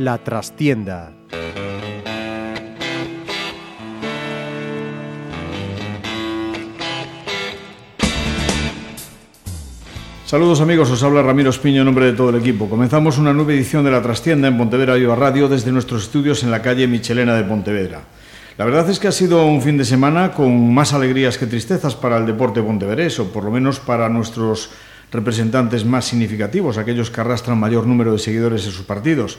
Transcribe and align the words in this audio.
La 0.00 0.16
trastienda. 0.16 1.19
Saludos 10.30 10.60
amigos, 10.60 10.88
os 10.92 11.02
habla 11.02 11.26
Ramiro 11.26 11.50
Espiño 11.50 11.82
en 11.82 11.86
nombre 11.86 12.06
de 12.06 12.12
todo 12.12 12.30
el 12.30 12.36
equipo. 12.36 12.70
Comenzamos 12.70 13.18
una 13.18 13.32
nueva 13.32 13.50
edición 13.50 13.82
de 13.82 13.90
La 13.90 14.00
Trastienda 14.00 14.46
en 14.46 14.56
Pontevedra 14.56 14.94
Viva 14.94 15.16
Radio 15.16 15.48
desde 15.48 15.72
nuestros 15.72 16.04
estudios 16.04 16.44
en 16.44 16.52
la 16.52 16.62
calle 16.62 16.86
Michelena 16.86 17.34
de 17.34 17.42
Pontevedra. 17.42 18.02
La 18.56 18.64
verdad 18.64 18.88
es 18.88 19.00
que 19.00 19.08
ha 19.08 19.10
sido 19.10 19.44
un 19.44 19.60
fin 19.60 19.76
de 19.76 19.84
semana 19.84 20.30
con 20.30 20.72
más 20.72 20.92
alegrías 20.92 21.36
que 21.36 21.48
tristezas 21.48 21.96
para 21.96 22.16
el 22.16 22.26
deporte 22.26 22.62
pontevedrés, 22.62 23.18
o 23.18 23.32
por 23.32 23.42
lo 23.42 23.50
menos 23.50 23.80
para 23.80 24.08
nuestros 24.08 24.70
representantes 25.10 25.84
más 25.84 26.04
significativos, 26.04 26.78
aquellos 26.78 27.10
que 27.10 27.22
arrastran 27.22 27.58
mayor 27.58 27.88
número 27.88 28.12
de 28.12 28.20
seguidores 28.20 28.64
en 28.66 28.70
sus 28.70 28.86
partidos. 28.86 29.36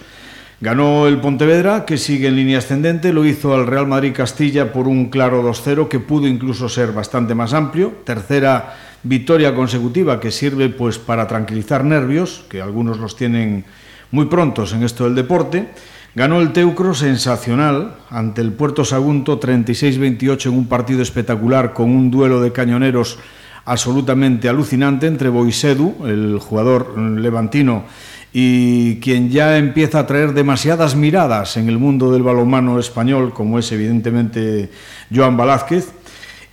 Ganó 0.59 1.07
el 1.07 1.21
Pontevedra, 1.21 1.85
que 1.85 1.97
sigue 1.97 2.27
en 2.27 2.35
línea 2.35 2.59
ascendente, 2.59 3.13
lo 3.13 3.23
hizo 3.23 3.55
al 3.55 3.65
Real 3.65 3.87
Madrid 3.87 4.13
Castilla 4.13 4.73
por 4.73 4.89
un 4.89 5.09
claro 5.09 5.41
2-0 5.41 5.87
que 5.87 6.01
pudo 6.01 6.27
incluso 6.27 6.67
ser 6.67 6.91
bastante 6.91 7.33
más 7.33 7.53
amplio. 7.53 7.93
Tercera 8.03 8.90
victoria 9.03 9.55
consecutiva 9.55 10.19
que 10.19 10.31
sirve 10.31 10.69
pues 10.69 10.99
para 10.99 11.27
tranquilizar 11.27 11.83
nervios, 11.83 12.45
que 12.49 12.61
algunos 12.61 12.99
los 12.99 13.15
tienen 13.15 13.65
muy 14.11 14.25
prontos 14.25 14.73
en 14.73 14.83
esto 14.83 15.05
del 15.05 15.15
deporte. 15.15 15.69
Ganó 16.13 16.41
el 16.41 16.51
Teucro 16.51 16.93
sensacional 16.93 17.95
ante 18.09 18.41
el 18.41 18.51
Puerto 18.51 18.83
Sagunto 18.83 19.39
36-28 19.39 20.47
en 20.47 20.57
un 20.57 20.67
partido 20.67 21.01
espectacular 21.01 21.73
con 21.73 21.89
un 21.89 22.11
duelo 22.11 22.41
de 22.41 22.51
cañoneros 22.51 23.17
absolutamente 23.63 24.49
alucinante 24.49 25.07
entre 25.07 25.29
Boisedu, 25.29 26.05
el 26.05 26.39
jugador 26.39 26.97
levantino, 26.97 27.85
y 28.33 28.99
quien 28.99 29.29
ya 29.29 29.57
empieza 29.57 29.99
a 29.99 30.07
traer 30.07 30.33
demasiadas 30.33 30.95
miradas 30.95 31.57
en 31.57 31.69
el 31.69 31.77
mundo 31.77 32.11
del 32.11 32.23
balonmano 32.23 32.79
español, 32.79 33.33
como 33.33 33.59
es 33.59 33.71
evidentemente 33.71 34.71
Joan 35.13 35.37
Velázquez, 35.37 35.93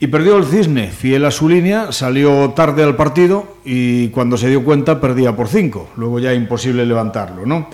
y 0.01 0.07
perdió 0.07 0.37
el 0.37 0.45
Cisne, 0.45 0.91
fiel 0.91 1.25
a 1.25 1.31
su 1.31 1.49
línea, 1.49 1.91
salió 1.91 2.51
tarde 2.51 2.85
al 2.85 2.95
partido 2.95 3.57
y 3.65 4.09
cuando 4.09 4.37
se 4.37 4.49
dio 4.49 4.63
cuenta 4.63 5.01
perdía 5.01 5.35
por 5.35 5.49
cinco, 5.49 5.91
luego 5.97 6.21
ya 6.21 6.33
imposible 6.33 6.87
levantarlo, 6.87 7.45
¿no? 7.45 7.69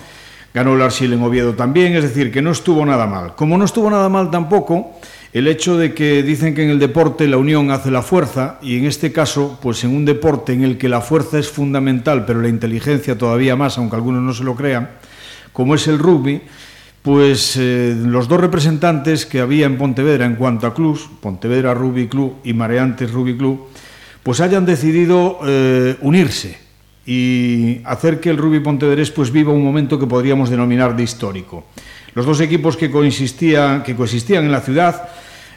Ganó 0.51 0.73
el 0.73 0.81
Arsil 0.81 1.13
en 1.13 1.21
Oviedo 1.21 1.53
también, 1.53 1.95
es 1.95 2.03
decir, 2.03 2.31
que 2.31 2.41
no 2.41 2.51
estuvo 2.51 2.85
nada 2.85 3.05
mal. 3.05 3.35
Como 3.35 3.57
no 3.57 3.65
estuvo 3.65 3.89
nada 3.91 4.07
mal 4.09 4.31
tampoco, 4.31 4.93
el 5.33 5.47
hecho 5.47 5.77
de 5.77 5.93
que 5.93 6.23
dicen 6.23 6.55
que 6.55 6.63
en 6.63 6.69
el 6.69 6.79
deporte 6.79 7.27
la 7.27 7.37
unión 7.37 7.69
hace 7.71 7.91
la 7.91 8.01
fuerza 8.01 8.57
y 8.61 8.77
en 8.77 8.85
este 8.85 9.11
caso, 9.11 9.59
pues 9.61 9.83
en 9.83 9.93
un 9.93 10.05
deporte 10.05 10.53
en 10.53 10.63
el 10.63 10.77
que 10.77 10.87
la 10.87 11.01
fuerza 11.01 11.37
es 11.37 11.49
fundamental, 11.49 12.25
pero 12.25 12.41
la 12.41 12.47
inteligencia 12.47 13.17
todavía 13.17 13.55
más, 13.57 13.77
aunque 13.77 13.97
algunos 13.97 14.23
no 14.23 14.33
se 14.33 14.45
lo 14.45 14.55
crean, 14.55 14.91
como 15.51 15.75
es 15.75 15.87
el 15.87 15.99
rugby, 15.99 16.41
pues 17.05 17.55
eh, 17.55 17.95
los 18.03 18.27
dos 18.27 18.41
representantes 18.41 19.27
que 19.27 19.39
había 19.39 19.67
en 19.67 19.77
Pontevedra 19.77 20.25
en 20.25 20.33
cuanto 20.33 20.65
a 20.65 20.73
clubs, 20.73 21.07
Pontevedra 21.21 21.75
Rugby 21.75 22.07
Club 22.07 22.37
y 22.43 22.53
Mareantes 22.53 23.11
Rugby 23.11 23.37
Club, 23.37 23.67
pues 24.23 24.41
hayan 24.41 24.65
decidido 24.65 25.37
eh, 25.45 25.97
unirse 26.01 26.57
y 27.05 27.81
hacer 27.85 28.19
que 28.19 28.31
el 28.31 28.37
rugby 28.37 28.59
pontevedrés 28.59 29.11
pues 29.11 29.31
viva 29.31 29.53
un 29.53 29.63
momento 29.63 29.99
que 29.99 30.07
podríamos 30.07 30.49
denominar 30.49 30.95
de 30.95 31.03
histórico. 31.03 31.65
Los 32.15 32.25
dos 32.25 32.41
equipos 32.41 32.75
que, 32.75 32.89
coexistían, 32.89 33.83
que 33.83 33.95
coexistían 33.95 34.43
en 34.43 34.51
la 34.51 34.61
ciudad 34.61 35.07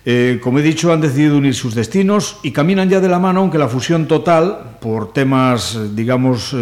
eh, 0.04 0.40
como 0.42 0.58
he 0.58 0.62
dicho, 0.62 0.92
han 0.92 1.00
decidido 1.00 1.36
unir 1.36 1.54
sus 1.54 1.74
destinos 1.74 2.38
y 2.42 2.52
caminan 2.52 2.88
ya 2.88 3.00
de 3.00 3.08
la 3.08 3.18
mano, 3.18 3.40
aunque 3.40 3.58
la 3.58 3.68
fusión 3.68 4.06
total, 4.06 4.76
por 4.80 5.12
temas, 5.12 5.78
digamos, 5.94 6.54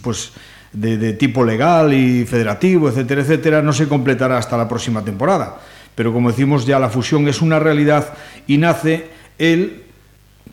pues 0.00 0.32
de, 0.76 0.98
de, 0.98 1.12
tipo 1.14 1.42
legal 1.42 1.92
y 1.92 2.24
federativo, 2.24 2.88
etcétera, 2.88 3.22
etcétera, 3.22 3.62
no 3.62 3.72
se 3.72 3.88
completará 3.88 4.38
hasta 4.38 4.56
la 4.56 4.68
próxima 4.68 5.02
temporada. 5.02 5.56
Pero 5.94 6.12
como 6.12 6.30
decimos, 6.30 6.66
ya 6.66 6.78
la 6.78 6.90
fusión 6.90 7.26
es 7.26 7.40
una 7.40 7.58
realidad 7.58 8.12
y 8.46 8.58
nace 8.58 9.08
el 9.38 9.82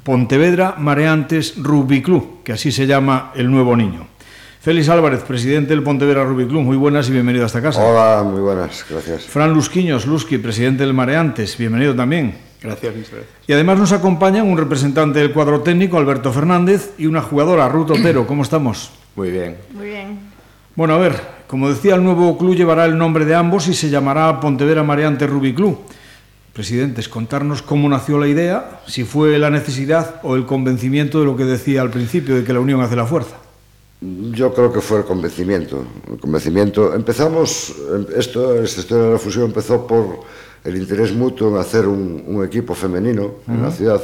Pontevedra 0.03 0.75
Mareantes 0.78 1.56
Rugby 1.57 2.01
Club, 2.01 2.44
que 2.44 2.53
así 2.53 2.72
se 2.72 2.88
llama 2.88 3.31
el 3.35 3.51
nuevo 3.51 3.75
niño. 3.75 4.07
Félix 4.62 4.88
Álvarez, 4.88 5.23
presidente 5.23 5.69
del 5.69 5.83
Pontevedra 5.83 6.23
Rugby 6.23 6.47
Club, 6.47 6.62
muy 6.62 6.78
buenas 6.78 7.09
y 7.09 7.12
bienvenido 7.12 7.44
a 7.44 7.47
esta 7.47 7.62
casa. 7.62 7.83
Hola, 7.83 8.23
muy 8.23 8.39
buenas, 8.39 8.85
gracias. 8.89 9.23
Fran 9.23 9.53
Lusquiños, 9.53 10.06
Lusqui, 10.06 10.38
presidente 10.38 10.83
del 10.83 10.94
Mareantes, 10.94 11.57
bienvenido 11.57 11.94
también. 11.94 12.38
Gracias, 12.62 12.95
mister. 12.95 13.25
Y 13.45 13.51
además 13.51 13.78
nos 13.78 13.91
acompañan 13.91 14.47
un 14.47 14.57
representante 14.57 15.19
del 15.19 15.33
cuadro 15.33 15.62
técnico, 15.62 15.97
Alberto 15.97 16.31
Fernández, 16.31 16.91
y 16.97 17.07
una 17.07 17.22
jugadora, 17.22 17.67
Ruth 17.67 17.91
Otero. 17.91 18.25
¿Cómo 18.25 18.44
estamos? 18.44 18.91
Muy 19.16 19.31
bien. 19.31 19.57
Muy 19.74 19.88
bien. 19.88 20.19
Bueno, 20.75 20.96
a 20.96 20.97
ver, 20.97 21.16
como 21.47 21.69
decía, 21.69 21.96
el 21.96 22.03
nuevo 22.03 22.35
club 22.38 22.56
llevará 22.56 22.85
el 22.85 22.97
nombre 22.97 23.25
de 23.25 23.35
ambos 23.35 23.68
y 23.68 23.74
se 23.74 23.90
llamará 23.90 24.40
Pontevedra 24.40 24.81
Mareante 24.81 25.28
Rugby 25.28 25.53
Club. 25.53 25.78
Presidentes, 26.51 27.07
contarnos 27.09 27.62
cómo 27.62 27.90
nació 27.90 28.18
la 28.18 28.28
idea, 28.28 28.81
si 28.88 29.03
fue 29.03 29.38
la 29.38 29.50
necesidad 29.50 30.19
o 30.24 30.35
el 30.35 30.46
convencimiento 30.46 31.19
de 31.19 31.25
lo 31.25 31.35
que 31.35 31.46
decía 31.46 31.81
al 31.81 31.90
principio, 31.90 32.35
de 32.35 32.44
que 32.44 32.53
la 32.53 32.59
unión 32.59 32.81
hace 32.81 32.96
la 32.96 33.06
fuerza. 33.06 33.35
Yo 34.01 34.53
creo 34.53 34.74
que 34.74 34.81
fue 34.81 35.00
el 35.00 35.06
convencimiento. 35.06 35.85
El 36.12 36.19
convencimiento. 36.19 36.94
Empezamos, 36.94 37.74
esto, 38.16 38.62
esta 38.62 38.81
historia 38.81 39.06
de 39.06 39.12
la 39.13 39.19
fusión 39.19 39.45
empezó 39.45 39.88
por 39.88 40.22
el 40.63 40.75
interés 40.75 41.13
mutuo 41.13 41.50
en 41.50 41.57
hacer 41.57 41.88
un, 41.88 42.24
un 42.28 42.44
equipo 42.45 42.74
femenino 42.74 43.25
uh 43.25 43.31
-huh. 43.47 43.53
en 43.56 43.62
la 43.63 43.72
ciudad, 43.72 44.01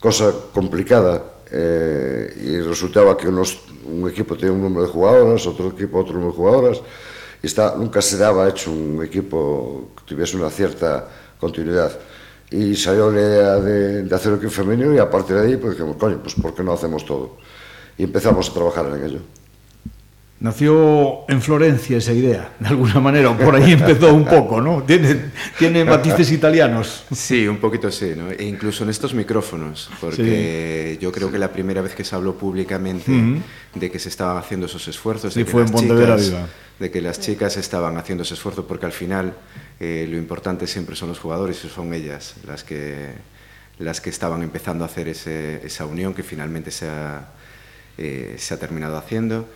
cosa 0.00 0.32
complicada 0.52 1.22
eh, 1.52 2.32
e 2.32 2.64
resultaba 2.64 3.12
que 3.14 3.28
unos, 3.28 3.60
un 3.84 4.08
equipo 4.08 4.40
ten 4.40 4.56
un 4.56 4.64
número 4.64 4.88
de 4.88 4.90
jugadoras, 4.90 5.44
outro 5.44 5.68
equipo 5.68 6.00
outro 6.00 6.16
número 6.16 6.32
de 6.32 6.38
jugadoras, 6.40 6.78
e 6.80 7.46
está, 7.46 7.76
nunca 7.76 8.00
se 8.00 8.16
daba 8.16 8.48
hecho 8.48 8.72
un 8.72 9.04
equipo 9.04 9.92
que 9.92 10.08
tivese 10.08 10.40
unha 10.40 10.48
cierta 10.48 11.04
continuidade. 11.36 12.00
E 12.48 12.72
saiu 12.72 13.08
a 13.08 13.12
idea 13.12 13.60
de, 13.60 13.78
de 14.08 14.14
hacer 14.16 14.32
o 14.32 14.40
equipo 14.40 14.52
femenino 14.52 14.96
e 14.96 15.00
a 15.00 15.08
partir 15.08 15.36
de 15.36 15.44
aí, 15.44 15.54
pois 15.60 15.76
pues, 15.76 15.80
dijimos, 15.80 16.00
coño, 16.00 16.18
pues, 16.24 16.32
por 16.40 16.56
que 16.56 16.64
non 16.64 16.72
hacemos 16.72 17.04
todo? 17.04 17.36
E 18.00 18.08
empezamos 18.08 18.48
a 18.48 18.52
trabajar 18.56 18.88
en 18.88 19.04
ello. 19.04 19.20
Nació 20.42 21.20
en 21.28 21.40
Florencia 21.40 21.98
esa 21.98 22.12
idea, 22.12 22.52
de 22.58 22.66
alguna 22.66 22.98
manera, 22.98 23.32
por 23.38 23.54
ahí 23.54 23.74
empezó 23.74 24.12
un 24.12 24.24
poco, 24.24 24.60
¿no? 24.60 24.82
Tiene, 24.82 25.30
tiene 25.56 25.84
matices 25.84 26.32
italianos. 26.32 27.04
Sí, 27.12 27.46
un 27.46 27.58
poquito 27.58 27.92
sí, 27.92 28.14
¿no? 28.16 28.28
E 28.28 28.42
incluso 28.42 28.82
en 28.82 28.90
estos 28.90 29.14
micrófonos, 29.14 29.88
porque 30.00 30.94
sí. 30.94 30.98
yo 31.00 31.12
creo 31.12 31.30
que 31.30 31.38
la 31.38 31.52
primera 31.52 31.80
vez 31.80 31.94
que 31.94 32.02
se 32.02 32.16
habló 32.16 32.36
públicamente 32.36 33.12
uh 33.12 33.14
-huh. 33.14 33.40
de 33.76 33.88
que 33.88 34.00
se 34.00 34.08
estaban 34.08 34.36
haciendo 34.36 34.66
esos 34.66 34.88
esfuerzos, 34.88 35.32
sí, 35.32 35.38
de, 35.38 35.44
que 35.44 35.52
fue 35.52 35.62
en 35.62 35.72
chicas, 35.72 36.30
Viva. 36.30 36.48
de 36.80 36.90
que 36.90 37.00
las 37.00 37.20
chicas 37.20 37.56
estaban 37.56 37.96
haciendo 37.96 38.24
ese 38.24 38.34
esfuerzo, 38.34 38.66
porque 38.66 38.86
al 38.86 38.92
final 38.92 39.34
eh, 39.78 40.08
lo 40.10 40.16
importante 40.16 40.66
siempre 40.66 40.96
son 40.96 41.10
los 41.10 41.20
jugadores 41.20 41.64
y 41.64 41.68
son 41.68 41.94
ellas 41.94 42.34
las 42.48 42.64
que, 42.64 43.10
las 43.78 44.00
que 44.00 44.10
estaban 44.10 44.42
empezando 44.42 44.82
a 44.82 44.88
hacer 44.88 45.06
ese, 45.06 45.64
esa 45.64 45.86
unión 45.86 46.14
que 46.14 46.24
finalmente 46.24 46.72
se 46.72 46.88
ha 46.88 47.28
eh, 47.98 48.36
se 48.38 48.54
ha 48.54 48.56
terminado 48.56 48.96
haciendo, 48.96 49.46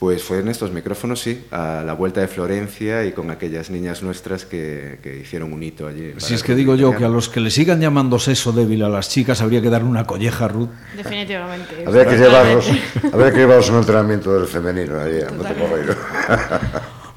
pues 0.00 0.22
fue 0.22 0.38
en 0.38 0.48
estos 0.48 0.72
micrófonos, 0.72 1.20
sí, 1.20 1.44
a 1.50 1.82
la 1.84 1.92
vuelta 1.92 2.22
de 2.22 2.26
Florencia 2.26 3.04
y 3.04 3.12
con 3.12 3.30
aquellas 3.30 3.68
niñas 3.68 4.02
nuestras 4.02 4.46
que, 4.46 4.98
que 5.02 5.18
hicieron 5.18 5.52
un 5.52 5.62
hito 5.62 5.86
allí. 5.86 6.14
Si 6.16 6.32
es 6.32 6.42
que 6.42 6.54
digo 6.54 6.74
yo 6.74 6.96
que 6.96 7.04
a 7.04 7.08
los 7.10 7.28
que 7.28 7.38
le 7.38 7.50
sigan 7.50 7.82
llamando 7.82 8.18
seso 8.18 8.50
débil 8.50 8.82
a 8.82 8.88
las 8.88 9.10
chicas 9.10 9.42
habría 9.42 9.60
que 9.60 9.68
darle 9.68 9.90
una 9.90 10.06
colleja, 10.06 10.48
Ruth. 10.48 10.70
Definitivamente. 10.96 11.84
Habría 11.86 12.06
que 12.06 12.16
llevarlos, 12.16 12.66
habría 13.12 13.30
que 13.30 13.38
llevarlos 13.40 13.68
un 13.68 13.76
entrenamiento 13.76 14.32
del 14.32 14.48
femenino 14.48 14.98
allí 14.98 15.20
a 15.20 15.30
Montecorreiro. 15.32 15.94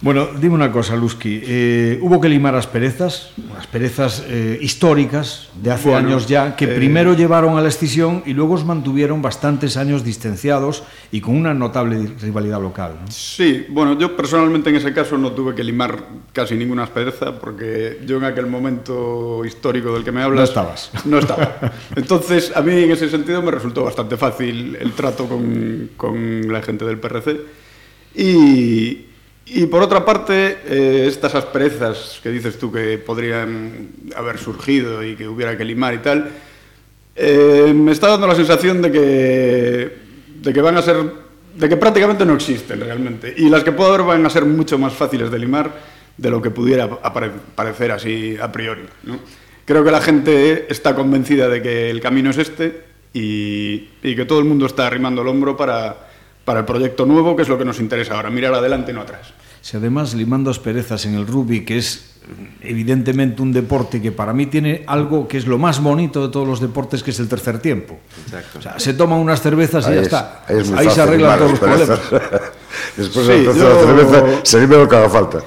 Bueno, 0.03 0.27
dime 0.37 0.55
una 0.55 0.69
cosa, 0.69 0.97
Lusky. 0.97 1.39
Eh, 1.45 1.97
hubo 2.01 2.19
que 2.19 2.27
limar 2.27 2.55
asperezas, 2.55 3.31
asperezas 3.57 4.21
eh, 4.27 4.59
históricas 4.61 5.47
de 5.55 5.71
hace 5.71 5.91
bueno, 5.91 6.09
años 6.09 6.27
ya, 6.27 6.57
que 6.57 6.65
eh... 6.65 6.75
primero 6.75 7.13
llevaron 7.13 7.57
a 7.57 7.61
la 7.61 7.69
escisión 7.69 8.21
y 8.25 8.33
luego 8.33 8.55
os 8.55 8.65
mantuvieron 8.65 9.21
bastantes 9.21 9.77
años 9.77 10.03
distanciados 10.03 10.83
y 11.13 11.21
con 11.21 11.37
una 11.37 11.53
notable 11.53 12.05
rivalidad 12.19 12.61
local. 12.61 12.97
¿no? 12.99 13.09
Sí, 13.09 13.65
bueno, 13.69 13.97
yo 13.97 14.13
personalmente 14.17 14.71
en 14.71 14.75
ese 14.75 14.93
caso 14.93 15.17
no 15.17 15.31
tuve 15.31 15.55
que 15.55 15.63
limar 15.63 16.03
casi 16.33 16.55
ninguna 16.55 16.83
aspereza 16.83 17.39
porque 17.39 18.01
yo 18.05 18.17
en 18.17 18.25
aquel 18.25 18.47
momento 18.47 19.45
histórico 19.45 19.93
del 19.93 20.03
que 20.03 20.11
me 20.11 20.21
hablas... 20.21 20.39
No 20.39 20.43
estabas. 20.43 20.91
No 21.05 21.19
estaba. 21.19 21.71
Entonces, 21.95 22.51
a 22.53 22.61
mí 22.61 22.73
en 22.73 22.91
ese 22.91 23.07
sentido 23.09 23.41
me 23.41 23.51
resultó 23.51 23.85
bastante 23.85 24.17
fácil 24.17 24.75
el 24.75 24.91
trato 24.91 25.27
con, 25.27 25.91
con 25.95 26.51
la 26.51 26.61
gente 26.61 26.83
del 26.83 26.97
PRC 26.97 27.39
y 28.15 29.12
y 29.45 29.65
por 29.65 29.81
otra 29.81 30.05
parte, 30.05 30.59
eh, 30.65 31.05
estas 31.07 31.35
asperezas 31.35 32.19
que 32.23 32.29
dices 32.29 32.57
tú 32.57 32.71
que 32.71 32.97
podrían 32.97 33.89
haber 34.15 34.37
surgido 34.37 35.03
y 35.03 35.15
que 35.15 35.27
hubiera 35.27 35.57
que 35.57 35.65
limar 35.65 35.93
y 35.93 35.97
tal, 35.97 36.31
eh, 37.15 37.73
me 37.75 37.91
está 37.91 38.07
dando 38.07 38.25
la 38.25 38.35
sensación 38.35 38.81
de 38.81 38.91
que, 38.91 39.97
de 40.41 40.53
que 40.53 40.61
van 40.61 40.77
a 40.77 40.81
ser, 40.81 40.95
de 41.55 41.69
que 41.69 41.75
prácticamente 41.75 42.25
no 42.25 42.35
existen 42.35 42.79
realmente. 42.79 43.33
Y 43.35 43.49
las 43.49 43.63
que 43.63 43.73
puedo 43.73 43.93
haber 43.93 44.05
van 44.05 44.25
a 44.25 44.29
ser 44.29 44.45
mucho 44.45 44.77
más 44.77 44.93
fáciles 44.93 45.29
de 45.29 45.39
limar 45.39 45.71
de 46.15 46.29
lo 46.29 46.41
que 46.41 46.49
pudiera 46.49 46.89
parecer 46.89 47.91
así 47.91 48.37
a 48.41 48.51
priori. 48.51 48.83
Creo 49.65 49.83
que 49.83 49.91
la 49.91 50.01
gente 50.01 50.67
está 50.71 50.95
convencida 50.95 51.49
de 51.49 51.61
que 51.61 51.89
el 51.89 51.99
camino 51.99 52.29
es 52.29 52.37
este 52.37 52.83
y, 53.13 53.89
y 54.01 54.15
que 54.15 54.25
todo 54.25 54.39
el 54.39 54.45
mundo 54.45 54.67
está 54.67 54.87
arrimando 54.87 55.21
el 55.21 55.27
hombro 55.27 55.57
para, 55.57 56.12
para 56.45 56.59
el 56.59 56.65
proyecto 56.65 57.05
nuevo, 57.05 57.35
que 57.35 57.43
es 57.43 57.49
lo 57.49 57.57
que 57.57 57.65
nos 57.65 57.79
interesa 57.79 58.15
ahora, 58.15 58.29
mirar 58.29 58.53
adelante, 58.53 58.93
no 58.93 59.01
atrás. 59.01 59.33
Si 59.61 59.77
además 59.77 60.13
limando 60.13 60.51
asperezas 60.51 61.05
en 61.05 61.15
el 61.15 61.25
rugby, 61.25 61.63
que 61.63 61.77
es 61.77 62.13
evidentemente 62.61 63.41
un 63.41 63.51
deporte 63.51 64.01
que 64.01 64.11
para 64.11 64.33
mí 64.33 64.45
tiene 64.45 64.83
algo 64.87 65.27
que 65.27 65.37
es 65.37 65.45
lo 65.45 65.57
más 65.57 65.81
bonito 65.81 66.25
de 66.25 66.31
todos 66.31 66.47
los 66.47 66.59
deportes, 66.59 67.03
que 67.03 67.11
es 67.11 67.19
el 67.19 67.27
tercer 67.27 67.59
tiempo. 67.59 67.99
Exacto. 68.25 68.59
O 68.59 68.61
sea, 68.61 68.79
se 68.79 68.93
toman 68.93 69.19
unas 69.19 69.41
cervezas 69.41 69.85
ahí 69.85 69.93
y 69.93 69.95
ya 69.95 70.01
es, 70.01 70.07
está. 70.07 70.45
Ahí 70.77 70.89
se 70.89 71.01
arreglan 71.01 71.37
todos 71.37 71.51
los 71.51 71.59
problemas. 71.59 71.99
Después 72.97 73.25
sí, 73.25 73.31
de 73.31 73.43
la 73.43 73.53
yo... 73.53 73.79
cerveza 73.79 74.25
se 74.43 74.59
vive 74.59 74.77
lo 74.77 74.87
que 74.87 74.95
haga 74.95 75.09
falta. 75.09 75.39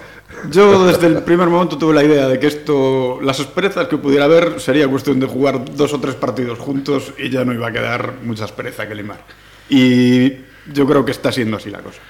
Yo 0.51 0.87
desde 0.87 1.07
el 1.09 1.23
primer 1.23 1.49
momento 1.49 1.77
tuve 1.77 1.95
la 1.95 2.05
idea 2.05 2.29
de 2.29 2.39
que 2.39 2.47
esto, 2.47 3.21
las 3.21 3.41
asperezas 3.41 3.89
que 3.89 3.97
pudiera 3.97 4.27
haber, 4.27 4.61
sería 4.61 4.87
cuestión 4.87 5.19
de 5.19 5.27
jugar 5.27 5.65
dos 5.75 5.93
o 5.93 6.01
tres 6.01 6.15
partidos 6.15 6.59
juntos 6.59 7.13
y 7.19 7.31
ya 7.31 7.45
no 7.45 7.53
iba 7.53 7.69
a 7.69 7.73
quedar 7.73 8.15
mucha 8.23 8.45
aspereza 8.45 8.87
que 8.87 8.95
limar. 8.95 9.25
Y 9.69 10.33
yo 10.73 10.87
creo 10.87 11.05
que 11.05 11.13
está 11.13 11.31
siendo 11.33 11.57
así 11.57 11.71
la 11.71 11.81
cosa. 11.81 12.01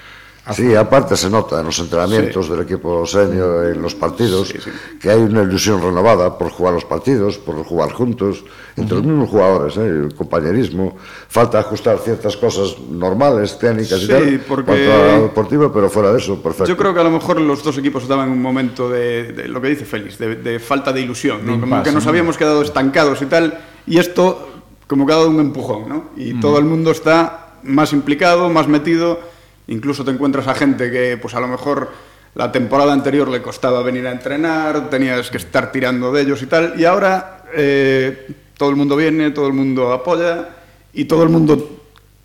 Sí, 0.53 0.73
aparte 0.75 1.17
se 1.17 1.29
nota 1.29 1.59
en 1.59 1.65
los 1.65 1.77
entrenamientos 1.79 2.45
sí. 2.45 2.51
del 2.53 2.61
equipo 2.61 3.05
senior, 3.05 3.65
en 3.65 3.81
los 3.81 3.95
partidos, 3.95 4.47
sí, 4.47 4.57
sí. 4.63 4.69
que 4.97 5.09
hay 5.09 5.19
una 5.19 5.43
ilusión 5.43 5.81
renovada 5.81 6.37
por 6.37 6.51
jugar 6.51 6.73
los 6.73 6.85
partidos, 6.85 7.37
por 7.37 7.61
jugar 7.65 7.91
juntos, 7.91 8.45
entre 8.77 8.95
uh 8.95 9.01
-huh. 9.01 9.03
los 9.03 9.05
mismos 9.11 9.29
jugadores, 9.29 9.75
¿eh? 9.75 9.85
el 9.85 10.15
compañerismo. 10.15 10.95
Falta 11.27 11.59
ajustar 11.59 11.97
ciertas 11.99 12.37
cosas 12.37 12.79
normales, 12.79 13.59
técnicas 13.59 14.01
y 14.03 14.07
tal, 14.07 14.41
porque... 14.47 14.63
cuanto 14.63 14.93
a 14.93 15.19
deportivo, 15.19 15.69
pero 15.73 15.89
fuera 15.89 16.13
de 16.13 16.19
eso, 16.19 16.41
perfecto. 16.41 16.65
Yo 16.67 16.77
creo 16.77 16.93
que 16.93 17.01
a 17.01 17.03
lo 17.03 17.11
mejor 17.11 17.41
los 17.41 17.61
dos 17.61 17.77
equipos 17.77 18.03
estaban 18.03 18.27
en 18.27 18.33
un 18.33 18.41
momento 18.41 18.89
de, 18.89 19.33
de 19.33 19.49
lo 19.49 19.59
que 19.61 19.67
dice 19.67 19.83
Félix, 19.83 20.17
de, 20.17 20.37
de 20.37 20.59
falta 20.59 20.93
de 20.93 21.01
ilusión, 21.01 21.45
¿no? 21.45 21.59
como 21.59 21.83
que 21.83 21.91
nos 21.91 22.07
habíamos 22.07 22.37
quedado 22.37 22.61
estancados 22.61 23.21
y 23.21 23.25
tal, 23.25 23.59
y 23.85 23.97
esto 23.97 24.47
como 24.87 25.05
que 25.05 25.11
ha 25.11 25.17
dado 25.17 25.29
un 25.29 25.41
empujón, 25.41 25.89
¿no? 25.89 26.05
Y 26.15 26.31
uh 26.31 26.37
-huh. 26.37 26.39
todo 26.41 26.57
el 26.57 26.63
mundo 26.63 26.91
está 26.91 27.46
más 27.63 27.93
implicado, 27.93 28.49
más 28.49 28.67
metido 28.67 29.19
Incluso 29.67 30.05
te 30.05 30.11
encuentras 30.11 30.47
a 30.47 30.55
gente 30.55 30.89
que, 30.89 31.17
pues 31.17 31.33
a 31.35 31.39
lo 31.39 31.47
mejor 31.47 31.91
la 32.35 32.51
temporada 32.51 32.93
anterior 32.93 33.27
le 33.27 33.41
costaba 33.41 33.81
venir 33.83 34.07
a 34.07 34.11
entrenar, 34.11 34.89
tenías 34.89 35.29
que 35.29 35.37
estar 35.37 35.71
tirando 35.71 36.11
de 36.11 36.21
ellos 36.21 36.41
y 36.41 36.45
tal, 36.45 36.79
y 36.79 36.85
ahora 36.85 37.43
eh, 37.53 38.27
todo 38.57 38.69
el 38.69 38.75
mundo 38.75 38.95
viene, 38.95 39.31
todo 39.31 39.47
el 39.47 39.53
mundo 39.53 39.91
apoya 39.91 40.49
y 40.93 41.05
todo 41.05 41.23
el 41.23 41.29
mundo 41.29 41.81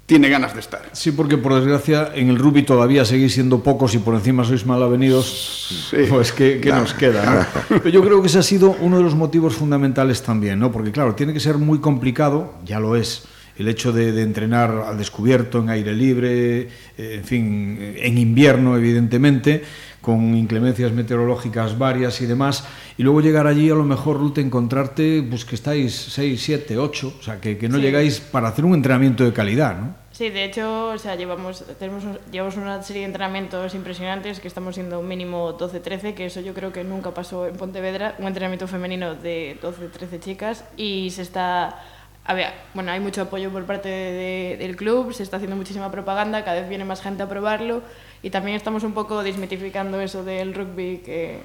tiene 0.06 0.28
ganas 0.28 0.54
de 0.54 0.60
estar. 0.60 0.82
Sí, 0.92 1.12
porque 1.12 1.36
por 1.36 1.54
desgracia 1.54 2.12
en 2.14 2.28
el 2.28 2.38
rugby 2.38 2.62
todavía 2.62 3.04
seguís 3.04 3.34
siendo 3.34 3.60
pocos 3.60 3.94
y 3.94 3.98
por 3.98 4.14
encima 4.14 4.44
sois 4.44 4.66
mal 4.66 4.82
avenidos, 4.82 5.88
sí. 5.90 6.04
pues 6.08 6.30
¿qué, 6.30 6.60
qué 6.60 6.70
nos 6.70 6.94
queda? 6.94 7.48
¿no? 7.70 7.78
Pero 7.82 7.88
yo 7.88 8.04
creo 8.04 8.20
que 8.20 8.28
ese 8.28 8.38
ha 8.38 8.42
sido 8.42 8.76
uno 8.80 8.98
de 8.98 9.02
los 9.02 9.14
motivos 9.14 9.54
fundamentales 9.54 10.22
también, 10.22 10.60
¿no? 10.60 10.70
porque 10.70 10.92
claro, 10.92 11.14
tiene 11.14 11.32
que 11.32 11.40
ser 11.40 11.58
muy 11.58 11.80
complicado, 11.80 12.52
ya 12.64 12.78
lo 12.78 12.94
es, 12.94 13.24
el 13.58 13.68
hecho 13.68 13.92
de, 13.92 14.12
de 14.12 14.22
entrenar 14.22 14.84
al 14.86 14.98
descubierto, 14.98 15.58
en 15.58 15.70
aire 15.70 15.92
libre, 15.92 16.60
eh, 16.60 16.68
en 16.96 17.24
fin, 17.24 17.94
en 17.96 18.18
invierno, 18.18 18.76
evidentemente, 18.76 19.62
con 20.00 20.36
inclemencias 20.36 20.92
meteorológicas 20.92 21.78
varias 21.78 22.20
y 22.20 22.26
demás, 22.26 22.64
y 22.98 23.02
luego 23.04 23.20
llegar 23.20 23.46
allí 23.46 23.70
a 23.70 23.74
lo 23.74 23.84
mejor, 23.84 24.18
Ruth, 24.18 24.38
encontrarte 24.38 25.22
pues 25.22 25.44
que 25.44 25.54
estáis 25.54 25.94
6, 25.94 26.42
7, 26.42 26.76
8, 26.76 27.14
o 27.18 27.22
sea, 27.22 27.40
que, 27.40 27.56
que 27.56 27.68
no 27.68 27.76
sí. 27.76 27.82
llegáis 27.82 28.20
para 28.20 28.48
hacer 28.48 28.64
un 28.64 28.74
entrenamiento 28.74 29.24
de 29.24 29.32
calidad, 29.32 29.78
¿no? 29.78 30.02
Sí, 30.10 30.28
de 30.28 30.44
hecho, 30.44 30.88
o 30.88 30.98
sea, 30.98 31.14
llevamos, 31.14 31.64
tenemos, 31.78 32.04
llevamos 32.30 32.56
una 32.56 32.82
serie 32.82 33.00
de 33.00 33.06
entrenamientos 33.06 33.74
impresionantes 33.74 34.40
que 34.40 34.48
estamos 34.48 34.74
siendo 34.74 35.00
un 35.00 35.08
mínimo 35.08 35.56
12-13, 35.56 36.12
que 36.12 36.26
eso 36.26 36.40
yo 36.40 36.52
creo 36.52 36.70
que 36.70 36.84
nunca 36.84 37.12
pasó 37.14 37.46
en 37.46 37.56
Pontevedra, 37.56 38.16
un 38.18 38.26
entrenamiento 38.26 38.68
femenino 38.68 39.14
de 39.14 39.56
12-13 39.62 40.20
chicas, 40.20 40.64
y 40.76 41.10
se 41.10 41.22
está 41.22 41.82
bueno, 42.74 42.90
hay 42.92 43.00
mucho 43.00 43.22
apoyo 43.22 43.50
por 43.50 43.64
parte 43.64 43.88
de, 43.88 44.12
de, 44.12 44.56
del 44.58 44.76
club, 44.76 45.12
se 45.12 45.22
está 45.22 45.36
haciendo 45.36 45.56
muchísima 45.56 45.90
propaganda, 45.90 46.44
cada 46.44 46.60
vez 46.60 46.68
viene 46.68 46.84
más 46.84 47.02
gente 47.02 47.22
a 47.22 47.28
probarlo 47.28 47.82
y 48.22 48.30
también 48.30 48.56
estamos 48.56 48.84
un 48.84 48.92
poco 48.92 49.22
desmitificando 49.22 50.00
eso 50.00 50.24
del 50.24 50.54
rugby 50.54 50.98
que 50.98 51.40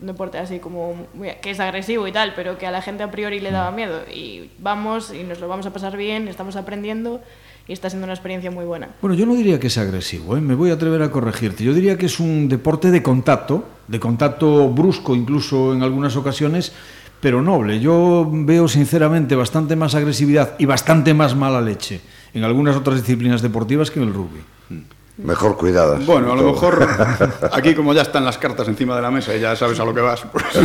un 0.00 0.08
deporte 0.08 0.38
así 0.38 0.58
como 0.58 1.06
que 1.40 1.50
es 1.50 1.60
agresivo 1.60 2.06
y 2.06 2.12
tal, 2.12 2.34
pero 2.34 2.58
que 2.58 2.66
a 2.66 2.70
la 2.70 2.82
gente 2.82 3.02
a 3.02 3.10
priori 3.10 3.40
le 3.40 3.50
daba 3.50 3.70
miedo 3.70 4.02
y 4.12 4.50
vamos 4.58 5.12
y 5.12 5.22
nos 5.22 5.40
lo 5.40 5.48
vamos 5.48 5.64
a 5.66 5.72
pasar 5.72 5.96
bien, 5.96 6.28
estamos 6.28 6.56
aprendiendo 6.56 7.20
y 7.66 7.72
está 7.72 7.88
siendo 7.88 8.04
una 8.04 8.12
experiencia 8.12 8.50
muy 8.50 8.64
buena. 8.64 8.90
Bueno, 9.00 9.16
yo 9.16 9.26
no 9.26 9.34
diría 9.34 9.58
que 9.58 9.68
es 9.68 9.78
agresivo, 9.78 10.36
¿eh? 10.36 10.40
me 10.40 10.54
voy 10.54 10.70
a 10.70 10.74
atrever 10.74 11.02
a 11.02 11.10
corregirte. 11.10 11.64
Yo 11.64 11.72
diría 11.72 11.96
que 11.96 12.06
es 12.06 12.20
un 12.20 12.48
deporte 12.48 12.90
de 12.90 13.02
contacto, 13.02 13.64
de 13.88 13.98
contacto 13.98 14.68
brusco 14.68 15.16
incluso 15.16 15.72
en 15.72 15.82
algunas 15.82 16.14
ocasiones, 16.16 16.72
pero 17.26 17.42
noble. 17.42 17.80
Yo 17.80 18.24
veo 18.30 18.68
sinceramente 18.68 19.34
bastante 19.34 19.74
más 19.74 19.96
agresividad 19.96 20.54
y 20.58 20.64
bastante 20.64 21.12
más 21.12 21.34
mala 21.34 21.60
leche 21.60 22.00
en 22.32 22.44
algunas 22.44 22.76
otras 22.76 23.00
disciplinas 23.00 23.42
deportivas 23.42 23.90
que 23.90 23.98
en 23.98 24.06
el 24.06 24.14
rugby. 24.14 24.44
Mejor 25.16 25.56
cuidadas. 25.56 26.06
Bueno, 26.06 26.30
a 26.30 26.36
lo 26.36 26.52
mejor 26.52 26.86
aquí 27.52 27.74
como 27.74 27.92
ya 27.94 28.02
están 28.02 28.24
las 28.24 28.38
cartas 28.38 28.68
encima 28.68 28.94
de 28.94 29.02
la 29.02 29.10
mesa 29.10 29.34
y 29.34 29.40
ya 29.40 29.56
sabes 29.56 29.80
a 29.80 29.84
lo 29.84 29.92
que 29.92 30.02
vas. 30.02 30.24
Pues... 30.30 30.44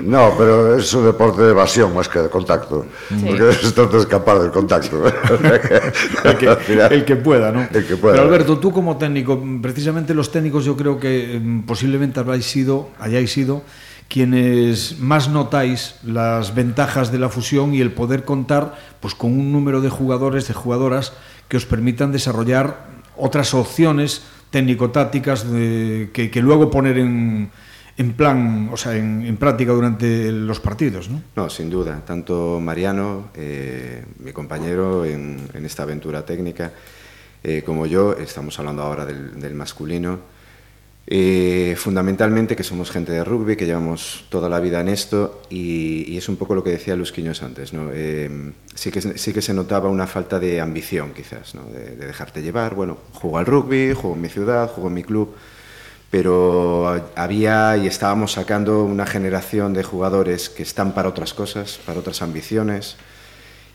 No, 0.00 0.34
pero 0.36 0.76
es 0.76 0.92
un 0.94 1.04
deporte 1.04 1.42
de 1.42 1.50
evasión 1.50 1.94
más 1.94 2.08
que 2.08 2.18
de 2.18 2.28
contacto. 2.28 2.86
Sí. 3.08 3.24
Porque 3.26 3.50
es 3.50 3.74
trata 3.74 3.96
de 3.96 4.02
escapar 4.02 4.40
del 4.40 4.50
contacto. 4.50 5.04
el, 6.24 6.36
que, 6.36 6.48
el, 6.90 7.04
que, 7.04 7.16
pueda, 7.16 7.52
¿no? 7.52 7.68
El 7.72 7.86
que 7.86 7.96
pueda. 7.96 8.14
Pero 8.14 8.26
Alberto, 8.26 8.58
tú 8.58 8.72
como 8.72 8.96
técnico, 8.96 9.40
precisamente 9.62 10.14
los 10.14 10.32
técnicos 10.32 10.64
yo 10.64 10.76
creo 10.76 10.98
que 10.98 11.38
mm, 11.40 11.60
posiblemente 11.60 12.18
habéis 12.18 12.46
sido, 12.46 12.88
hayáis 12.98 13.30
sido 13.30 13.62
quienes 14.08 14.98
más 14.98 15.28
notáis 15.28 15.96
las 16.02 16.54
ventajas 16.54 17.12
de 17.12 17.18
la 17.18 17.28
fusión 17.28 17.74
y 17.74 17.80
el 17.80 17.92
poder 17.92 18.24
contar 18.24 18.76
pues, 19.00 19.14
con 19.14 19.32
un 19.32 19.52
número 19.52 19.80
de 19.80 19.90
jugadores, 19.90 20.48
de 20.48 20.54
jugadoras 20.54 21.12
que 21.48 21.56
os 21.56 21.66
permitan 21.66 22.10
desarrollar 22.10 22.88
otras 23.16 23.52
opciones 23.52 24.22
técnico-tácticas 24.50 25.44
que, 25.44 26.40
luego 26.42 26.70
poner 26.70 26.98
en, 26.98 27.50
en 27.98 28.12
plan, 28.14 28.70
o 28.72 28.76
sea, 28.76 28.96
en, 28.96 29.26
en, 29.26 29.36
práctica 29.36 29.72
durante 29.72 30.32
los 30.32 30.60
partidos, 30.60 31.10
¿no? 31.10 31.22
No, 31.36 31.50
sin 31.50 31.68
duda. 31.68 32.02
Tanto 32.06 32.58
Mariano, 32.60 33.28
eh, 33.34 34.04
mi 34.20 34.32
compañero 34.32 35.04
en, 35.04 35.38
en, 35.52 35.66
esta 35.66 35.82
aventura 35.82 36.24
técnica, 36.24 36.72
eh, 37.42 37.62
como 37.64 37.84
yo, 37.84 38.14
estamos 38.14 38.58
hablando 38.58 38.82
ahora 38.82 39.04
del, 39.04 39.38
del 39.38 39.54
masculino, 39.54 40.37
Eh, 41.10 41.74
fundamentalmente 41.78 42.54
que 42.54 42.62
somos 42.62 42.90
gente 42.90 43.12
de 43.12 43.24
rugby, 43.24 43.56
que 43.56 43.64
llevamos 43.64 44.26
toda 44.28 44.50
la 44.50 44.60
vida 44.60 44.78
en 44.82 44.88
esto 44.88 45.40
y, 45.48 46.18
es 46.18 46.28
un 46.28 46.36
poco 46.36 46.54
lo 46.54 46.62
que 46.62 46.68
decía 46.68 46.94
Luz 46.96 47.12
Quiños 47.12 47.42
antes. 47.42 47.72
¿no? 47.72 47.88
Eh, 47.94 48.52
sí, 48.74 48.90
que, 48.90 49.00
sí 49.00 49.32
que 49.32 49.40
se 49.40 49.54
notaba 49.54 49.88
una 49.88 50.06
falta 50.06 50.38
de 50.38 50.60
ambición 50.60 51.14
quizás, 51.14 51.54
de, 51.72 51.96
de, 51.96 52.06
dejarte 52.06 52.42
llevar. 52.42 52.74
Bueno, 52.74 52.98
juego 53.14 53.38
al 53.38 53.46
rugby, 53.46 53.94
juego 53.94 54.16
en 54.16 54.20
mi 54.20 54.28
ciudad, 54.28 54.68
juego 54.68 54.88
en 54.88 54.94
mi 54.94 55.02
club, 55.02 55.34
pero 56.10 57.02
había 57.14 57.78
y 57.78 57.86
estábamos 57.86 58.32
sacando 58.32 58.84
una 58.84 59.06
generación 59.06 59.72
de 59.72 59.84
jugadores 59.84 60.50
que 60.50 60.62
están 60.62 60.92
para 60.92 61.08
otras 61.08 61.32
cosas, 61.32 61.80
para 61.86 62.00
otras 62.00 62.20
ambiciones 62.20 62.96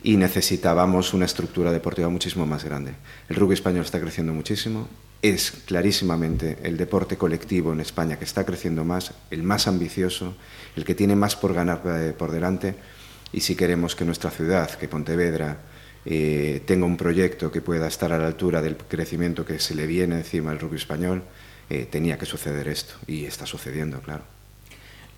y 0.03 0.17
necesitábamos 0.17 1.15
una 1.15 1.25
estructura 1.25 1.71
deportiva 1.71 2.09
muchísimo 2.09 2.45
más 2.45 2.63
grande. 2.63 2.93
El 3.27 3.37
rugby 3.37 3.55
español 3.55 3.85
está 3.85 3.99
creciendo 3.99 4.33
muchísimo, 4.33 4.87
es 5.23 5.51
clarísimamente 5.65 6.57
el 6.63 6.75
deporte 6.75 7.17
colectivo 7.17 7.71
en 7.71 7.79
España 7.79 8.19
que 8.19 8.25
está 8.25 8.45
creciendo 8.45 8.83
más, 8.83 9.13
el 9.31 9.41
más 9.41 9.67
ambicioso, 9.67 10.35
el 10.75 10.83
que 10.83 10.95
tiene 10.95 11.15
más 11.15 11.37
por 11.37 11.53
ganar 11.53 11.81
eh, 11.85 12.13
por 12.15 12.29
delante 12.31 12.75
y 13.31 13.39
si 13.39 13.55
queremos 13.55 13.95
que 13.95 14.03
nuestra 14.03 14.29
ciudad, 14.29 14.69
que 14.71 14.89
Pontevedra, 14.89 15.59
eh, 16.05 16.61
tenga 16.65 16.85
un 16.85 16.97
proyecto 16.97 17.51
que 17.53 17.61
pueda 17.61 17.87
estar 17.87 18.11
a 18.11 18.17
la 18.17 18.27
altura 18.27 18.61
del 18.61 18.75
crecimiento 18.75 19.45
que 19.45 19.59
se 19.59 19.75
le 19.75 19.87
viene 19.87 20.17
encima 20.17 20.51
al 20.51 20.59
rugby 20.59 20.75
español, 20.75 21.23
eh, 21.69 21.87
tenía 21.89 22.17
que 22.17 22.25
suceder 22.25 22.67
esto 22.67 22.95
y 23.07 23.23
está 23.23 23.45
sucediendo, 23.45 24.01
claro. 24.01 24.25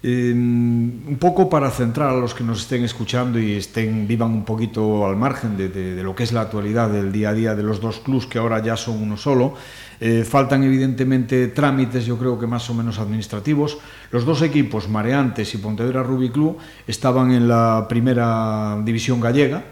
Eh, 0.07 0.31
un 0.33 1.17
poco 1.19 1.49
para 1.49 1.71
centrar 1.71 2.11
a 2.11 2.13
los 2.13 2.35
que 2.35 2.43
nos 2.43 2.61
estén 2.61 2.83
escuchando 2.83 3.39
y 3.39 3.53
estén 3.53 4.05
vivan 4.05 4.29
un 4.29 4.45
poquito 4.45 5.03
al 5.03 5.15
margen 5.15 5.57
de, 5.57 6.03
lo 6.03 6.13
que 6.13 6.21
es 6.21 6.31
la 6.31 6.41
actualidad 6.41 6.91
del 6.91 7.11
día 7.11 7.29
a 7.29 7.33
día 7.33 7.55
de 7.55 7.63
los 7.63 7.81
dos 7.81 8.01
clubs 8.01 8.27
que 8.27 8.37
ahora 8.37 8.61
ya 8.61 8.77
son 8.77 9.01
uno 9.01 9.17
solo. 9.17 9.55
Eh, 9.99 10.23
faltan 10.23 10.63
evidentemente 10.63 11.47
trámites, 11.47 12.05
yo 12.05 12.19
creo 12.19 12.37
que 12.37 12.45
más 12.45 12.69
o 12.69 12.75
menos 12.75 12.99
administrativos. 12.99 13.79
Los 14.11 14.25
dos 14.25 14.43
equipos, 14.43 14.87
Mareantes 14.87 15.55
y 15.55 15.57
Pontevedra 15.57 16.03
Rugby 16.03 16.29
Club, 16.29 16.59
estaban 16.85 17.31
en 17.31 17.47
la 17.47 17.87
primera 17.89 18.77
división 18.85 19.19
gallega, 19.19 19.63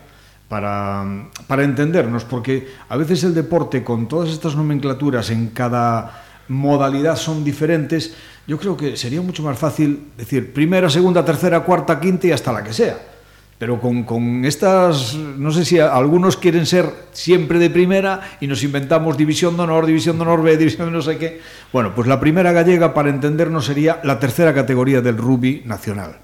para, 0.50 1.30
para 1.46 1.64
entendernos, 1.64 2.24
porque 2.26 2.70
a 2.90 2.98
veces 2.98 3.24
el 3.24 3.36
deporte 3.36 3.84
con 3.84 4.08
todas 4.08 4.32
estas 4.32 4.56
nomenclaturas 4.56 5.30
en 5.30 5.50
cada 5.50 6.24
modalidad 6.48 7.16
son 7.16 7.44
diferentes, 7.44 8.14
yo 8.46 8.58
creo 8.58 8.76
que 8.76 8.98
sería 8.98 9.22
mucho 9.22 9.42
más 9.44 9.58
fácil 9.58 10.08
decir 10.18 10.54
primera, 10.54 10.90
segunda, 10.90 11.24
tercera, 11.24 11.62
cuarta, 11.62 12.00
quinta 12.00 12.28
y 12.28 12.32
hasta 12.32 12.52
la 12.52 12.64
que 12.64 12.74
sea. 12.74 12.98
pero 13.58 13.80
con, 13.80 14.04
con, 14.04 14.44
estas, 14.44 15.16
no 15.16 15.50
sé 15.52 15.64
si 15.64 15.80
algunos 15.80 16.36
quieren 16.36 16.66
ser 16.66 16.90
siempre 17.14 17.60
de 17.60 17.70
primera 17.70 18.20
y 18.42 18.48
nos 18.48 18.62
inventamos 18.64 19.16
división 19.16 19.56
de 19.56 19.64
honor, 19.64 19.86
división 19.86 20.18
de 20.18 20.24
honor 20.24 20.44
B, 20.44 20.58
división 20.58 20.88
de 20.88 20.92
no 20.92 21.02
sé 21.02 21.18
qué. 21.18 21.40
Bueno, 21.72 21.96
pues 21.96 22.08
la 22.08 22.20
primera 22.20 22.52
gallega, 22.52 22.94
para 22.94 23.10
entendernos, 23.10 23.66
sería 23.66 24.02
la 24.04 24.20
tercera 24.20 24.54
categoría 24.54 25.00
del 25.00 25.18
rugby 25.18 25.62
nacional. 25.66 26.18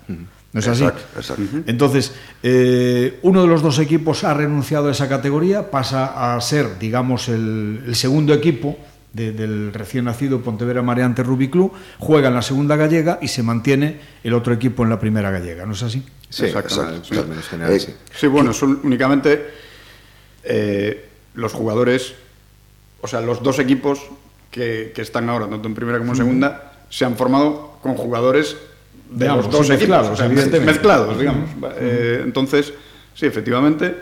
¿No 0.51 0.59
es 0.59 0.67
así? 0.67 0.83
Exacto, 0.83 1.19
exacto. 1.19 1.43
Entonces, 1.67 2.13
eh, 2.43 3.19
uno 3.21 3.43
de 3.43 3.47
los 3.47 3.61
dos 3.61 3.79
equipos 3.79 4.25
ha 4.25 4.33
renunciado 4.33 4.89
a 4.89 4.91
esa 4.91 5.07
categoría, 5.07 5.71
pasa 5.71 6.35
a 6.35 6.41
ser, 6.41 6.77
digamos, 6.79 7.29
el, 7.29 7.83
el 7.85 7.95
segundo 7.95 8.33
equipo 8.33 8.77
de, 9.13 9.31
del 9.31 9.73
recién 9.73 10.05
nacido 10.05 10.41
Pontevedra 10.41 10.81
Mareante 10.81 11.23
Rugby 11.23 11.49
Club, 11.49 11.73
juega 11.97 12.27
en 12.27 12.35
la 12.35 12.41
segunda 12.41 12.75
gallega 12.75 13.19
y 13.21 13.27
se 13.27 13.43
mantiene 13.43 13.99
el 14.23 14.33
otro 14.33 14.53
equipo 14.53 14.83
en 14.83 14.89
la 14.89 14.99
primera 14.99 15.31
gallega, 15.31 15.65
¿no 15.65 15.73
es 15.73 15.83
así? 15.83 16.03
Sí, 16.29 16.45
Eh, 16.45 17.79
sí. 17.79 17.95
Sí, 18.15 18.27
bueno, 18.27 18.53
son 18.53 18.79
únicamente 18.83 19.47
eh, 20.43 21.05
los 21.33 21.53
jugadores, 21.53 22.13
o 23.01 23.07
sea, 23.07 23.21
los 23.21 23.41
dos 23.41 23.59
equipos 23.59 23.99
que, 24.51 24.91
que 24.93 25.01
están 25.01 25.29
ahora, 25.29 25.47
tanto 25.47 25.67
en 25.67 25.75
primera 25.75 25.97
como 25.97 26.11
en 26.11 26.17
segunda, 26.17 26.73
se 26.89 27.05
han 27.05 27.15
formado 27.15 27.77
con 27.81 27.95
jugadores 27.95 28.57
de 29.09 29.25
Digamos, 29.25 29.45
los 29.45 29.53
dos 29.53 29.67
sí, 29.67 29.73
equipos, 29.73 29.89
mezclados, 29.89 30.09
o 30.11 30.15
sea, 30.15 30.25
evidentemente. 30.27 30.71
mezclados, 30.71 31.19
digamos. 31.19 31.49
Eh, 31.79 32.21
entonces, 32.23 32.73
sí, 33.15 33.25
efectivamente, 33.25 33.95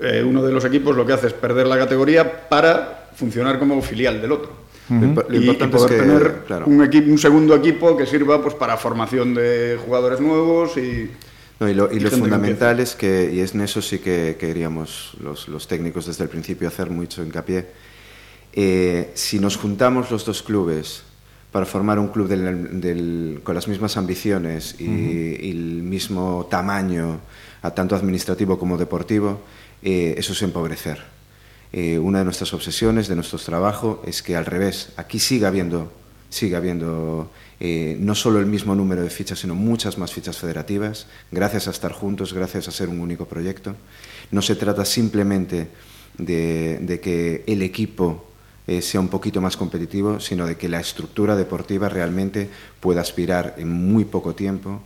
eh, 0.00 0.24
uno 0.26 0.42
de 0.42 0.52
los 0.52 0.64
equipos 0.64 0.96
lo 0.96 1.04
que 1.04 1.12
hace 1.12 1.26
es 1.26 1.32
perder 1.34 1.66
la 1.66 1.76
categoría 1.76 2.48
para 2.48 2.97
funcionar 3.18 3.58
como 3.58 3.80
filial 3.82 4.20
del 4.22 4.32
otro. 4.32 4.52
Lo 4.88 4.96
impo- 4.96 5.26
lo 5.28 5.34
Y- 5.34 5.38
y, 5.38 5.40
importante 5.42 5.76
es 5.76 5.82
poder 5.82 6.00
que, 6.00 6.06
tener 6.06 6.42
claro. 6.46 6.66
un, 6.66 6.82
equipo, 6.82 7.10
un 7.10 7.18
segundo 7.18 7.54
equipo 7.54 7.94
que 7.96 8.06
sirva 8.06 8.40
pues 8.40 8.54
para 8.54 8.76
formación 8.78 9.34
de 9.34 9.78
jugadores 9.84 10.18
nuevos 10.20 10.76
y 10.78 11.10
No, 11.60 11.68
y 11.68 11.74
lo, 11.74 11.86
y 11.92 11.98
lo 12.00 12.08
gente 12.08 12.10
que 12.10 12.16
fundamental 12.16 12.80
es 12.80 12.94
que, 12.94 13.30
y 13.34 13.40
es 13.40 13.54
en 13.54 13.60
eso 13.62 13.82
sí 13.82 13.98
que 13.98 14.36
queríamos 14.40 15.12
los, 15.20 15.48
los 15.48 15.66
técnicos 15.68 16.06
desde 16.06 16.24
el 16.24 16.30
principio 16.30 16.68
hacer 16.68 16.88
mucho 16.88 17.22
hincapié, 17.22 17.66
eh, 18.54 19.10
si 19.14 19.38
nos 19.38 19.56
juntamos 19.56 20.10
los 20.10 20.24
dos 20.24 20.42
clubes 20.42 21.02
para 21.52 21.66
formar 21.66 21.98
un 21.98 22.08
club 22.08 22.28
del- 22.28 22.80
del- 22.80 23.40
con 23.42 23.54
las 23.54 23.68
mismas 23.68 23.96
ambiciones 23.96 24.76
y, 24.78 24.84
y 24.84 25.50
el 25.50 25.82
mismo 25.82 26.46
tamaño, 26.50 27.20
a 27.62 27.70
tanto 27.72 27.94
administrativo 27.96 28.58
como 28.58 28.78
deportivo, 28.78 29.40
eh, 29.82 30.14
eso 30.16 30.32
es 30.32 30.40
empobrecer. 30.42 31.17
Eh, 31.72 31.98
una 31.98 32.18
de 32.18 32.24
nuestras 32.24 32.54
obsesiones, 32.54 33.08
de 33.08 33.14
nuestro 33.14 33.38
trabajo, 33.38 34.02
es 34.06 34.22
que 34.22 34.36
al 34.36 34.46
revés, 34.46 34.90
aquí 34.96 35.18
siga 35.18 35.48
habiendo, 35.48 35.92
siga 36.30 36.58
habiendo 36.58 37.30
eh, 37.60 37.96
no 38.00 38.14
solo 38.14 38.38
el 38.38 38.46
mismo 38.46 38.74
número 38.74 39.02
de 39.02 39.10
fichas, 39.10 39.40
sino 39.40 39.54
muchas 39.54 39.98
más 39.98 40.12
fichas 40.12 40.38
federativas, 40.38 41.06
gracias 41.30 41.68
a 41.68 41.70
estar 41.70 41.92
juntos, 41.92 42.32
gracias 42.32 42.68
a 42.68 42.70
ser 42.70 42.88
un 42.88 43.00
único 43.00 43.26
proyecto. 43.26 43.74
No 44.30 44.42
se 44.42 44.56
trata 44.56 44.84
simplemente 44.84 45.68
de, 46.16 46.78
de 46.80 47.00
que 47.00 47.44
el 47.46 47.62
equipo 47.62 48.28
eh, 48.68 48.82
sea 48.82 49.00
un 49.00 49.08
poquito 49.08 49.40
más 49.40 49.56
competitivo, 49.56 50.20
sino 50.20 50.46
de 50.46 50.56
que 50.56 50.68
la 50.68 50.78
estructura 50.78 51.36
deportiva 51.36 51.88
realmente 51.88 52.50
pueda 52.80 53.00
aspirar 53.00 53.54
en 53.56 53.70
muy 53.70 54.04
poco 54.04 54.34
tiempo 54.34 54.82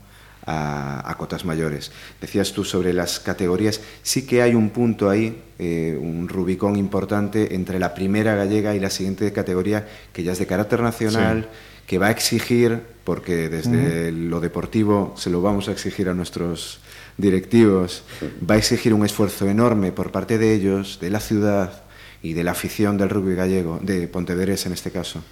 a, 0.47 1.09
a 1.09 1.17
cotas 1.17 1.45
mayores. 1.45 1.93
Decías 2.21 2.53
tú 2.53 2.65
sobre 2.65 2.93
las 2.93 3.21
categorías, 3.21 3.81
sí 4.03 4.27
que 4.27 4.43
hay 4.43 4.55
un 4.55 4.71
punto 4.71 5.11
ahí, 5.11 5.43
eh, 5.59 5.99
un 6.01 6.29
Rubicón 6.29 6.77
importante 6.77 7.55
entre 7.55 7.79
la 7.79 7.95
primera 7.95 8.35
gallega 8.35 8.75
y 8.75 8.81
la 8.81 8.91
siguiente 8.91 9.33
categoría, 9.33 9.87
que 10.13 10.23
ya 10.23 10.33
es 10.33 10.39
de 10.39 10.47
carácter 10.47 10.81
nacional, 10.81 11.49
que 11.87 11.99
va 11.99 12.09
a 12.09 12.11
exigir, 12.11 12.81
porque 13.05 13.49
desde 13.49 14.13
lo 14.13 14.41
deportivo 14.41 15.15
se 15.17 15.31
lo 15.31 15.43
vamos 15.43 15.69
a 15.69 15.73
exigir 15.73 16.09
a 16.09 16.15
nuestros 16.15 16.81
directivos, 17.19 18.05
va 18.49 18.55
a 18.55 18.59
exigir 18.59 18.95
un 18.95 19.05
esfuerzo 19.05 19.49
enorme 19.49 19.93
por 19.93 20.11
parte 20.11 20.39
de 20.39 20.55
ellos, 20.55 20.99
de 21.01 21.11
la 21.11 21.21
ciudad 21.21 21.83
y 22.23 22.33
de 22.35 22.45
la 22.45 22.53
afición 22.53 22.97
del 22.97 23.11
rugby 23.11 23.35
gallego, 23.35 23.81
de 23.83 24.07
Pontevedrés 24.07 24.65
en 24.67 24.73
este 24.73 24.91
caso 24.91 25.23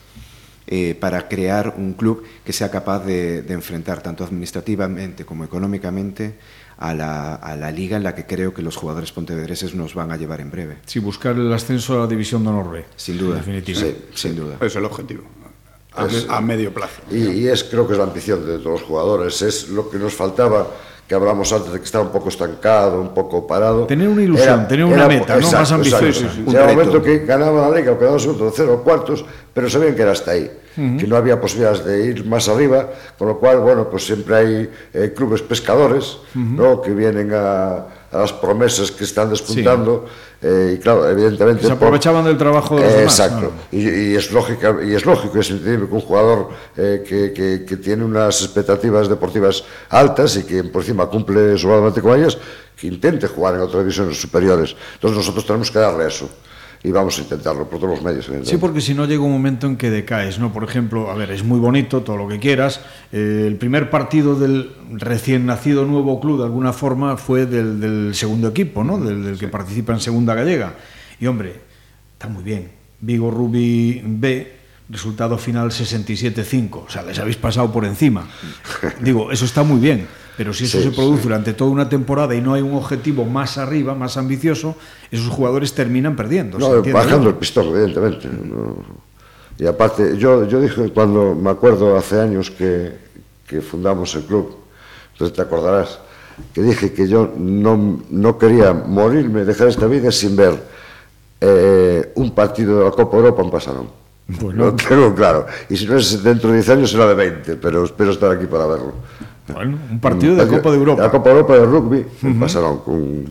eh, 0.66 0.94
para 0.98 1.28
crear 1.28 1.74
un 1.76 1.94
club 1.94 2.22
que 2.44 2.52
sea 2.52 2.70
capaz 2.70 3.04
de, 3.04 3.42
de 3.42 3.54
enfrentar 3.54 4.02
tanto 4.02 4.24
administrativamente 4.24 5.24
como 5.24 5.44
económicamente 5.44 6.34
a 6.78 6.94
la, 6.94 7.34
a 7.34 7.56
la 7.56 7.70
liga 7.70 7.96
en 7.98 8.02
la 8.04 8.14
que 8.14 8.24
creo 8.24 8.54
que 8.54 8.62
los 8.62 8.76
jugadores 8.76 9.12
pontevedreses 9.12 9.74
nos 9.74 9.94
van 9.94 10.12
a 10.12 10.16
llevar 10.16 10.40
en 10.40 10.50
breve. 10.50 10.76
Sí, 10.86 10.98
buscar 10.98 11.36
el 11.36 11.52
ascenso 11.52 11.94
a 11.94 12.00
la 12.00 12.06
división 12.06 12.42
de 12.42 12.48
honor 12.50 12.70
B. 12.70 12.84
Sin 12.96 13.18
duda. 13.18 13.32
En 13.34 13.38
definitiva. 13.44 13.80
Sí, 13.80 13.96
sin 14.14 14.36
duda. 14.36 14.56
es 14.60 14.76
el 14.76 14.84
objetivo 14.84 15.24
a, 15.92 16.06
Es- 16.06 16.26
a 16.28 16.40
medio 16.40 16.72
plazo. 16.72 17.02
Y, 17.10 17.16
y 17.28 17.48
es, 17.48 17.64
creo 17.64 17.86
que 17.86 17.92
es 17.94 17.98
la 17.98 18.04
ambición 18.04 18.46
de 18.46 18.58
todos 18.58 18.80
los 18.80 18.82
jugadores, 18.82 19.42
es 19.42 19.68
lo 19.68 19.90
que 19.90 19.98
nos 19.98 20.14
faltaba, 20.14 20.68
que 21.10 21.16
hablamos 21.16 21.52
antes 21.52 21.72
de 21.72 21.80
que 21.80 21.84
estaba 21.84 22.04
un 22.04 22.12
poco 22.12 22.28
estancado, 22.28 23.00
un 23.00 23.12
poco 23.12 23.44
parado. 23.44 23.84
Tener 23.84 24.06
una 24.06 24.22
ilusión, 24.22 24.68
tener 24.68 24.84
una 24.84 25.08
meta, 25.08 25.40
¿no? 25.40 25.50
Más 25.50 25.72
ambiciosa. 25.72 26.06
exacto. 26.06 26.34
Sí, 26.36 26.42
sí, 26.44 26.50
Llega 26.52 26.66
un 26.66 26.70
momento 26.70 27.02
que 27.02 27.18
ganaba 27.26 27.68
la 27.68 27.76
liga, 27.76 27.90
o 27.90 27.98
quedaba 27.98 28.16
segundo, 28.16 28.44
tercero, 28.44 28.74
o 28.74 28.84
cuartos, 28.84 29.24
pero 29.52 29.68
sabían 29.68 29.96
que 29.96 30.02
era 30.02 30.12
hasta 30.12 30.30
ahí, 30.30 30.48
que 30.76 31.08
no 31.08 31.16
había 31.16 31.40
posibilidades 31.40 31.84
de 31.84 32.06
ir 32.06 32.24
más 32.26 32.48
arriba, 32.48 32.90
con 33.18 33.26
lo 33.26 33.40
cual, 33.40 33.58
bueno, 33.58 33.90
pues 33.90 34.06
siempre 34.06 34.36
hay 34.36 34.70
eh, 34.94 35.12
clubes 35.12 35.42
pescadores, 35.42 36.18
¿no? 36.32 36.80
Que 36.80 36.92
vienen 36.92 37.32
a, 37.34 37.86
a 38.12 38.18
las 38.18 38.32
promesas 38.32 38.90
que 38.90 39.04
están 39.04 39.30
despuntando, 39.30 40.06
eh, 40.42 40.74
y 40.76 40.78
claro, 40.80 41.08
evidentemente... 41.08 41.62
Se 41.62 41.68
por- 41.68 41.76
aprovechaban 41.76 42.24
del 42.24 42.36
trabajo 42.36 42.76
de 42.76 42.82
los 42.82 42.92
Eh, 42.92 42.96
demás. 42.98 43.18
Exacto. 43.20 43.52
¿no? 43.72 43.78
Y, 43.78 43.88
y 43.88 44.14
es 44.16 44.32
lógica, 44.32 44.76
y 44.84 44.94
es 44.94 45.06
lógico, 45.06 45.38
es 45.38 45.50
entendible 45.50 45.86
que 45.88 45.94
un 45.94 46.00
jugador 46.00 46.48
eh, 46.76 47.04
que, 47.06 47.32
que- 47.32 47.64
que 47.64 47.76
tiene 47.76 48.04
unas 48.04 48.42
expectativas 48.42 49.08
deportivas 49.08 49.62
altas 49.90 50.36
y 50.36 50.42
que 50.42 50.64
por 50.64 50.82
encima 50.82 51.06
cumple 51.06 51.56
sobradamente 51.56 52.00
con 52.02 52.18
ellas, 52.18 52.36
que 52.76 52.86
intente 52.88 53.26
jugar 53.28 53.54
en 53.54 53.60
otras 53.60 53.82
divisiones 53.84 54.20
superiores. 54.20 54.74
Entonces 54.94 55.16
nosotros 55.18 55.46
tenemos 55.46 55.70
que 55.70 55.78
darle 55.78 56.08
eso. 56.08 56.28
Y 56.82 56.92
vamos 56.92 57.18
a 57.18 57.22
intentarlo 57.22 57.68
por 57.68 57.78
todos 57.78 57.94
los 57.96 58.02
medios. 58.02 58.30
Sí, 58.48 58.56
porque 58.56 58.80
si 58.80 58.94
no 58.94 59.04
llega 59.04 59.22
un 59.22 59.32
momento 59.32 59.66
en 59.66 59.76
que 59.76 59.90
decaes, 59.90 60.38
¿no? 60.38 60.50
Por 60.50 60.64
ejemplo, 60.64 61.10
a 61.10 61.14
ver, 61.14 61.30
es 61.30 61.44
muy 61.44 61.60
bonito 61.60 62.00
todo 62.00 62.16
lo 62.16 62.26
que 62.26 62.38
quieras. 62.38 62.80
eh, 63.12 63.44
el 63.46 63.56
primer 63.56 63.90
partido 63.90 64.34
del 64.34 64.72
recién 64.92 65.44
nacido 65.44 65.84
nuevo 65.84 66.20
club, 66.20 66.38
de 66.38 66.44
alguna 66.44 66.72
forma, 66.72 67.18
fue 67.18 67.44
del, 67.44 67.80
del 67.80 68.14
segundo 68.14 68.48
equipo, 68.48 68.82
¿no? 68.82 68.98
Del, 68.98 69.22
del 69.24 69.38
que 69.38 69.48
participa 69.48 69.92
en 69.92 70.00
Segunda 70.00 70.34
Gallega. 70.34 70.74
Y 71.20 71.26
hombre, 71.26 71.60
está 72.14 72.28
muy 72.28 72.42
bien. 72.42 72.70
Vigo 73.00 73.30
Ruby 73.30 74.02
B, 74.04 74.52
resultado 74.88 75.36
final 75.36 75.70
67-5. 75.70 76.84
O 76.86 76.90
sea, 76.90 77.02
les 77.02 77.18
habéis 77.18 77.36
pasado 77.36 77.70
por 77.70 77.84
encima. 77.84 78.26
Digo, 79.00 79.30
eso 79.32 79.44
está 79.44 79.62
muy 79.62 79.80
bien. 79.80 80.06
Pero 80.40 80.54
si 80.54 80.64
eso 80.64 80.78
Sí, 80.78 80.84
se 80.84 80.90
produce 80.92 81.18
sí. 81.20 81.28
durante 81.28 81.52
toda 81.52 81.70
una 81.70 81.86
temporada 81.86 82.34
y 82.34 82.40
no 82.40 82.54
hay 82.54 82.62
un 82.62 82.72
objetivo 82.72 83.26
más 83.26 83.58
arriba, 83.58 83.94
más 83.94 84.16
ambicioso, 84.16 84.74
esos 85.10 85.28
jugadores 85.28 85.74
terminan 85.74 86.16
perdiendo. 86.16 86.58
¿se 86.58 86.66
No, 86.66 86.94
bajando 86.94 87.28
el 87.28 87.34
pistón, 87.34 87.68
evidentemente. 87.68 88.26
no. 88.26 88.74
Y 89.58 89.66
aparte, 89.66 90.16
yo, 90.16 90.46
yo 90.46 90.58
dije 90.62 90.88
cuando 90.94 91.34
me 91.34 91.50
acuerdo 91.50 91.94
hace 91.94 92.18
años 92.18 92.50
que, 92.50 92.90
que 93.46 93.60
fundamos 93.60 94.14
el 94.14 94.22
club, 94.22 94.56
entonces 95.12 95.36
te 95.36 95.42
acordarás, 95.42 95.98
que 96.54 96.62
dije 96.62 96.94
que 96.94 97.06
yo 97.06 97.30
no, 97.36 98.00
no 98.08 98.38
quería 98.38 98.72
morirme, 98.72 99.44
dejar 99.44 99.68
esta 99.68 99.88
vida 99.88 100.10
sin 100.10 100.36
ver 100.36 100.54
eh, 101.38 102.12
un 102.14 102.30
partido 102.34 102.78
de 102.78 102.84
la 102.86 102.92
Copa 102.92 103.14
Europa 103.18 103.42
en 103.42 103.50
Pasarón. 103.50 103.88
Bueno. 104.26 104.64
Lo 104.64 104.74
tengo 104.74 105.14
claro. 105.14 105.46
Y 105.68 105.76
si 105.76 105.84
no 105.84 105.98
es 105.98 106.22
dentro 106.22 106.48
de 106.48 106.56
10 106.56 106.68
años 106.70 106.90
será 106.90 107.06
de 107.08 107.14
20, 107.14 107.56
pero 107.56 107.84
espero 107.84 108.12
estar 108.12 108.30
aquí 108.30 108.46
para 108.46 108.64
verlo. 108.64 108.94
Bueno, 109.54 109.78
un 109.90 110.00
partido 110.00 110.36
de 110.36 110.46
Copa 110.46 110.70
de 110.70 110.76
Europa. 110.76 111.02
La 111.02 111.10
Copa 111.10 111.30
de 111.30 111.36
Europa 111.36 111.54
de 111.54 111.64
rugby, 111.66 111.98
uh 111.98 112.26
-huh. 112.26 112.40
pasaron 112.40 112.78
con 112.78 113.24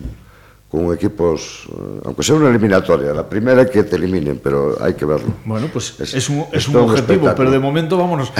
con 0.69 0.93
equipos, 0.93 1.67
eh, 1.67 2.01
aunque 2.05 2.21
sea 2.21 2.35
una 2.35 2.49
eliminatoria, 2.49 3.11
la 3.11 3.27
primera 3.27 3.65
que 3.65 3.83
te 3.83 3.95
eliminen, 3.95 4.39
pero 4.41 4.77
hay 4.79 4.93
que 4.93 5.03
verlo. 5.03 5.33
Bueno, 5.43 5.67
pues 5.73 5.99
es, 5.99 6.13
es 6.13 6.29
un, 6.29 6.45
es 6.51 6.67
un 6.67 6.75
objetivo, 6.75 7.27
un 7.27 7.35
pero 7.35 7.49
de 7.49 7.57
momento 7.57 7.97
vámonos. 7.97 8.31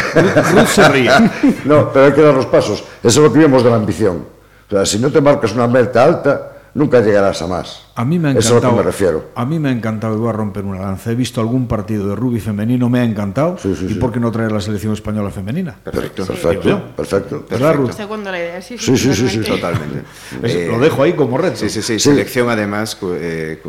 Ruth 0.53 0.67
se 0.67 0.88
ríe. 0.89 1.09
no, 1.65 1.91
pero 1.91 2.05
hay 2.05 2.12
que 2.13 2.21
dar 2.21 2.36
los 2.36 2.45
pasos. 2.45 2.83
Eso 3.03 3.07
es 3.07 3.17
lo 3.17 3.33
que 3.33 3.39
vemos 3.39 3.63
de 3.63 3.71
la 3.71 3.77
ambición. 3.77 4.25
O 4.67 4.69
sea, 4.69 4.86
si 4.86 5.00
no 5.00 5.09
te 5.09 5.19
marcas 5.21 5.53
una 5.53 5.67
meta 5.67 6.03
alta, 6.03 6.51
nunca 6.73 7.01
llegarás 7.01 7.41
a 7.41 7.47
más. 7.47 7.85
A 7.95 8.05
mí 8.05 8.17
me 8.19 8.29
ha 8.29 8.31
Eso 8.31 8.39
es 8.39 8.45
a 8.45 8.49
encantado. 8.49 8.71
lo 8.71 8.77
que 8.77 8.83
me 8.85 8.91
refiero. 8.91 9.25
A 9.35 9.45
mí 9.45 9.59
me 9.59 9.69
ha 9.69 9.71
encantado, 9.71 10.15
y 10.15 10.17
voy 10.19 10.29
a 10.29 10.33
romper 10.33 10.65
una 10.65 10.79
lanza. 10.79 11.11
He 11.11 11.15
visto 11.15 11.41
algún 11.41 11.67
partido 11.67 12.07
de 12.07 12.15
rugby 12.15 12.39
femenino, 12.39 12.89
me 12.89 12.99
ha 12.99 13.03
encantado. 13.03 13.57
Sí, 13.57 13.75
sí, 13.75 13.85
¿Y 13.85 13.89
sí. 13.89 13.95
por 13.95 14.11
qué 14.11 14.19
no 14.19 14.31
traer 14.31 14.51
la 14.51 14.61
selección 14.61 14.93
española 14.93 15.29
femenina? 15.31 15.75
Perfecto. 15.83 16.25
Perfecto, 16.25 16.81
perfecto. 16.95 17.45
¿Verdad, 17.49 17.75
Ruth? 17.75 17.91
Segunda 17.91 18.31
la 18.31 18.39
idea, 18.39 18.61
sí, 18.61 18.77
Sí, 18.77 18.97
sí, 18.97 19.13
sí, 19.13 19.29
sí, 19.29 19.39
totalmente. 19.41 20.03
Eh, 20.43 20.67
lo 20.71 20.79
dejo 20.79 21.03
ahí 21.03 21.13
como 21.13 21.38
reto. 21.38 21.57
Sí, 21.57 21.69
sí, 21.69 21.81
sí. 21.81 21.99
Sí. 21.99 22.09
Selección 22.09 22.49
además 22.49 22.97
eh, 23.03 23.61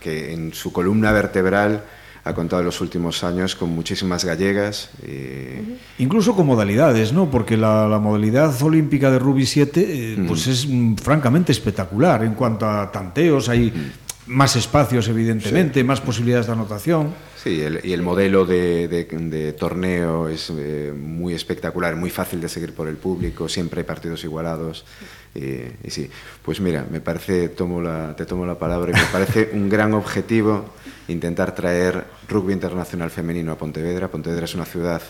que 0.00 0.32
en 0.32 0.52
su 0.52 0.72
columna 0.72 1.12
vertebral 1.12 1.82
ha 2.24 2.34
contado 2.34 2.60
en 2.60 2.66
los 2.66 2.80
últimos 2.80 3.22
años 3.22 3.54
con 3.54 3.70
muchísimas 3.70 4.24
gallegas. 4.24 4.90
Y... 5.06 6.02
Incluso 6.02 6.34
con 6.34 6.46
modalidades, 6.46 7.12
¿no? 7.12 7.30
Porque 7.30 7.56
la, 7.56 7.86
la 7.86 7.98
modalidad 7.98 8.60
olímpica 8.62 9.10
de 9.10 9.18
Rugby 9.18 9.44
7 9.44 9.86
eh, 9.86 10.24
pues 10.26 10.46
mm. 10.46 10.50
es 10.50 10.66
mm, 10.66 10.94
francamente 10.96 11.52
espectacular 11.52 12.24
en 12.24 12.34
cuanto 12.34 12.68
a 12.68 12.90
tanteos. 12.90 13.48
Hay 13.50 13.72
más 14.26 14.56
espacios 14.56 15.08
evidentemente, 15.08 15.84
más 15.84 16.00
posibilidades 16.00 16.46
de 16.46 16.52
anotación. 16.52 17.12
Sí, 17.42 17.60
el- 17.60 17.80
y 17.84 17.92
el 17.92 18.00
modelo 18.02 18.46
de, 18.46 18.88
de- 18.88 19.04
de 19.04 19.52
torneo 19.52 20.28
es 20.28 20.50
eh, 20.56 20.92
muy 20.96 21.34
espectacular, 21.34 21.94
muy 21.94 22.08
fácil 22.10 22.40
de 22.40 22.48
seguir 22.48 22.72
por 22.74 22.88
el 22.88 22.96
público, 22.96 23.48
siempre 23.48 23.80
hay 23.80 23.84
partidos 23.86 24.24
igualados. 24.24 24.84
Y, 25.34 25.90
sí, 25.90 26.08
pues 26.42 26.60
mira, 26.60 26.86
me 26.90 27.00
parece, 27.00 27.48
tomo 27.50 27.82
la, 27.82 28.14
te 28.16 28.24
tomo 28.24 28.46
la 28.46 28.58
palabra, 28.58 28.92
y 28.92 28.94
me 28.94 29.06
parece 29.12 29.50
un 29.54 29.68
gran 29.68 29.92
objetivo 29.92 30.64
intentar 31.08 31.54
traer 31.54 32.04
rugby 32.28 32.52
internacional 32.54 33.10
femenino 33.10 33.52
a 33.52 33.58
Pontevedra. 33.58 34.08
Pontevedra 34.08 34.44
es 34.46 34.54
una 34.54 34.64
ciudad 34.64 35.02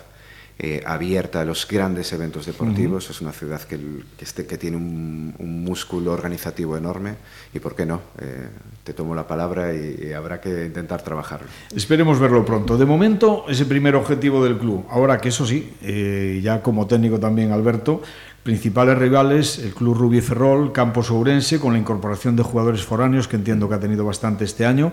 eh, 0.56 0.84
abierta 0.86 1.40
a 1.40 1.44
los 1.44 1.66
grandes 1.66 2.12
eventos 2.12 2.46
deportivos. 2.46 3.10
Es 3.10 3.20
una 3.20 3.32
ciudad 3.32 3.60
que, 3.62 3.76
que, 4.16 4.24
este, 4.24 4.46
que 4.46 4.56
tiene 4.56 4.76
un, 4.76 5.34
un, 5.36 5.64
músculo 5.64 6.12
organizativo 6.12 6.76
enorme 6.76 7.16
y, 7.52 7.58
¿por 7.58 7.74
qué 7.74 7.84
no? 7.84 8.00
Eh, 8.20 8.46
te 8.84 8.92
tomo 8.92 9.16
la 9.16 9.26
palabra 9.26 9.74
y, 9.74 10.06
y, 10.06 10.12
habrá 10.12 10.40
que 10.40 10.66
intentar 10.66 11.02
trabajarlo. 11.02 11.48
Esperemos 11.74 12.20
verlo 12.20 12.44
pronto. 12.44 12.78
De 12.78 12.84
momento, 12.84 13.46
ese 13.48 13.64
primer 13.64 13.96
objetivo 13.96 14.44
del 14.44 14.56
club. 14.56 14.86
Ahora 14.90 15.18
que 15.18 15.30
eso 15.30 15.44
sí, 15.44 15.74
eh, 15.82 16.40
ya 16.40 16.62
como 16.62 16.86
técnico 16.86 17.18
también, 17.18 17.50
Alberto, 17.50 18.00
principales 18.44 18.96
rivales, 18.96 19.58
el 19.58 19.74
Club 19.74 19.96
Rubí 19.96 20.20
Ferrol, 20.20 20.70
Campos 20.70 21.10
Ourense, 21.10 21.58
con 21.58 21.72
la 21.72 21.80
incorporación 21.80 22.36
de 22.36 22.44
jugadores 22.44 22.84
foráneos, 22.84 23.26
que 23.26 23.34
entiendo 23.34 23.68
que 23.68 23.74
ha 23.74 23.80
tenido 23.80 24.04
bastante 24.04 24.44
este 24.44 24.64
año, 24.64 24.92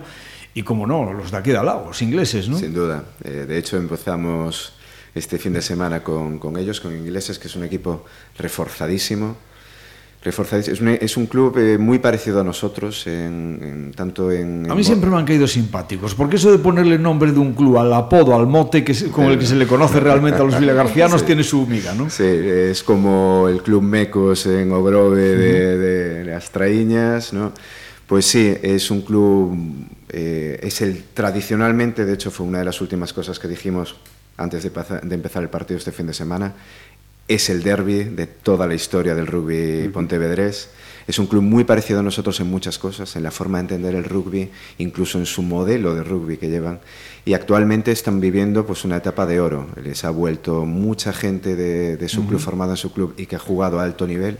y 0.54 0.64
como 0.64 0.88
no, 0.88 1.12
los 1.12 1.30
de 1.30 1.36
aquí 1.36 1.52
de 1.52 1.58
al 1.58 1.66
lado, 1.66 1.84
los 1.86 2.02
ingleses, 2.02 2.48
¿no? 2.48 2.58
Sin 2.58 2.74
duda. 2.74 3.04
De 3.22 3.56
hecho, 3.56 3.76
empezamos 3.76 4.72
este 5.14 5.38
fin 5.38 5.52
de 5.52 5.62
semana 5.62 6.02
con, 6.02 6.38
con, 6.38 6.56
ellos, 6.56 6.80
con 6.80 6.96
ingleses, 6.96 7.38
que 7.38 7.48
es 7.48 7.56
un 7.56 7.64
equipo 7.64 8.04
reforzadísimo. 8.38 9.36
reforzadísimo. 10.22 10.74
Es, 10.74 10.80
un, 10.80 10.88
es 10.88 11.16
un 11.16 11.26
club 11.26 11.58
eh, 11.58 11.76
muy 11.76 11.98
parecido 11.98 12.40
a 12.40 12.44
nosotros, 12.44 13.06
en, 13.06 13.58
en, 13.62 13.92
tanto 13.92 14.32
en... 14.32 14.70
A 14.70 14.74
mí 14.74 14.82
siempre 14.82 15.10
me 15.10 15.18
han 15.18 15.26
caído 15.26 15.46
simpáticos, 15.46 16.14
porque 16.14 16.36
eso 16.36 16.50
de 16.50 16.58
ponerle 16.58 16.98
nombre 16.98 17.30
de 17.30 17.38
un 17.38 17.52
club 17.52 17.76
al 17.76 17.92
apodo, 17.92 18.34
al 18.34 18.46
mote 18.46 18.82
que, 18.82 18.94
con 19.10 19.26
el 19.26 19.38
que 19.38 19.44
se 19.44 19.56
le 19.56 19.66
conoce 19.66 20.00
realmente 20.00 20.40
a 20.40 20.44
los 20.44 20.58
vilagarcianos 20.58 21.20
sí. 21.20 21.26
tiene 21.26 21.42
su 21.42 21.66
miga, 21.66 21.94
¿no? 21.94 22.08
Sí, 22.08 22.24
es 22.24 22.82
como 22.82 23.48
el 23.48 23.62
Club 23.62 23.82
Mecos 23.82 24.46
en 24.46 24.72
Ogrove 24.72 25.36
de, 25.36 26.24
de, 26.24 26.34
Astraíñas, 26.34 27.34
¿no? 27.34 27.52
Pues 28.06 28.24
sí, 28.24 28.54
es 28.62 28.90
un 28.90 29.02
club, 29.02 29.56
eh, 30.08 30.58
es 30.62 30.80
el 30.80 31.04
tradicionalmente, 31.14 32.06
de 32.06 32.14
hecho 32.14 32.30
fue 32.30 32.46
una 32.46 32.58
de 32.58 32.64
las 32.64 32.80
últimas 32.80 33.12
cosas 33.12 33.38
que 33.38 33.48
dijimos 33.48 33.96
antes 34.36 34.62
de, 34.62 34.70
de, 34.70 35.14
empezar 35.14 35.42
el 35.42 35.48
partido 35.48 35.78
este 35.78 35.92
fin 35.92 36.06
de 36.06 36.14
semana, 36.14 36.54
es 37.28 37.50
el 37.50 37.62
derby 37.62 38.04
de 38.04 38.26
toda 38.26 38.66
la 38.66 38.74
historia 38.74 39.14
del 39.14 39.26
rugby 39.26 39.88
pontevedrés. 39.88 40.70
Es 41.06 41.18
un 41.18 41.26
club 41.26 41.42
muy 41.42 41.64
parecido 41.64 42.00
a 42.00 42.02
nosotros 42.02 42.38
en 42.40 42.48
muchas 42.48 42.78
cosas, 42.78 43.16
en 43.16 43.22
la 43.22 43.30
forma 43.30 43.58
de 43.58 43.62
entender 43.62 43.94
el 43.94 44.04
rugby, 44.04 44.50
incluso 44.78 45.18
en 45.18 45.26
su 45.26 45.42
modelo 45.42 45.94
de 45.94 46.04
rugby 46.04 46.36
que 46.36 46.48
llevan. 46.48 46.80
Y 47.24 47.34
actualmente 47.34 47.90
están 47.90 48.20
viviendo 48.20 48.66
pues, 48.66 48.84
una 48.84 48.98
etapa 48.98 49.26
de 49.26 49.40
oro. 49.40 49.68
Les 49.82 50.04
ha 50.04 50.10
vuelto 50.10 50.64
mucha 50.64 51.12
gente 51.12 51.56
de, 51.56 51.96
de 51.96 52.08
su 52.08 52.20
uh 52.20 52.24
-huh. 52.24 52.28
club 52.28 52.40
formada 52.40 52.72
en 52.72 52.76
su 52.76 52.92
club 52.92 53.14
y 53.16 53.26
que 53.26 53.36
ha 53.36 53.40
jugado 53.40 53.80
a 53.80 53.84
alto 53.84 54.06
nivel 54.06 54.38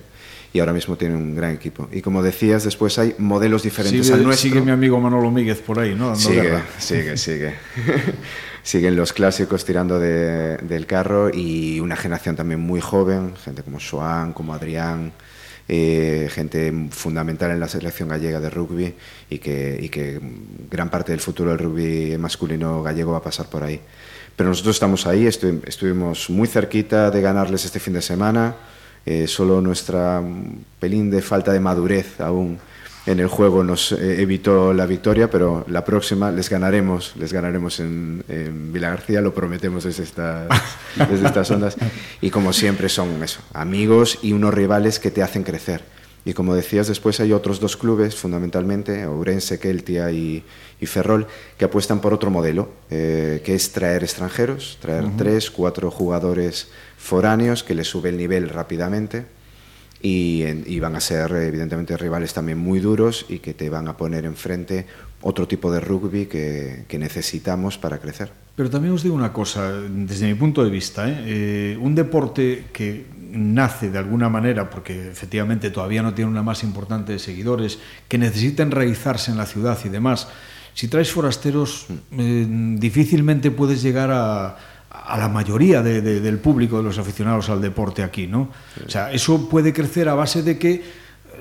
y 0.53 0.61
ahora 0.61 0.73
mismo 0.73 0.97
tiene 0.97 1.17
un 1.17 1.35
gran 1.35 1.53
equipo. 1.53 1.89
Y 1.93 2.03
como 2.03 2.23
decías, 2.23 2.65
después 2.65 2.99
hay 2.99 3.15
modelos 3.19 3.63
diferentes 3.63 4.07
sigue, 4.07 4.19
al 4.19 4.25
nuestro. 4.25 4.51
Sigue 4.51 4.61
mi 4.61 4.71
amigo 4.71 5.01
Manolo 5.01 5.31
Míguez 5.31 5.61
por 5.61 5.79
ahí, 5.79 5.95
¿no? 5.95 6.09
Dando 6.09 6.21
sigue, 6.21 6.43
guerra. 6.43 6.67
sigue, 6.79 7.17
sigue. 7.17 7.55
Siguen 8.63 8.95
los 8.95 9.13
clásicos 9.13 9.65
tirando 9.65 9.99
de, 9.99 10.57
del 10.59 10.87
carro 10.87 11.31
y 11.33 11.81
una 11.81 11.97
generación 11.97 12.37
también 12.37 12.61
muy 12.61 12.81
joven, 12.81 13.35
gente 13.37 13.63
como 13.63 13.79
Joan, 13.81 14.33
como 14.33 14.55
Adrián, 14.55 15.13
eh, 15.69 16.29
gente 16.31 16.73
fundamental 16.91 17.51
en 17.53 17.61
la 17.61 17.69
selección 17.69 18.09
gallega 18.09 18.41
de 18.41 18.51
rugby 18.51 18.95
y 19.31 19.39
que, 19.39 20.21
gran 20.71 20.91
parte 20.91 21.13
del 21.13 21.21
futuro 21.21 21.51
del 21.51 21.59
rugby 21.61 22.19
masculino 22.19 22.83
gallego 22.83 23.13
va 23.13 23.19
a 23.19 23.23
pasar 23.23 23.47
por 23.47 23.63
ahí. 23.63 23.81
Pero 24.37 24.51
nosotros 24.51 24.77
estamos 24.77 25.07
ahí, 25.07 25.27
estu 25.27 25.61
estuvimos 25.67 26.31
muy 26.31 26.49
cerquita 26.49 27.11
de 27.11 27.21
ganarles 27.21 27.65
este 27.65 27.81
fin 27.81 27.95
de 27.95 28.03
semana, 28.03 28.57
eh, 29.07 29.27
solo 29.27 29.61
nuestra 29.61 30.23
pelín 30.81 31.11
de 31.11 31.23
falta 31.23 31.53
de 31.53 31.61
madurez 31.61 32.21
aún 32.21 32.59
en 33.05 33.19
el 33.19 33.27
juego 33.27 33.65
nos 33.65 33.93
eh, 33.93 34.23
evitó 34.23 34.73
la 34.73 34.87
victoria, 34.87 35.29
pero 35.29 35.65
la 35.69 35.85
próxima 35.85 36.31
les 36.31 36.49
ganaremos, 36.49 37.15
les 37.17 37.33
ganaremos 37.33 37.81
en, 37.81 38.25
en 38.29 38.73
Vila 38.73 38.91
García, 38.91 39.21
lo 39.21 39.35
prometemos 39.35 39.85
desde 39.85 40.05
estas, 40.05 40.49
desde 41.11 41.27
estas 41.27 41.51
ondas. 41.51 41.77
Y 42.21 42.31
como 42.31 42.53
siempre 42.53 42.89
son 42.89 43.23
eso, 43.23 43.41
amigos 43.53 44.19
y 44.23 44.33
unos 44.33 44.55
rivales 44.55 45.01
que 45.01 45.11
te 45.11 45.23
hacen 45.23 45.43
crecer. 45.43 45.83
Y 46.25 46.35
como 46.35 46.55
decías, 46.55 46.87
después 46.87 47.19
hay 47.19 47.33
otros 47.33 47.59
dos 47.59 47.77
clubes, 47.77 48.15
fundamentalmente, 48.15 49.05
Ourense, 49.07 49.59
Keltia 49.59 50.13
y, 50.13 50.45
y 50.81 50.87
Ferrol, 50.87 51.27
que 51.59 51.65
apuestan 51.65 52.01
por 52.01 52.15
otro 52.15 52.31
modelo, 52.31 52.69
eh, 52.91 53.43
que 53.45 53.57
es 53.57 53.73
traer 53.73 54.05
extranjeros, 54.05 54.79
traer 54.81 55.03
uh 55.03 55.09
-huh. 55.09 55.17
tres, 55.17 55.51
cuatro 55.51 55.91
jugadores 55.91 56.69
foráneos 56.97 57.65
que 57.65 57.75
les 57.75 57.89
sube 57.89 58.11
el 58.11 58.17
nivel 58.17 58.49
rápidamente 58.49 59.25
y, 60.03 60.45
y, 60.67 60.81
van 60.81 60.97
a 60.97 61.01
ser 61.01 61.31
evidentemente 61.31 61.97
rivales 61.97 62.35
también 62.35 62.59
muy 62.59 62.81
duros 62.81 63.25
y 63.29 63.39
que 63.39 63.55
te 63.55 63.71
van 63.71 63.87
a 63.87 63.97
poner 63.97 64.25
enfrente 64.25 64.87
otro 65.21 65.47
tipo 65.47 65.71
de 65.71 65.81
rugby 65.81 66.27
que, 66.27 66.85
que 66.89 66.99
necesitamos 66.99 67.79
para 67.79 67.99
crecer. 67.99 68.33
Pero 68.57 68.69
también 68.69 68.93
os 68.93 69.03
digo 69.03 69.15
una 69.15 69.33
cosa, 69.33 69.73
desde 69.73 70.27
mi 70.27 70.35
punto 70.35 70.63
de 70.63 70.71
vista, 70.71 71.09
¿eh? 71.09 71.23
Eh, 71.25 71.79
un 71.81 71.95
deporte 71.95 72.67
que 72.73 73.07
nace 73.33 73.91
de 73.91 73.99
alguna 73.99 74.29
manera, 74.29 74.69
porque 74.69 75.11
efectivamente 75.11 75.71
todavía 75.71 76.03
no 76.03 76.13
tiene 76.13 76.31
una 76.31 76.43
más 76.43 76.63
importante 76.65 77.13
de 77.13 77.19
seguidores, 77.19 77.79
que 78.09 78.19
necesita 78.19 78.63
enraizarse 78.63 79.31
en 79.31 79.39
la 79.39 79.47
ciudad 79.47 79.79
y 79.85 79.89
demás, 79.89 80.29
si 80.75 80.89
traes 80.89 81.13
forasteros, 81.13 81.87
eh, 82.13 82.47
difícilmente 82.79 83.51
puedes 83.51 83.83
llegar 83.83 84.11
a, 84.11 84.57
a 85.07 85.19
la 85.19 85.29
mayoría 85.29 85.83
de, 85.83 86.01
de, 86.01 86.21
del 86.21 86.39
público, 86.39 86.79
de 86.79 86.85
los 86.85 86.99
aficionados 86.99 87.51
al 87.51 87.61
deporte 87.61 88.03
aquí, 88.03 88.27
¿no? 88.27 88.51
O 88.85 88.89
sea, 88.89 89.13
eso 89.13 89.49
puede 89.49 89.73
crecer 89.73 90.09
a 90.09 90.15
base 90.15 90.43
de 90.43 90.59
que, 90.59 90.83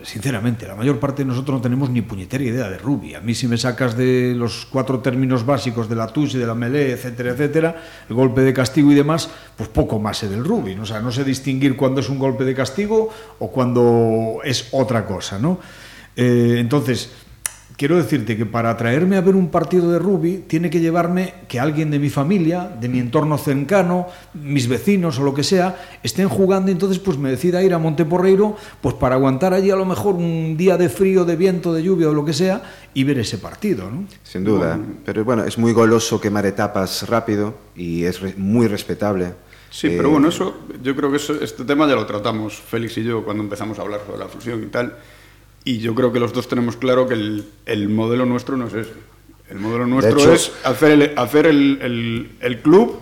sinceramente, 0.03 0.67
la 0.67 0.75
mayor 0.75 0.99
parte 0.99 1.23
de 1.23 1.27
nosotros 1.27 1.57
no 1.57 1.61
tenemos 1.61 1.89
ni 1.89 2.01
puñetera 2.01 2.43
idea 2.43 2.69
de 2.69 2.77
rugby. 2.77 3.15
A 3.15 3.21
mí 3.21 3.35
si 3.35 3.47
me 3.47 3.57
sacas 3.57 3.95
de 3.95 4.33
los 4.35 4.65
cuatro 4.65 4.99
términos 4.99 5.45
básicos 5.45 5.87
de 5.87 5.95
la 5.95 6.07
touche, 6.07 6.37
de 6.37 6.45
la 6.45 6.55
melee, 6.55 6.91
etcétera, 6.91 7.31
etcétera, 7.31 7.83
el 8.09 8.15
golpe 8.15 8.41
de 8.41 8.53
castigo 8.53 8.91
y 8.91 8.95
demás, 8.95 9.29
pues 9.55 9.69
poco 9.69 9.99
más 9.99 10.17
sé 10.17 10.29
del 10.29 10.43
rugby. 10.43 10.75
¿no? 10.75 10.83
O 10.83 10.85
sea, 10.85 10.99
no 10.99 11.11
sé 11.11 11.23
distinguir 11.23 11.75
cuándo 11.75 12.01
es 12.01 12.09
un 12.09 12.19
golpe 12.19 12.45
de 12.45 12.55
castigo 12.55 13.09
o 13.39 13.51
cuando 13.51 14.39
es 14.43 14.69
otra 14.71 15.05
cosa, 15.05 15.37
¿no? 15.37 15.59
Eh, 16.15 16.57
entonces, 16.57 17.09
quiero 17.81 17.97
decirte 17.97 18.37
que 18.37 18.45
para 18.45 18.77
traerme 18.77 19.17
a 19.17 19.21
ver 19.21 19.35
un 19.35 19.49
partido 19.49 19.91
de 19.91 19.97
rugby 19.97 20.43
tiene 20.45 20.69
que 20.69 20.79
llevarme 20.79 21.33
que 21.47 21.59
alguien 21.59 21.89
de 21.89 21.97
mi 21.97 22.11
familia, 22.11 22.69
de 22.79 22.87
mi 22.87 22.99
entorno 22.99 23.39
cercano, 23.39 24.05
mis 24.35 24.67
vecinos 24.67 25.17
o 25.17 25.23
lo 25.23 25.33
que 25.33 25.41
sea, 25.41 25.97
estén 26.03 26.29
jugando 26.29 26.69
y 26.69 26.73
entonces 26.73 26.99
pues 26.99 27.17
me 27.17 27.31
decida 27.31 27.63
ir 27.63 27.73
a 27.73 27.79
Monteporreiro 27.79 28.55
pues 28.81 28.93
para 28.93 29.15
aguantar 29.15 29.55
allí 29.55 29.71
a 29.71 29.75
lo 29.75 29.85
mejor 29.85 30.13
un 30.13 30.57
día 30.57 30.77
de 30.77 30.89
frío, 30.89 31.25
de 31.25 31.35
viento, 31.35 31.73
de 31.73 31.81
lluvia 31.81 32.09
o 32.09 32.13
lo 32.13 32.23
que 32.23 32.33
sea 32.33 32.61
y 32.93 33.03
ver 33.03 33.17
ese 33.17 33.39
partido, 33.39 33.89
¿no? 33.89 34.05
Sin 34.21 34.43
duda, 34.43 34.77
bueno, 34.77 34.93
pero 35.03 35.25
bueno, 35.25 35.43
es 35.43 35.57
muy 35.57 35.73
goloso 35.73 36.21
quemar 36.21 36.45
etapas 36.45 37.09
rápido 37.09 37.55
y 37.75 38.03
es 38.03 38.21
re 38.21 38.35
muy 38.37 38.67
respetable. 38.67 39.33
Sí, 39.71 39.87
eh, 39.87 39.93
pero 39.97 40.11
bueno, 40.11 40.29
eso 40.29 40.67
yo 40.83 40.95
creo 40.95 41.09
que 41.09 41.17
eso, 41.17 41.33
este 41.41 41.65
tema 41.65 41.87
ya 41.87 41.95
lo 41.95 42.05
tratamos 42.05 42.61
Félix 42.61 42.99
y 42.99 43.03
yo 43.05 43.25
cuando 43.25 43.41
empezamos 43.41 43.79
a 43.79 43.81
hablar 43.81 44.01
sobre 44.05 44.19
la 44.19 44.27
fusión 44.27 44.61
y 44.61 44.67
tal 44.67 44.95
y 45.63 45.79
yo 45.79 45.93
creo 45.93 46.11
que 46.11 46.19
los 46.19 46.33
dos 46.33 46.47
tenemos 46.47 46.75
claro 46.77 47.07
que 47.07 47.13
el, 47.13 47.45
el 47.65 47.89
modelo 47.89 48.25
nuestro 48.25 48.57
no 48.57 48.67
es 48.67 48.73
ese. 48.73 48.93
El 49.49 49.59
modelo 49.59 49.85
nuestro 49.85 50.17
hecho, 50.17 50.33
es 50.33 50.51
hacer, 50.63 50.91
el, 50.91 51.13
hacer 51.17 51.45
el, 51.45 51.79
el, 51.81 52.31
el, 52.39 52.61
club 52.61 52.99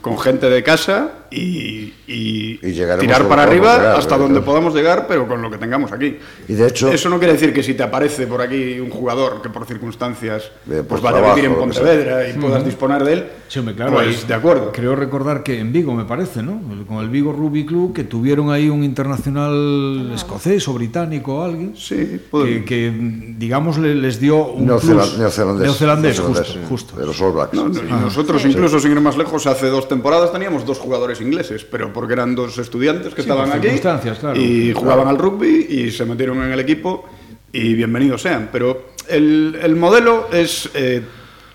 con 0.00 0.18
gente 0.18 0.50
de 0.50 0.62
casa 0.64 1.21
y, 1.32 1.94
y, 2.06 2.60
y 2.62 2.98
tirar 3.00 3.26
para 3.28 3.44
arriba 3.44 3.76
llegar, 3.76 3.96
hasta 3.96 4.16
donde 4.18 4.34
¿verdad? 4.34 4.46
podamos 4.46 4.74
llegar, 4.74 5.06
pero 5.08 5.26
con 5.26 5.40
lo 5.40 5.50
que 5.50 5.58
tengamos 5.58 5.90
aquí. 5.92 6.18
Y 6.48 6.52
de 6.54 6.68
hecho, 6.68 6.90
Eso 6.92 7.08
no 7.08 7.18
quiere 7.18 7.32
decir 7.34 7.52
que 7.52 7.62
si 7.62 7.74
te 7.74 7.82
aparece 7.82 8.26
por 8.26 8.40
aquí 8.42 8.78
un 8.78 8.90
jugador 8.90 9.40
que 9.40 9.48
por 9.48 9.66
circunstancias 9.66 10.50
eh, 10.70 10.82
pues 10.86 11.00
vaya 11.00 11.16
trabajo, 11.16 11.32
a 11.32 11.36
vivir 11.36 11.50
en 11.50 11.56
Pontevedra 11.56 12.28
y 12.28 12.34
puedas 12.34 12.60
uh 12.60 12.62
-huh. 12.62 12.66
disponer 12.66 13.04
de 13.04 13.12
él, 13.12 13.26
sí, 13.48 13.58
hombre, 13.58 13.74
claro, 13.74 13.92
pues 13.92 14.28
de 14.28 14.34
acuerdo. 14.34 14.72
Creo 14.72 14.94
recordar 14.94 15.42
que 15.42 15.58
en 15.58 15.72
Vigo, 15.72 15.94
me 15.94 16.04
parece, 16.04 16.42
¿no? 16.42 16.60
Con 16.86 16.98
el 16.98 17.08
Vigo 17.08 17.32
Rugby 17.32 17.64
Club, 17.64 17.94
que 17.94 18.04
tuvieron 18.04 18.50
ahí 18.50 18.68
un 18.68 18.84
internacional 18.84 20.10
ah. 20.10 20.14
escocés 20.14 20.68
o 20.68 20.74
británico 20.74 21.36
o 21.36 21.42
alguien, 21.42 21.74
sí, 21.76 22.20
que, 22.30 22.64
que, 22.64 22.92
digamos, 23.38 23.78
les 23.78 24.20
dio 24.20 24.46
un 24.48 24.66
neozelandés, 24.66 25.08
plus, 25.08 25.18
neozelandés, 25.18 25.66
neozelandés, 25.66 26.20
justo, 26.20 26.58
justo. 26.68 26.96
De 26.96 27.06
los 27.06 27.20
All 27.20 27.32
Blacks. 27.32 27.54
No, 27.54 27.68
no, 27.68 27.80
y 27.80 27.92
nosotros, 27.92 28.44
incluso 28.44 28.78
sin 28.78 28.92
ir 28.92 29.00
más 29.00 29.16
lejos, 29.16 29.46
hace 29.46 29.68
dos 29.68 29.88
temporadas 29.88 30.32
teníamos 30.32 30.66
dos 30.66 30.78
jugadores 30.78 31.20
ingleses, 31.22 31.64
pero 31.64 31.92
porque 31.92 32.12
eran 32.12 32.34
dos 32.34 32.58
estudiantes 32.58 33.14
que 33.14 33.22
sí, 33.22 33.28
estaban 33.28 33.50
aquí 33.52 33.68
claro, 33.78 34.40
y 34.40 34.72
jugaban 34.72 35.04
claro. 35.04 35.10
al 35.10 35.18
rugby 35.18 35.66
y 35.68 35.90
se 35.90 36.04
metieron 36.04 36.42
en 36.42 36.52
el 36.52 36.60
equipo 36.60 37.08
y 37.52 37.74
bienvenidos 37.74 38.22
sean. 38.22 38.48
Pero 38.52 38.90
el, 39.08 39.58
el 39.62 39.76
modelo 39.76 40.28
es 40.32 40.68
eh, 40.74 41.02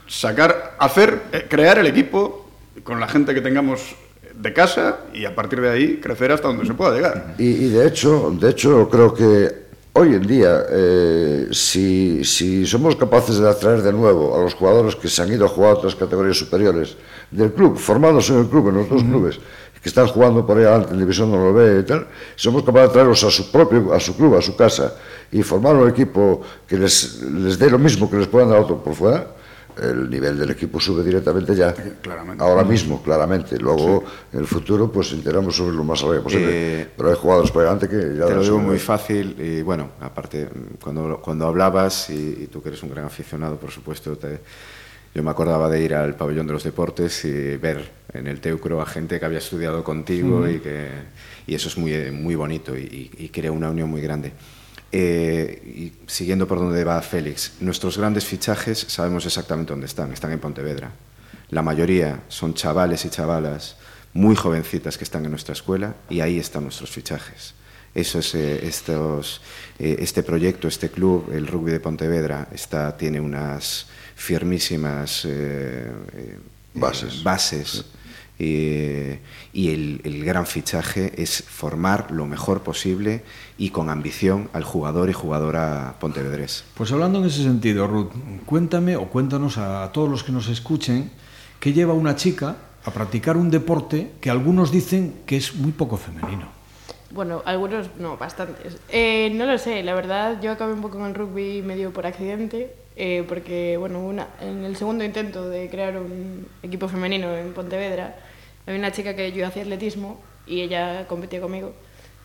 sacar, 0.07 0.75
hacer, 0.79 1.23
eh, 1.31 1.45
crear 1.49 1.77
el 1.79 1.87
equipo 1.87 2.49
con 2.83 2.99
la 2.99 3.07
gente 3.07 3.33
que 3.33 3.41
tengamos 3.41 3.95
de 4.33 4.53
casa 4.53 4.99
y 5.13 5.25
a 5.25 5.35
partir 5.35 5.61
de 5.61 5.69
ahí 5.69 5.97
crecer 5.97 6.31
hasta 6.31 6.47
donde 6.47 6.65
se 6.65 6.73
pueda 6.73 6.93
llegar. 6.93 7.35
Y, 7.37 7.47
y 7.47 7.69
de 7.69 7.87
hecho, 7.87 8.35
de 8.39 8.51
hecho 8.51 8.87
creo 8.89 9.13
que 9.13 9.66
hoy 9.97 10.13
en 10.13 10.27
día, 10.27 10.65
eh, 10.69 11.47
si, 11.51 12.23
si 12.23 12.67
somos 12.67 12.95
capaces 12.95 13.39
de 13.39 13.49
atraer 13.49 13.81
de 13.81 13.91
nuevo 13.91 14.35
a 14.37 14.43
los 14.43 14.53
jugadores 14.53 14.95
que 14.95 15.07
se 15.07 15.23
han 15.23 15.31
ido 15.31 15.45
a 15.45 15.49
jugar 15.49 15.71
a 15.71 15.73
otras 15.73 15.95
categorías 15.95 16.37
superiores 16.37 16.95
del 17.31 17.51
club, 17.51 17.77
formados 17.77 18.29
en 18.29 18.37
el 18.37 18.47
club, 18.47 18.69
en 18.69 18.75
los 18.75 18.89
dos 18.89 19.01
uh 19.01 19.05
-huh. 19.05 19.09
clubes, 19.09 19.39
que 19.81 19.89
están 19.89 20.07
jugando 20.07 20.45
por 20.45 20.57
ahí 20.57 20.65
adelante 20.65 20.93
en 20.93 20.99
División 20.99 21.31
de 21.31 21.51
B 21.51 21.79
y 21.79 21.83
tal, 21.83 22.07
somos 22.35 22.61
capaces 22.63 22.89
de 22.89 22.93
traerlos 22.93 23.23
a 23.23 23.31
su 23.31 23.51
propio, 23.51 23.91
a 23.91 23.99
su 23.99 24.15
club, 24.15 24.35
a 24.35 24.41
su 24.41 24.55
casa, 24.55 24.93
y 25.31 25.41
formar 25.41 25.75
un 25.75 25.89
equipo 25.89 26.41
que 26.67 26.77
les, 26.77 27.23
les 27.23 27.57
dé 27.57 27.69
lo 27.69 27.79
mismo 27.79 28.09
que 28.09 28.17
les 28.17 28.27
puedan 28.27 28.49
dar 28.49 28.59
otro 28.59 28.77
por 28.83 28.93
fuera, 28.93 29.27
el 29.81 30.09
nivel 30.09 30.37
del 30.37 30.49
equipo 30.51 30.79
sube 30.79 31.03
directamente 31.03 31.55
ya. 31.55 31.73
Claramente. 32.01 32.43
Ahora 32.43 32.63
mismo, 32.63 33.01
claramente. 33.03 33.57
Luego, 33.59 34.03
en 34.33 34.39
el 34.39 34.47
futuro, 34.47 34.91
pues 34.91 35.11
intentaremos 35.11 35.55
subir 35.55 35.73
lo 35.73 35.83
más 35.83 36.01
arriba 36.03 36.23
posible. 36.23 36.49
Eh, 36.81 36.87
Pero 36.95 37.09
hay 37.09 37.15
jugadores 37.15 37.51
por 37.51 37.63
delante 37.63 37.87
que 37.87 38.15
ya 38.17 38.25
Te 38.25 38.35
lo 38.35 38.41
digo 38.43 38.57
muy 38.57 38.65
nivel. 38.65 38.79
fácil 38.79 39.35
y 39.39 39.61
bueno, 39.61 39.91
aparte, 40.01 40.47
cuando, 40.81 41.19
cuando 41.21 41.47
hablabas, 41.47 42.09
y, 42.09 42.43
y 42.43 42.47
tú 42.51 42.61
que 42.61 42.69
eres 42.69 42.81
un 42.83 42.89
gran 42.89 43.05
aficionado, 43.05 43.57
por 43.57 43.71
supuesto, 43.71 44.17
te- 44.17 44.39
yo 45.15 45.23
me 45.23 45.31
acordaba 45.31 45.67
de 45.69 45.81
ir 45.81 45.95
al 45.95 46.15
pabellón 46.15 46.45
de 46.45 46.53
los 46.53 46.63
deportes 46.63 47.25
y 47.25 47.57
ver 47.57 47.89
en 48.13 48.27
el 48.27 48.39
Teucro 48.39 48.79
a 48.81 48.85
gente 48.85 49.19
que 49.19 49.25
había 49.25 49.39
estudiado 49.39 49.83
contigo 49.83 50.47
y 50.47 50.59
que 50.59 50.87
y 51.47 51.55
eso 51.55 51.69
es 51.69 51.77
muy, 51.77 52.11
muy 52.11 52.35
bonito 52.35 52.77
y, 52.77 52.81
y- 53.17 53.23
y 53.25 53.29
crea 53.29 53.51
una 53.51 53.69
unión 53.69 53.89
muy 53.89 54.01
grande. 54.01 54.33
Eh, 54.91 55.61
y 55.65 55.93
siguiendo 56.09 56.47
por 56.47 56.59
donde 56.59 56.83
va 56.83 57.01
Félix, 57.01 57.53
nuestros 57.59 57.97
grandes 57.97 58.25
fichajes 58.25 58.79
sabemos 58.87 59.25
exactamente 59.25 59.73
dónde 59.73 59.85
están, 59.85 60.11
están 60.13 60.31
en 60.31 60.39
Pontevedra. 60.39 60.91
La 61.49 61.61
mayoría 61.61 62.21
son 62.29 62.53
chavales 62.53 63.05
y 63.05 63.09
chavalas 63.09 63.77
muy 64.13 64.35
jovencitas 64.35 64.97
que 64.97 65.03
están 65.03 65.25
en 65.25 65.31
nuestra 65.31 65.53
escuela 65.53 65.95
y 66.09 66.21
ahí 66.21 66.39
están 66.39 66.63
nuestros 66.63 66.89
fichajes. 66.89 67.53
Eso 67.93 68.19
es 68.19 68.35
eh, 68.35 68.65
estos, 68.65 69.41
eh, 69.79 69.97
este 69.99 70.23
proyecto, 70.23 70.67
este 70.67 70.89
club, 70.89 71.31
el 71.33 71.47
rugby 71.47 71.71
de 71.71 71.79
Pontevedra, 71.79 72.47
está, 72.51 72.95
tiene 72.95 73.19
unas 73.19 73.87
firmísimas 74.15 75.27
Bases. 76.73 77.23
bases 77.23 77.85
eh, 78.39 79.19
y 79.53 79.69
el, 79.69 80.01
el 80.03 80.23
gran 80.23 80.45
fichaje 80.45 81.21
es 81.21 81.43
formar 81.43 82.11
lo 82.11 82.25
mejor 82.25 82.61
posible 82.61 83.23
y 83.57 83.69
con 83.71 83.89
ambición 83.89 84.49
al 84.53 84.63
jugador 84.63 85.09
y 85.09 85.13
jugadora 85.13 85.95
pontevedrés. 85.99 86.63
Pues 86.75 86.91
hablando 86.91 87.19
en 87.19 87.25
ese 87.25 87.43
sentido, 87.43 87.87
Ruth, 87.87 88.11
cuéntame 88.45 88.95
o 88.95 89.07
cuéntanos 89.07 89.57
a 89.57 89.91
todos 89.91 90.09
los 90.09 90.23
que 90.23 90.31
nos 90.31 90.47
escuchen 90.49 91.11
qué 91.59 91.73
lleva 91.73 91.93
una 91.93 92.15
chica 92.15 92.57
a 92.85 92.91
practicar 92.91 93.37
un 93.37 93.49
deporte 93.49 94.11
que 94.21 94.29
algunos 94.29 94.71
dicen 94.71 95.21
que 95.25 95.37
es 95.37 95.55
muy 95.55 95.71
poco 95.71 95.97
femenino. 95.97 96.47
Bueno, 97.11 97.41
algunos 97.45 97.89
no, 97.97 98.17
bastantes. 98.17 98.77
Eh, 98.89 99.31
no 99.33 99.45
lo 99.45 99.57
sé, 99.57 99.81
la 99.83 99.93
verdad, 99.93 100.41
yo 100.41 100.51
acabé 100.51 100.73
un 100.73 100.81
poco 100.81 100.99
en 100.99 101.05
el 101.05 101.15
rugby 101.15 101.61
medio 101.61 101.91
por 101.91 102.05
accidente, 102.05 102.75
eh, 102.97 103.23
porque, 103.27 103.77
bueno, 103.77 103.99
una, 103.99 104.27
en 104.41 104.65
el 104.65 104.75
segundo 104.75 105.03
intento 105.03 105.47
de 105.47 105.69
crear 105.69 105.97
un 105.97 106.47
equipo 106.63 106.87
femenino 106.87 107.35
en 107.35 107.53
Pontevedra, 107.53 108.15
había 108.65 108.79
una 108.79 108.91
chica 108.91 109.15
que 109.15 109.31
yo 109.31 109.45
hacía 109.45 109.63
atletismo 109.63 110.19
y 110.45 110.61
ella 110.61 111.07
competía 111.07 111.39
conmigo 111.39 111.73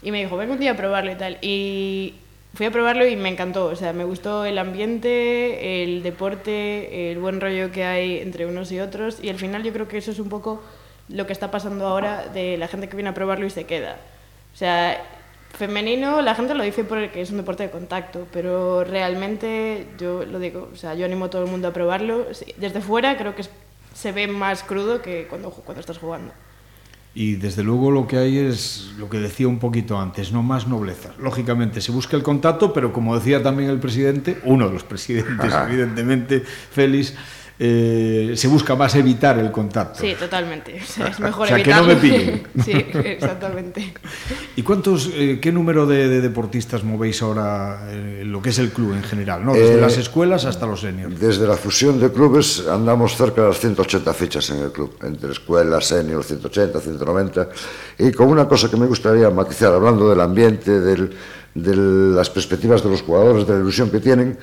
y 0.02 0.10
me 0.10 0.20
dijo, 0.20 0.36
ven 0.36 0.50
un 0.50 0.58
día 0.58 0.72
a 0.72 0.76
probarlo 0.76 1.12
y 1.12 1.14
tal. 1.14 1.38
Y 1.40 2.14
fui 2.54 2.66
a 2.66 2.70
probarlo 2.70 3.06
y 3.06 3.16
me 3.16 3.28
encantó, 3.28 3.66
o 3.66 3.76
sea, 3.76 3.92
me 3.92 4.04
gustó 4.04 4.44
el 4.44 4.58
ambiente, 4.58 5.82
el 5.84 6.02
deporte, 6.02 7.10
el 7.12 7.18
buen 7.18 7.40
rollo 7.40 7.70
que 7.70 7.84
hay 7.84 8.18
entre 8.18 8.46
unos 8.46 8.72
y 8.72 8.80
otros 8.80 9.18
y 9.22 9.28
al 9.28 9.36
final 9.36 9.62
yo 9.62 9.72
creo 9.72 9.88
que 9.88 9.98
eso 9.98 10.10
es 10.10 10.18
un 10.18 10.28
poco 10.28 10.62
lo 11.08 11.26
que 11.26 11.32
está 11.32 11.50
pasando 11.50 11.86
ahora 11.86 12.26
de 12.28 12.56
la 12.56 12.68
gente 12.68 12.88
que 12.88 12.96
viene 12.96 13.10
a 13.10 13.14
probarlo 13.14 13.46
y 13.46 13.50
se 13.50 13.64
queda. 13.64 13.96
O 14.52 14.56
sea, 14.56 15.00
femenino, 15.54 16.22
la 16.22 16.34
gente 16.34 16.54
lo 16.54 16.64
dice 16.64 16.84
porque 16.84 17.20
es 17.20 17.30
un 17.30 17.36
deporte 17.38 17.64
de 17.64 17.70
contacto, 17.70 18.26
pero 18.32 18.84
realmente 18.84 19.86
yo 19.98 20.24
lo 20.24 20.38
digo, 20.38 20.70
o 20.72 20.76
sea, 20.76 20.94
yo 20.94 21.04
animo 21.04 21.26
a 21.26 21.30
todo 21.30 21.44
el 21.44 21.50
mundo 21.50 21.68
a 21.68 21.72
probarlo. 21.72 22.26
Desde 22.56 22.80
fuera 22.80 23.16
creo 23.16 23.34
que 23.34 23.42
es- 23.42 23.50
se 23.94 24.12
ve 24.12 24.26
más 24.26 24.62
crudo 24.62 25.02
que 25.02 25.26
cuando, 25.28 25.50
cuando 25.50 25.80
estás 25.80 25.98
jugando. 25.98 26.32
Y 27.14 27.34
desde 27.34 27.62
luego 27.62 27.90
lo 27.90 28.06
que 28.06 28.16
hay 28.16 28.38
es 28.38 28.92
lo 28.96 29.10
que 29.10 29.18
decía 29.18 29.46
un 29.46 29.58
poquito 29.58 30.00
antes, 30.00 30.32
no 30.32 30.42
más 30.42 30.66
nobleza. 30.66 31.10
Lógicamente 31.18 31.82
se 31.82 31.92
busca 31.92 32.16
el 32.16 32.22
contacto, 32.22 32.72
pero 32.72 32.90
como 32.90 33.14
decía 33.14 33.42
también 33.42 33.68
el 33.68 33.78
presidente, 33.78 34.40
uno 34.44 34.66
de 34.68 34.72
los 34.72 34.82
presidentes, 34.84 35.52
evidentemente, 35.68 36.40
Félix, 36.40 37.14
eh, 37.64 38.32
se 38.34 38.48
busca 38.48 38.74
más 38.74 38.96
evitar 38.96 39.38
el 39.38 39.52
contacto. 39.52 40.00
Sí, 40.00 40.14
totalmente. 40.18 40.80
O 40.82 40.84
sea, 40.84 41.06
es 41.06 41.20
mejor 41.20 41.44
O 41.44 41.48
sea, 41.48 41.62
que 41.62 41.70
no 41.70 41.88
evitarlo. 41.88 41.94
me 41.94 42.00
pillen. 42.00 42.42
sí, 42.64 42.72
exactamente. 43.08 43.94
¿Y 44.56 44.62
cuántos, 44.62 45.08
eh, 45.14 45.38
qué 45.40 45.52
número 45.52 45.86
de, 45.86 46.08
de 46.08 46.20
deportistas 46.20 46.82
movéis 46.82 47.22
ahora 47.22 47.86
eh, 47.88 48.20
en 48.22 48.32
lo 48.32 48.42
que 48.42 48.48
es 48.50 48.58
el 48.58 48.70
club 48.70 48.94
en 48.94 49.04
general? 49.04 49.44
¿no? 49.44 49.52
Desde 49.54 49.74
Eh, 49.78 49.80
las 49.80 49.96
escuelas 49.96 50.44
hasta 50.44 50.66
los 50.66 50.80
seniors. 50.80 51.20
Desde 51.20 51.46
la 51.46 51.56
fusión 51.56 52.00
de 52.00 52.10
clubes 52.10 52.66
andamos 52.68 53.16
cerca 53.16 53.42
de 53.42 53.48
las 53.48 53.60
180 53.60 54.12
fichas 54.12 54.50
en 54.50 54.58
el 54.58 54.72
club, 54.72 54.96
entre 55.04 55.30
escuelas, 55.30 55.86
senior, 55.86 56.24
180, 56.24 56.80
190. 56.80 57.48
Y 58.00 58.10
con 58.10 58.26
una 58.28 58.48
cosa 58.48 58.68
que 58.68 58.76
me 58.76 58.86
gustaría 58.86 59.30
matizar, 59.30 59.72
hablando 59.72 60.08
del 60.10 60.20
ambiente, 60.20 60.80
del- 60.80 61.14
de 61.54 61.76
las 61.76 62.30
perspectivas 62.30 62.82
de 62.82 62.88
los 62.88 63.02
jugadores, 63.02 63.46
de 63.46 63.52
la 63.52 63.60
ilusión 63.60 63.90
que 63.90 64.00
tienen, 64.00 64.38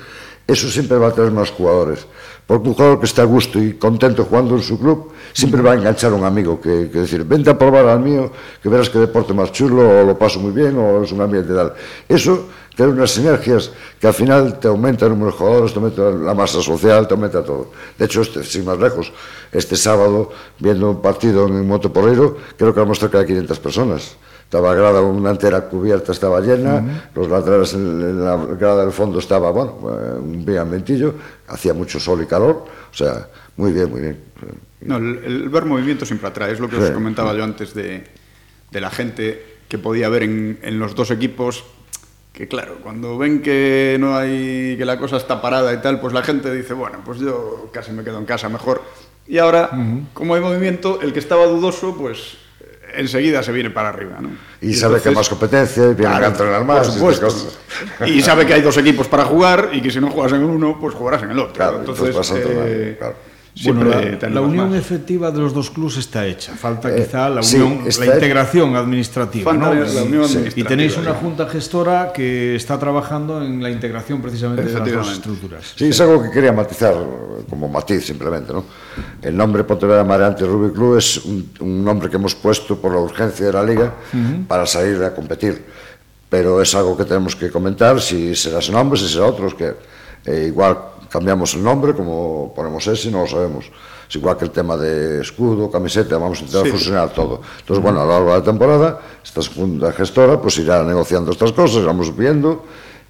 Eso 0.50 0.66
sempre 0.66 0.98
va 0.98 1.08
a 1.08 1.14
traer 1.14 1.30
máis 1.30 1.54
jugadores. 1.54 2.02
Porque 2.42 2.66
un 2.66 2.74
jugador 2.74 2.98
que 2.98 3.06
está 3.06 3.22
a 3.22 3.30
gusto 3.30 3.62
e 3.62 3.78
contento 3.78 4.26
jugando 4.26 4.58
en 4.58 4.66
su 4.66 4.74
club, 4.74 5.14
sempre 5.30 5.62
va 5.62 5.70
a 5.72 5.76
enganchar 5.78 6.10
a 6.10 6.18
un 6.18 6.26
amigo 6.26 6.58
que, 6.58 6.90
que 6.90 7.06
decir, 7.06 7.22
vente 7.22 7.46
a 7.46 7.54
probar 7.54 7.86
al 7.86 8.02
mío, 8.02 8.34
que 8.58 8.66
verás 8.66 8.90
que 8.90 8.98
deporte 8.98 9.30
máis 9.30 9.54
chulo, 9.54 9.86
o 9.86 10.02
lo 10.02 10.18
paso 10.18 10.42
moi 10.42 10.50
bien, 10.50 10.74
o 10.74 11.06
es 11.06 11.14
un 11.14 11.22
ambiente 11.22 11.54
tal. 11.54 11.78
Eso 12.10 12.50
crea 12.74 12.88
unas 12.88 13.10
sinergias 13.10 13.70
que 14.00 14.06
al 14.06 14.14
final 14.14 14.58
te 14.58 14.68
aumenta 14.68 15.06
el 15.06 15.12
número 15.12 15.32
de 15.32 15.36
jugadores, 15.38 15.72
te 15.72 15.78
aumenta 15.78 16.02
la 16.10 16.34
masa 16.34 16.60
social, 16.62 17.06
te 17.06 17.14
aumenta 17.14 17.44
todo. 17.44 17.72
De 17.98 18.04
hecho, 18.06 18.22
este, 18.22 18.42
sin 18.44 18.64
más 18.64 18.78
lejos, 18.78 19.12
este 19.52 19.76
sábado, 19.76 20.30
viendo 20.58 20.90
un 20.90 21.02
partido 21.02 21.46
en 21.46 21.66
Moto 21.66 21.92
Porreiro, 21.92 22.36
creo 22.56 22.72
que 22.72 22.80
vamos 22.80 22.98
cerca 22.98 23.18
de 23.18 23.26
500 23.26 23.58
personas. 23.60 24.16
Estaba 24.44 24.74
grada, 24.74 25.00
una 25.00 25.30
entera 25.30 25.68
cubierta 25.68 26.10
estaba 26.10 26.40
llena, 26.40 27.10
los 27.14 27.28
laterales 27.28 27.72
en, 27.74 28.00
en 28.00 28.24
la 28.24 28.36
grada 28.36 28.82
del 28.82 28.92
fondo 28.92 29.20
estaba, 29.20 29.52
bueno, 29.52 29.78
eh, 29.88 30.18
un 30.18 30.44
bien 30.44 30.58
ambientillo, 30.58 31.14
hacía 31.46 31.72
mucho 31.72 32.00
sol 32.00 32.20
y 32.22 32.26
calor, 32.26 32.64
o 32.90 32.94
sea, 32.96 33.28
muy 33.56 33.72
bien, 33.72 33.88
muy 33.90 34.00
bien. 34.00 34.18
No, 34.80 34.96
el, 34.96 35.22
el 35.24 35.48
ver 35.50 35.66
movimiento 35.66 36.04
siempre 36.04 36.26
atrae. 36.28 36.52
Es 36.52 36.58
lo 36.58 36.68
que 36.68 36.76
os 36.78 36.86
Sí. 36.88 36.92
comentaba 36.92 37.32
yo 37.34 37.44
antes 37.44 37.74
de, 37.74 38.02
de 38.72 38.80
la 38.80 38.90
gente 38.90 39.58
que 39.68 39.78
podía 39.78 40.08
ver 40.08 40.24
en, 40.24 40.58
en 40.62 40.78
los 40.80 40.94
dos 40.96 41.10
equipos. 41.12 41.62
Que 42.40 42.48
claro, 42.48 42.78
cuando 42.82 43.18
ven 43.18 43.42
que 43.42 43.98
no 44.00 44.16
hay, 44.16 44.74
que 44.78 44.84
la 44.86 44.98
cosa 44.98 45.18
está 45.18 45.42
parada 45.42 45.74
y 45.74 45.76
tal, 45.82 46.00
pues 46.00 46.14
la 46.14 46.22
gente 46.22 46.50
dice, 46.50 46.72
bueno, 46.72 47.02
pues 47.04 47.18
yo 47.18 47.68
casi 47.70 47.92
me 47.92 48.02
quedo 48.02 48.16
en 48.16 48.24
casa 48.24 48.48
mejor. 48.48 48.80
Y 49.28 49.36
ahora, 49.36 49.68
como 50.14 50.34
hay 50.34 50.40
movimiento, 50.40 51.02
el 51.02 51.12
que 51.12 51.18
estaba 51.18 51.44
dudoso, 51.44 51.94
pues 51.98 52.38
enseguida 52.94 53.42
se 53.42 53.52
viene 53.52 53.68
para 53.68 53.90
arriba, 53.90 54.20
¿no? 54.22 54.30
Y, 54.62 54.72
sabe 54.72 55.02
que 55.02 55.10
hay 55.10 55.14
más 55.14 55.28
competencia, 55.28 55.82
y 55.82 55.86
vienen 55.88 56.06
Claro, 56.06 56.24
a 56.24 56.28
entrenar 56.28 56.64
más. 56.64 56.88
por 56.88 57.12
y 57.12 57.14
supuesto. 57.18 57.52
sabe 58.22 58.46
que 58.46 58.54
hay 58.54 58.62
dos 58.62 58.78
equipos 58.78 59.06
para 59.06 59.26
jugar 59.26 59.68
y 59.74 59.82
que 59.82 59.90
si 59.90 60.00
no 60.00 60.08
juegas 60.08 60.32
en 60.32 60.42
uno, 60.42 60.78
pues 60.80 60.94
jugarás 60.94 61.22
en 61.22 61.32
el 61.32 61.38
otro. 61.40 61.52
Claro, 61.52 61.80
entonces, 61.80 62.06
entonces 62.06 62.16
vas 62.16 62.32
a 62.32 62.42
entrenar, 62.42 62.68
eh, 62.70 62.96
claro. 62.98 63.16
Bueno, 63.64 63.84
la, 63.84 64.28
la 64.28 64.40
unión 64.40 64.70
más. 64.70 64.78
efectiva 64.78 65.30
de 65.30 65.40
los 65.40 65.52
dos 65.52 65.70
clubes 65.70 65.96
está 65.96 66.24
hecha. 66.26 66.54
Falta 66.54 66.88
eh, 66.88 67.02
quizá 67.04 67.28
la 67.28 67.40
unión, 67.40 67.90
sí, 67.90 68.00
la 68.00 68.14
integración 68.14 68.76
administrativa, 68.76 69.52
¿no? 69.52 69.74
la, 69.74 69.80
la 69.80 70.02
unión 70.02 70.24
sí, 70.28 70.36
administrativa. 70.36 70.60
Y 70.60 70.62
tenéis 70.64 70.96
una 70.96 71.14
junta 71.14 71.48
gestora 71.48 72.12
que 72.12 72.54
está 72.54 72.78
trabajando 72.78 73.42
en 73.42 73.62
la 73.62 73.70
integración 73.70 74.22
precisamente 74.22 74.62
de 74.62 74.72
las 74.72 74.92
dos 74.92 75.12
estructuras. 75.12 75.72
Sí, 75.76 75.88
es 75.88 76.00
algo 76.00 76.22
que 76.22 76.30
quería 76.30 76.52
matizar 76.52 76.94
como 77.48 77.68
matiz 77.68 78.06
simplemente, 78.06 78.52
¿no? 78.52 78.64
El 79.20 79.36
nombre 79.36 79.64
Pontevedra 79.64 80.04
Mareante 80.04 80.44
Rugby 80.44 80.72
Club 80.72 80.96
es 80.96 81.18
un, 81.24 81.50
un, 81.60 81.84
nombre 81.84 82.08
que 82.08 82.16
hemos 82.16 82.34
puesto 82.34 82.80
por 82.80 82.92
la 82.92 83.00
urgencia 83.00 83.46
de 83.46 83.52
la 83.52 83.62
liga 83.62 83.94
uh 84.12 84.16
-huh. 84.16 84.46
para 84.46 84.64
salir 84.66 85.02
a 85.02 85.14
competir. 85.14 85.64
Pero 86.28 86.62
es 86.62 86.72
algo 86.76 86.96
que 86.96 87.04
tenemos 87.04 87.34
que 87.34 87.50
comentar 87.50 88.00
si 88.00 88.36
será 88.36 88.60
ese 88.60 88.70
nombre, 88.70 88.98
si 88.98 89.08
será 89.08 89.26
otro, 89.26 89.54
que 89.56 89.74
eh, 90.24 90.46
igual 90.46 90.78
cambiamos 91.10 91.54
el 91.54 91.62
nombre, 91.62 91.94
como 91.94 92.52
ponemos 92.54 92.86
ese, 92.86 93.10
no 93.10 93.22
lo 93.22 93.26
sabemos. 93.26 93.66
Es 94.08 94.16
igual 94.16 94.36
que 94.36 94.44
el 94.44 94.50
tema 94.50 94.76
de 94.76 95.20
escudo, 95.20 95.70
camiseta, 95.70 96.16
vamos 96.18 96.38
a 96.38 96.42
intentar 96.42 96.64
Sí. 96.66 96.72
fusionar 96.72 97.12
todo. 97.12 97.40
Entonces, 97.60 97.82
bueno, 97.82 98.00
a 98.00 98.04
lo 98.04 98.10
largo 98.12 98.32
de 98.32 98.38
la 98.38 98.44
temporada, 98.44 99.00
esta 99.22 99.40
junta 99.42 99.92
gestora 99.92 100.40
pues 100.40 100.58
irá 100.58 100.82
negociando 100.84 101.30
estas 101.32 101.52
cosas, 101.52 101.84
vamos 101.84 102.16
viendo, 102.16 102.64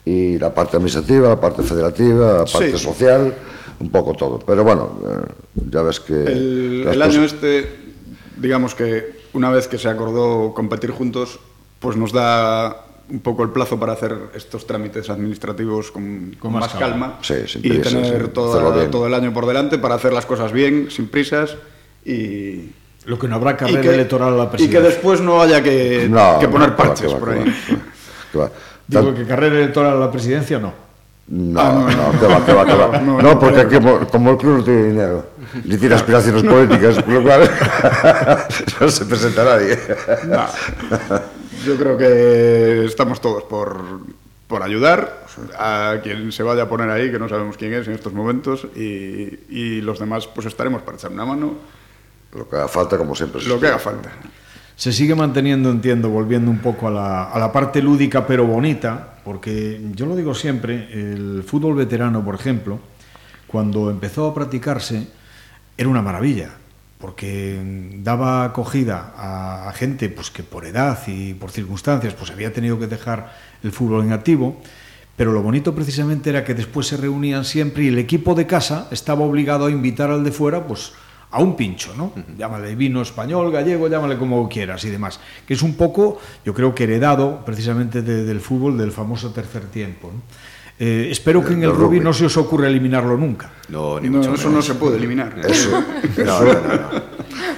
y 0.05 0.39
la 0.39 0.53
parte 0.53 0.77
administrativa, 0.77 1.29
la 1.29 1.41
parte 1.41 1.63
federativa, 1.63 2.33
la 2.39 2.45
parte 2.45 2.73
Sí. 2.77 2.79
social, 2.85 3.35
un 3.79 3.91
poco 3.91 4.13
todo. 4.15 4.39
Pero 4.41 4.63
bueno, 4.65 4.99
eh, 5.07 5.33
ya 5.71 5.83
ves 5.83 6.01
que... 6.01 6.15
El, 6.25 6.87
el 6.91 7.03
año 7.03 7.21
cosas- 7.23 7.33
este, 7.35 7.81
digamos 8.37 8.75
que 8.75 9.21
una 9.33 9.51
vez 9.51 9.69
que 9.69 9.79
se 9.79 9.89
acordó 9.89 10.53
competir 10.55 10.91
juntos, 10.91 11.39
pues 11.79 11.97
nos 11.97 12.13
da 12.13 12.85
un 13.11 13.21
poco 13.21 13.43
el 13.43 13.51
plazo 13.51 13.79
para 13.79 13.93
hacer 13.95 14.17
estos 14.35 14.67
trámites 14.67 15.11
administrativos 15.11 15.91
con, 15.91 16.37
con 16.39 16.53
más 16.53 16.63
más, 16.73 16.75
calma, 16.75 17.19
Sí, 17.23 17.35
sin 17.47 17.61
y 17.65 17.71
prisas, 17.71 17.93
tener 17.93 18.07
sí, 18.07 18.11
bien. 18.13 18.91
todo 18.91 19.07
el 19.07 19.15
año 19.15 19.33
por 19.33 19.47
delante 19.47 19.79
para 19.79 19.97
hacer 19.97 20.13
las 20.13 20.27
cosas 20.27 20.53
bien, 20.53 20.89
sin 20.91 21.09
prisas 21.09 21.57
y, 22.05 22.71
Lo 23.07 23.19
que 23.19 23.27
no 23.29 23.37
habrá 23.37 23.57
carrera 23.57 23.81
que, 23.81 23.95
electoral 23.95 24.35
a 24.35 24.37
la 24.37 24.43
y 24.45 24.47
que 24.47 24.51
presidencia. 24.53 24.81
después 24.83 25.21
no 25.21 25.41
haya 25.43 25.63
que, 25.63 26.07
No, 26.09 26.39
que 26.39 26.47
no, 26.47 26.53
poner 26.53 26.71
que 26.71 26.77
va, 26.77 26.77
parches 26.77 27.07
que 27.07 27.13
va, 27.15 27.19
por 27.19 27.33
que 27.35 27.41
ahí. 27.41 27.45
va, 27.47 27.79
que 28.33 28.39
va. 28.39 28.51
Digo 28.87 29.05
Tan- 29.05 29.15
que 29.15 29.25
carrera 29.27 29.57
electoral 29.57 29.93
a 29.97 30.01
la 30.01 30.11
presidencia 30.11 30.59
no. 30.59 30.73
No, 31.33 31.61
Ah, 31.61 31.73
no, 31.73 32.13
no, 32.13 32.21
que 32.21 32.27
va, 32.27 32.45
que 32.45 32.53
va, 32.53 32.67
que 32.67 32.75
va. 32.75 32.99
No, 33.03 33.17
No, 33.17 33.23
no, 33.23 33.39
porque 33.39 33.57
no, 33.59 33.63
aquí, 33.63 33.75
como, 33.77 34.07
como 34.09 34.31
el 34.33 34.37
club 34.37 34.59
no 34.59 34.65
tiene 34.65 34.85
dinero, 34.85 35.27
ni 35.65 35.77
tiene 35.77 35.95
aspiraciones 35.95 36.43
políticas, 36.43 36.97
por 37.03 37.09
lo 37.15 37.23
cual 37.23 37.49
no 38.81 38.89
se 38.89 39.05
presenta 39.07 39.45
nadie. 39.45 39.79
No. 40.29 40.45
Yo 41.65 41.77
creo 41.77 41.97
que 41.99 42.85
estamos 42.85 43.21
todos 43.21 43.45
por, 43.45 43.83
por 44.47 44.63
ayudar 44.63 45.27
a 45.59 45.97
quien 46.03 46.33
se 46.33 46.43
vaya 46.43 46.63
a 46.63 46.69
poner 46.69 46.91
ahí, 46.91 47.11
que 47.11 47.19
no 47.19 47.29
sabemos 47.29 47.57
quién 47.57 47.75
es 47.75 47.87
en 47.87 47.95
estos 47.95 48.13
momentos, 48.13 48.67
y, 48.75 49.39
y 49.49 49.81
los 49.83 49.99
demás 49.99 50.27
pues 50.27 50.47
estaremos 50.47 50.83
para 50.83 50.97
echar 50.97 51.13
una 51.13 51.25
mano 51.25 51.55
Lo 52.35 52.49
que 52.49 52.57
haga 52.57 52.69
falta, 52.69 52.97
como 52.97 53.15
siempre. 53.15 53.43
lo 53.45 53.61
que 53.61 53.67
haga 53.67 53.79
falta. 53.79 54.11
Se 54.77 54.93
sigue 54.93 55.15
manteniendo, 55.15 55.71
entiendo, 55.71 56.09
volviendo 56.09 56.51
un 56.51 56.61
poco 56.61 56.89
a 56.89 56.91
la, 56.91 57.25
a 57.25 57.39
la 57.39 57.53
parte 57.53 57.83
lúdica 57.83 58.27
pero 58.27 58.47
bonita, 58.47 59.17
porque 59.25 59.81
yo 59.95 60.07
lo 60.07 60.17
digo 60.17 60.35
siempre, 60.35 60.89
el 60.93 61.43
fútbol 61.47 61.75
veterano, 61.75 62.25
por 62.25 62.35
ejemplo, 62.35 62.81
cuando 63.47 63.91
empezó 63.91 64.27
a 64.29 64.35
practicarse, 64.35 65.07
era 65.77 65.89
una 65.89 66.01
maravilla, 66.01 66.53
porque 67.01 67.59
daba 68.03 68.45
acogida 68.45 69.15
a, 69.17 69.73
gente 69.73 70.09
pues, 70.11 70.31
que 70.31 70.43
por 70.43 70.67
edad 70.67 70.99
y 71.07 71.35
por 71.35 71.51
circunstancias 71.51 72.15
pues, 72.15 72.31
había 72.31 72.53
tenido 72.53 72.79
que 72.79 72.87
dejar 72.87 73.33
el 73.63 73.73
fútbol 73.73 74.05
en 74.05 74.13
activo, 74.13 74.57
pero 75.17 75.33
lo 75.33 75.43
bonito 75.43 75.75
precisamente 75.75 76.31
era 76.31 76.45
que 76.45 76.55
después 76.55 76.87
se 76.87 76.97
reunían 76.97 77.45
siempre 77.45 77.85
y 77.85 77.89
el 77.89 77.99
equipo 77.99 78.35
de 78.35 78.47
casa 78.47 78.89
estaba 78.91 79.23
obligado 79.25 79.67
a 79.67 79.71
invitar 79.71 80.11
al 80.11 80.25
de 80.25 80.33
fuera 80.33 80.67
pues, 80.67 80.93
a 81.31 81.41
un 81.41 81.57
pincho, 81.57 81.95
¿no? 81.97 82.13
Llámale 82.37 82.75
vino 82.75 83.01
español, 83.03 83.53
gallego, 83.53 83.87
llámale 83.89 84.19
como 84.19 84.49
quieras 84.49 84.85
y 84.85 84.91
demás. 84.91 85.21
Que 85.47 85.55
es 85.55 85.63
un 85.63 85.75
poco, 85.75 86.19
yo 86.45 86.53
creo 86.55 86.75
que 86.75 86.85
heredado 86.85 87.45
precisamente 87.45 88.03
de- 88.03 88.25
del 88.25 88.41
fútbol 88.41 88.77
del 88.77 88.91
famoso 88.93 89.31
tercer 89.31 89.67
tiempo. 89.67 90.11
¿no? 90.13 90.21
Eh, 90.83 91.09
espero 91.11 91.45
que 91.45 91.53
en 91.53 91.63
el 91.63 91.73
rugby 91.77 92.01
no 92.01 92.11
se 92.15 92.25
os 92.25 92.35
ocurra 92.39 92.67
eliminarlo 92.67 93.15
nunca. 93.15 93.51
No, 93.69 94.01
ni 94.01 94.09
No, 94.09 94.17
mucho 94.17 94.33
eso 94.33 94.49
menos. 94.49 94.67
no 94.67 94.75
se 94.75 94.81
puede 94.81 94.97
eliminar. 94.97 95.37
Eso, 95.47 95.71
No, 96.25 96.41
no, 96.43 96.53
no, 96.55 96.55
no. 96.55 97.11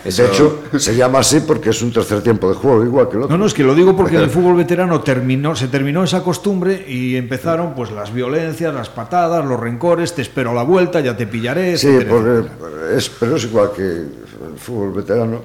Eso- 0.04 0.22
De 0.24 0.28
hecho, 0.28 0.62
se 0.76 0.96
llama 0.96 1.20
así 1.20 1.38
porque 1.46 1.70
es 1.70 1.80
un 1.82 1.92
tercer 1.92 2.20
tiempo 2.20 2.48
de 2.48 2.56
juego, 2.56 2.85
igual 2.85 3.08
que 3.08 3.16
el 3.18 3.22
otro. 3.22 3.37
No, 3.37 3.38
no, 3.38 3.46
es 3.46 3.54
que 3.54 3.62
lo 3.62 3.76
digo 3.76 3.96
porque 3.96 4.16
en 4.16 4.22
el 4.22 4.30
fútbol 4.30 4.56
veterano 4.56 5.00
terminó, 5.02 5.54
se 5.54 5.68
terminó 5.68 6.02
esa 6.02 6.24
costumbre 6.24 6.85
y 6.88 7.14
empezaron 7.14 7.76
pues 7.76 7.92
las 7.92 8.12
violencias, 8.12 8.74
las 8.74 8.88
patadas, 8.88 9.44
los 9.44 9.61
rencores, 9.61 10.12
te 10.14 10.22
espero 10.22 10.50
a 10.50 10.54
la 10.54 10.64
vuelta, 10.64 10.98
ya 10.98 11.16
te 11.16 11.28
pillaré, 11.28 11.78
Sí, 11.78 11.87
etcétera, 11.87 12.11
porque 12.11 12.30
etcétera. 12.30 12.96
es, 12.98 13.08
pero 13.08 13.37
es 13.37 13.44
igual 13.44 13.70
que 13.76 13.82
el 13.82 14.08
fútbol 14.58 14.92
veterano, 14.94 15.42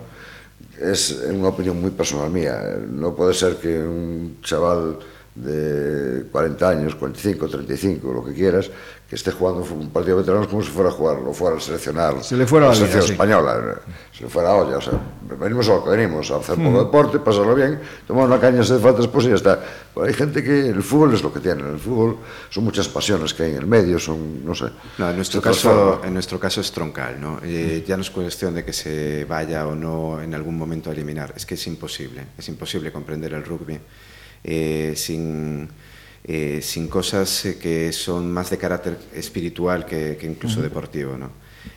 es 0.81 1.23
una 1.31 1.49
opinión 1.49 1.79
muy 1.79 1.91
personal 1.91 2.31
mía. 2.31 2.57
No 2.89 3.13
puede 3.13 3.35
ser 3.35 3.57
que 3.57 3.77
un 3.79 4.37
chaval 4.41 4.97
de 5.37 6.25
40 6.31 6.69
años, 6.69 6.95
45, 6.95 7.47
35, 7.47 8.13
lo 8.13 8.25
que 8.25 8.33
quieras, 8.33 8.71
que 9.07 9.15
esté 9.15 9.31
jugando 9.31 9.63
un 9.73 9.89
partido 9.89 10.17
de 10.17 10.23
veteranos 10.23 10.47
como 10.47 10.61
si 10.61 10.69
fuera 10.69 10.89
a 10.89 10.91
jugarlo, 10.91 11.31
fuera 11.33 11.55
a 11.55 11.59
seleccionar 11.59 12.21
se 12.21 12.35
le 12.35 12.45
fuera 12.45 12.65
a 12.65 12.69
la, 12.69 12.73
la 12.73 12.77
selección 12.77 13.03
sí. 13.03 13.11
española, 13.13 13.79
se 14.11 14.23
le 14.23 14.29
fuera 14.29 14.49
a 14.49 14.55
olla, 14.55 14.77
o 14.77 14.81
sea, 14.81 14.99
venimos 15.39 15.69
a 15.69 15.75
lo 15.75 15.83
que 15.83 15.91
venimos, 15.91 16.29
a 16.31 16.37
hacer 16.37 16.57
un 16.57 16.65
poco 16.65 16.77
mm. 16.77 16.85
deporte, 16.85 17.19
pasarlo 17.19 17.55
bien, 17.55 17.79
tomar 18.05 18.25
una 18.25 18.39
caña 18.39 18.63
si 18.63 18.73
hace 18.73 18.81
falta 18.81 19.01
después 19.01 19.25
y 19.25 19.29
ya 19.29 19.35
está. 19.35 19.63
Pero 19.93 20.07
hay 20.07 20.13
gente 20.13 20.43
que 20.43 20.67
el 20.67 20.83
fútbol 20.83 21.13
es 21.13 21.23
lo 21.23 21.31
que 21.31 21.39
tiene, 21.39 21.69
el 21.69 21.79
fútbol 21.79 22.17
son 22.49 22.65
muchas 22.65 22.89
pasiones 22.89 23.33
que 23.33 23.43
hay 23.43 23.51
en 23.51 23.57
el 23.57 23.67
medio, 23.67 23.97
son, 23.97 24.45
no 24.45 24.53
sé. 24.53 24.65
No, 24.97 25.09
en 25.09 25.15
nuestro, 25.15 25.41
caso, 25.41 25.69
transforma. 25.69 26.07
en 26.07 26.13
nuestro 26.13 26.39
caso 26.39 26.59
es 26.59 26.71
troncal, 26.71 27.21
¿no? 27.21 27.39
Eh. 27.43 27.83
Mm. 27.83 27.87
Ya 27.87 27.95
no 27.95 28.01
es 28.01 28.09
cuestión 28.09 28.55
de 28.55 28.65
que 28.65 28.73
se 28.73 29.23
vaya 29.23 29.67
o 29.67 29.75
no 29.75 30.21
en 30.21 30.33
algún 30.33 30.57
momento 30.57 30.89
a 30.89 30.93
eliminar, 30.93 31.33
es 31.35 31.45
que 31.45 31.53
es 31.53 31.67
imposible, 31.67 32.25
es 32.37 32.47
imposible 32.49 32.91
comprender 32.91 33.33
el 33.33 33.45
rugby. 33.45 33.79
Eh, 34.43 34.93
sin, 34.95 35.69
eh, 36.23 36.59
sin 36.61 36.87
cosas 36.87 37.45
eh, 37.45 37.57
que 37.57 37.91
son 37.91 38.31
más 38.31 38.49
de 38.49 38.57
carácter 38.57 38.97
espiritual 39.13 39.85
que, 39.85 40.17
que 40.19 40.27
incluso 40.27 40.61
deportivo, 40.61 41.17
¿no? 41.17 41.31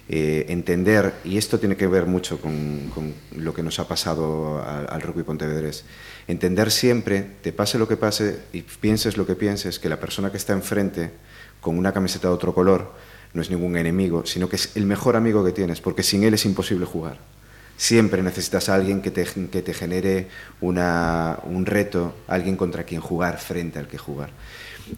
Eh, 0.08 0.46
entender, 0.48 1.14
y 1.24 1.38
esto 1.38 1.60
tiene 1.60 1.76
que 1.76 1.86
ver 1.86 2.06
mucho 2.06 2.40
con, 2.40 2.90
con 2.92 3.14
lo 3.36 3.54
que 3.54 3.62
nos 3.62 3.78
ha 3.78 3.86
pasado 3.86 4.60
al, 4.60 4.88
al 4.90 5.02
rugby 5.02 5.22
pontevedrés, 5.22 5.84
entender 6.26 6.72
siempre, 6.72 7.24
te 7.42 7.52
pase 7.52 7.78
lo 7.78 7.86
que 7.86 7.96
pase 7.96 8.40
y 8.52 8.62
pienses 8.62 9.16
lo 9.16 9.24
que 9.24 9.36
pienses, 9.36 9.78
que 9.78 9.88
la 9.88 10.00
persona 10.00 10.32
que 10.32 10.36
está 10.36 10.52
enfrente 10.52 11.10
con 11.60 11.78
una 11.78 11.92
camiseta 11.92 12.26
de 12.26 12.34
otro 12.34 12.52
color 12.54 12.92
no 13.34 13.42
es 13.42 13.50
ningún 13.50 13.76
enemigo, 13.76 14.26
sino 14.26 14.48
que 14.48 14.56
es 14.56 14.76
el 14.76 14.84
mejor 14.84 15.14
amigo 15.14 15.44
que 15.44 15.52
tienes, 15.52 15.80
porque 15.80 16.02
sin 16.02 16.24
él 16.24 16.34
es 16.34 16.44
imposible 16.44 16.86
jugar. 16.86 17.18
Siempre 17.80 18.22
necesitas 18.22 18.68
a 18.68 18.74
alguien 18.74 19.00
que 19.00 19.10
te, 19.10 19.24
que 19.24 19.62
te 19.62 19.72
genere 19.72 20.28
una, 20.60 21.38
un 21.44 21.64
reto, 21.64 22.14
alguien 22.28 22.54
contra 22.54 22.84
quien 22.84 23.00
jugar, 23.00 23.38
frente 23.38 23.78
al 23.78 23.88
que 23.88 23.96
jugar. 23.96 24.28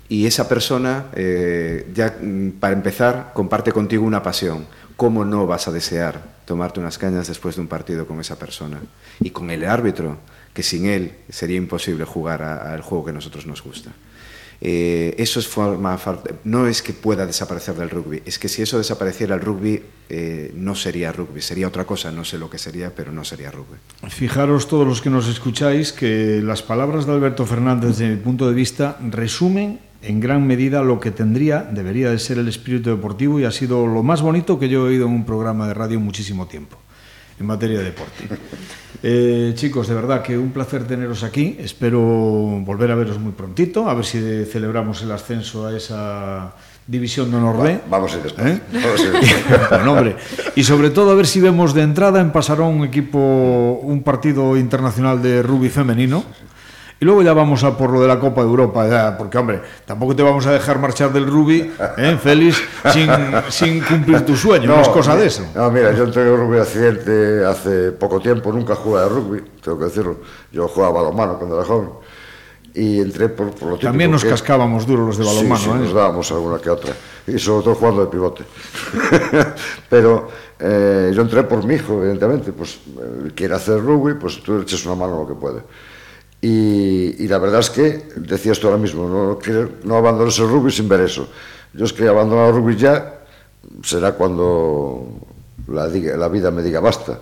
Y 0.09 0.27
esa 0.27 0.49
persona, 0.49 1.07
eh, 1.15 1.89
ya 1.95 2.17
mm, 2.21 2.59
para 2.59 2.75
empezar, 2.75 3.31
comparte 3.35 3.71
contigo 3.71 4.05
una 4.05 4.21
pasión. 4.21 4.67
¿Cómo 4.97 5.25
no 5.25 5.47
vas 5.47 5.69
a 5.69 5.71
desear 5.71 6.25
tomarte 6.45 6.81
unas 6.81 6.99
cañas 6.99 7.29
después 7.29 7.55
de 7.55 7.61
un 7.61 7.69
partido 7.69 8.05
con 8.05 8.19
esa 8.19 8.37
persona? 8.37 8.81
Y 9.21 9.31
con 9.31 9.53
el 9.53 9.65
árbitro, 9.65 10.19
que 10.53 10.65
sin 10.65 10.87
él 10.87 11.13
sería 11.29 11.59
imposible 11.59 12.05
jugar 12.05 12.43
al 12.43 12.81
juego 12.81 13.05
que 13.05 13.11
a 13.11 13.15
nosotros 13.15 13.47
nos 13.47 13.63
gusta. 13.63 13.93
Eh, 14.65 15.17
eso 15.19 15.41
es 15.41 15.49
forma 15.49 15.99
no 16.45 16.69
es 16.69 16.83
que 16.83 16.93
pueda 16.93 17.27
desaparecer 17.27 17.75
del 17.75 17.91
rugby, 17.91 18.23
es 18.25 18.39
que 18.39 18.49
si 18.49 18.63
eso 18.63 18.79
desapareciera 18.79 19.35
el 19.35 19.41
rugby 19.41 19.83
eh, 20.09 20.53
no 20.55 20.77
sería 20.77 21.11
rugby, 21.11 21.41
sería 21.41 21.67
otra 21.67 21.85
cosa, 21.85 22.13
no 22.13 22.25
sé 22.25 22.39
lo 22.39 22.49
que 22.49 22.59
sería, 22.59 22.95
pero 22.95 23.11
no 23.11 23.25
sería 23.25 23.51
rugby. 23.51 23.77
Fijaros 24.09 24.69
todos 24.69 24.87
los 24.87 25.03
que 25.03 25.11
nos 25.11 25.27
escucháis 25.27 25.93
que 25.93 26.41
las 26.45 26.63
palabras 26.63 27.07
de 27.07 27.13
Alberto 27.13 27.45
Fernández, 27.45 27.99
desde 27.99 28.11
mi 28.11 28.17
punto 28.23 28.47
de 28.47 28.55
vista, 28.55 28.99
resumen 29.01 29.81
en 30.01 30.21
gran 30.21 30.47
medida 30.47 30.85
lo 30.85 31.01
que 31.01 31.11
tendría, 31.11 31.63
debería 31.63 32.11
de 32.11 32.21
ser 32.21 32.39
el 32.39 32.47
espíritu 32.47 32.91
deportivo 32.91 33.41
y 33.41 33.45
ha 33.45 33.51
sido 33.51 33.89
lo 33.89 34.05
más 34.05 34.23
bonito 34.23 34.61
que 34.61 34.69
yo 34.69 34.87
he 34.87 34.91
oído 34.91 35.07
en 35.07 35.13
un 35.13 35.27
programa 35.27 35.67
de 35.67 35.75
radio 35.75 35.99
en 35.99 36.05
muchísimo 36.05 36.47
tiempo, 36.47 36.77
en 37.39 37.47
materia 37.47 37.79
de 37.79 37.85
deporte. 37.85 38.29
Eh, 39.03 39.53
chicos, 39.55 39.89
de 39.89 39.95
verdad 39.95 40.23
que 40.23 40.39
un 40.39 40.51
placer 40.51 40.87
teneros 40.87 41.25
aquí. 41.25 41.57
Espero 41.59 42.01
volver 42.01 42.91
a 42.91 42.95
veros 42.95 43.19
muy 43.19 43.33
prontito, 43.33 43.89
a 43.89 43.95
ver 43.95 44.05
si 44.05 44.45
celebramos 44.45 45.03
el 45.03 45.11
ascenso 45.11 45.67
a 45.67 45.77
esa 45.77 46.55
división 46.87 47.31
de 47.31 47.37
honor 47.37 47.63
B. 47.63 47.81
Vamos 47.91 48.13
a 48.15 48.17
ir 48.19 48.23
después. 48.23 48.47
¿Eh? 48.47 48.61
Vamos 48.73 49.01
a 49.01 49.05
ir 49.05 49.13
después. 49.21 49.69
Bueno, 49.71 49.93
hombre. 49.93 50.17
Y 50.55 50.63
sobre 50.63 50.91
todo 50.91 51.11
a 51.11 51.15
ver 51.15 51.27
si 51.27 51.41
vemos 51.41 51.75
de 51.75 51.83
entrada 51.83 52.21
en 52.21 52.31
Pasarón 52.31 52.75
un 52.77 52.85
equipo, 52.85 53.81
un 53.83 54.03
partido 54.03 54.57
internacional 54.57 55.21
de 55.21 55.43
rugby 55.43 55.69
femenino. 55.69 56.25
Y 57.03 57.05
luego 57.05 57.21
ya 57.21 57.33
vamos 57.33 57.65
a 57.65 57.77
por 57.77 57.91
lo 57.91 58.01
de 58.01 58.07
la 58.07 58.21
Copa 58.21 58.43
de 58.43 58.47
Europa, 58.47 58.87
ya, 58.89 59.19
porque 59.19 59.37
hombre, 59.37 59.61
tampoco 59.85 60.15
te 60.15 60.23
vamos 60.23 60.47
a 60.47 60.53
dejar 60.53 60.79
marchar 60.79 61.13
del 61.13 61.27
rugby, 61.27 61.73
¿eh, 61.99 62.17
Félix, 62.23 62.63
sin, 62.93 63.11
sin 63.49 63.81
cumplir 63.83 64.21
tu 64.25 64.37
sueño, 64.37 64.69
no, 64.69 64.81
es 64.81 64.89
cosa 64.89 65.17
de 65.17 65.27
eso. 65.27 65.45
No, 65.53 65.69
mira, 65.73 65.91
yo 65.97 66.05
entré 66.05 66.23
en 66.23 66.37
rugby 66.37 66.61
accidente 66.61 67.45
hace 67.45 67.91
poco 67.91 68.21
tiempo, 68.21 68.53
nunca 68.53 68.77
jugué 68.77 69.01
a 69.03 69.09
rugby, 69.09 69.43
tengo 69.61 69.81
que 69.81 69.87
decirlo. 69.87 70.19
Yo 70.53 70.69
jugaba 70.69 71.03
balonmano 71.03 71.39
cuando 71.39 71.57
era 71.57 71.67
joven. 71.67 71.89
Y 72.73 73.01
entré 73.01 73.29
por, 73.31 73.51
por 73.51 73.63
lo 73.71 73.75
típico 73.75 73.89
También 73.89 74.13
nos 74.13 74.23
que- 74.23 74.31
cascábamos 74.31 74.87
duro 74.87 75.05
los 75.05 75.19
de 75.19 75.25
balonmano, 75.25 75.57
sí, 75.57 75.65
sí, 75.65 75.71
¿eh? 75.71 75.79
nos 75.81 75.93
dábamos 75.93 76.31
alguna 76.31 76.59
que 76.61 76.71
otra. 76.71 76.93
Y 77.27 77.37
sobre 77.37 77.65
todo 77.65 77.75
jugando 77.75 78.03
de 78.03 78.11
pivote. 78.13 78.45
Pero 79.91 80.29
eh, 80.61 81.11
yo 81.13 81.23
entré 81.23 81.43
por 81.43 81.65
mi 81.65 81.75
hijo, 81.75 81.95
evidentemente. 81.95 82.53
Pues 82.53 82.79
quiere 83.35 83.57
hacer 83.57 83.81
rugby, 83.83 84.15
pues 84.15 84.41
tú 84.41 84.57
le 84.57 84.63
echas 84.63 84.87
una 84.87 84.95
mano 84.95 85.23
lo 85.23 85.27
que 85.27 85.35
puede. 85.35 85.63
Y, 86.45 87.23
y 87.25 87.29
la 87.29 87.39
verdad 87.39 87.61
es 87.61 87.71
que, 87.71 88.09
decías 88.17 88.59
tú 88.59 88.67
ahora 88.67 88.79
mismo, 88.79 89.09
no, 89.09 89.39
no 89.85 89.97
abandones 89.97 90.37
el 90.41 90.49
rugby 90.49 90.73
sin 90.73 90.89
ver 90.89 91.03
eso. 91.03 91.29
Yo 91.73 91.85
es 91.85 91.93
que 91.93 92.07
abandonar 92.09 92.49
el 92.49 92.57
rugby 92.57 92.77
ya 92.77 93.21
será 93.85 94.13
cuando 94.13 95.07
la, 95.69 95.89
diga- 95.89 96.17
la 96.17 96.27
vida 96.29 96.51
me 96.51 96.63
diga 96.63 96.81
basta. 96.81 97.19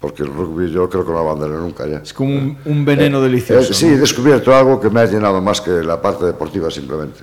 Porque 0.00 0.22
el 0.24 0.32
rugby 0.32 0.70
yo 0.70 0.88
creo 0.88 1.04
que 1.04 1.10
no 1.10 1.16
lo 1.22 1.28
abandonaré 1.30 1.60
nunca 1.60 1.86
ya. 1.86 1.98
Es 1.98 2.12
como 2.14 2.34
un, 2.34 2.56
un 2.64 2.84
veneno 2.84 3.20
delicioso. 3.20 3.70
Eh, 3.70 3.74
sí, 3.74 3.86
he 3.86 3.98
descubierto 3.98 4.52
algo 4.54 4.80
que 4.80 4.88
me 4.90 5.00
ha 5.00 5.04
llenado 5.06 5.40
más 5.42 5.60
que 5.60 5.70
la 5.82 6.00
parte 6.00 6.24
deportiva 6.24 6.70
simplemente. 6.70 7.20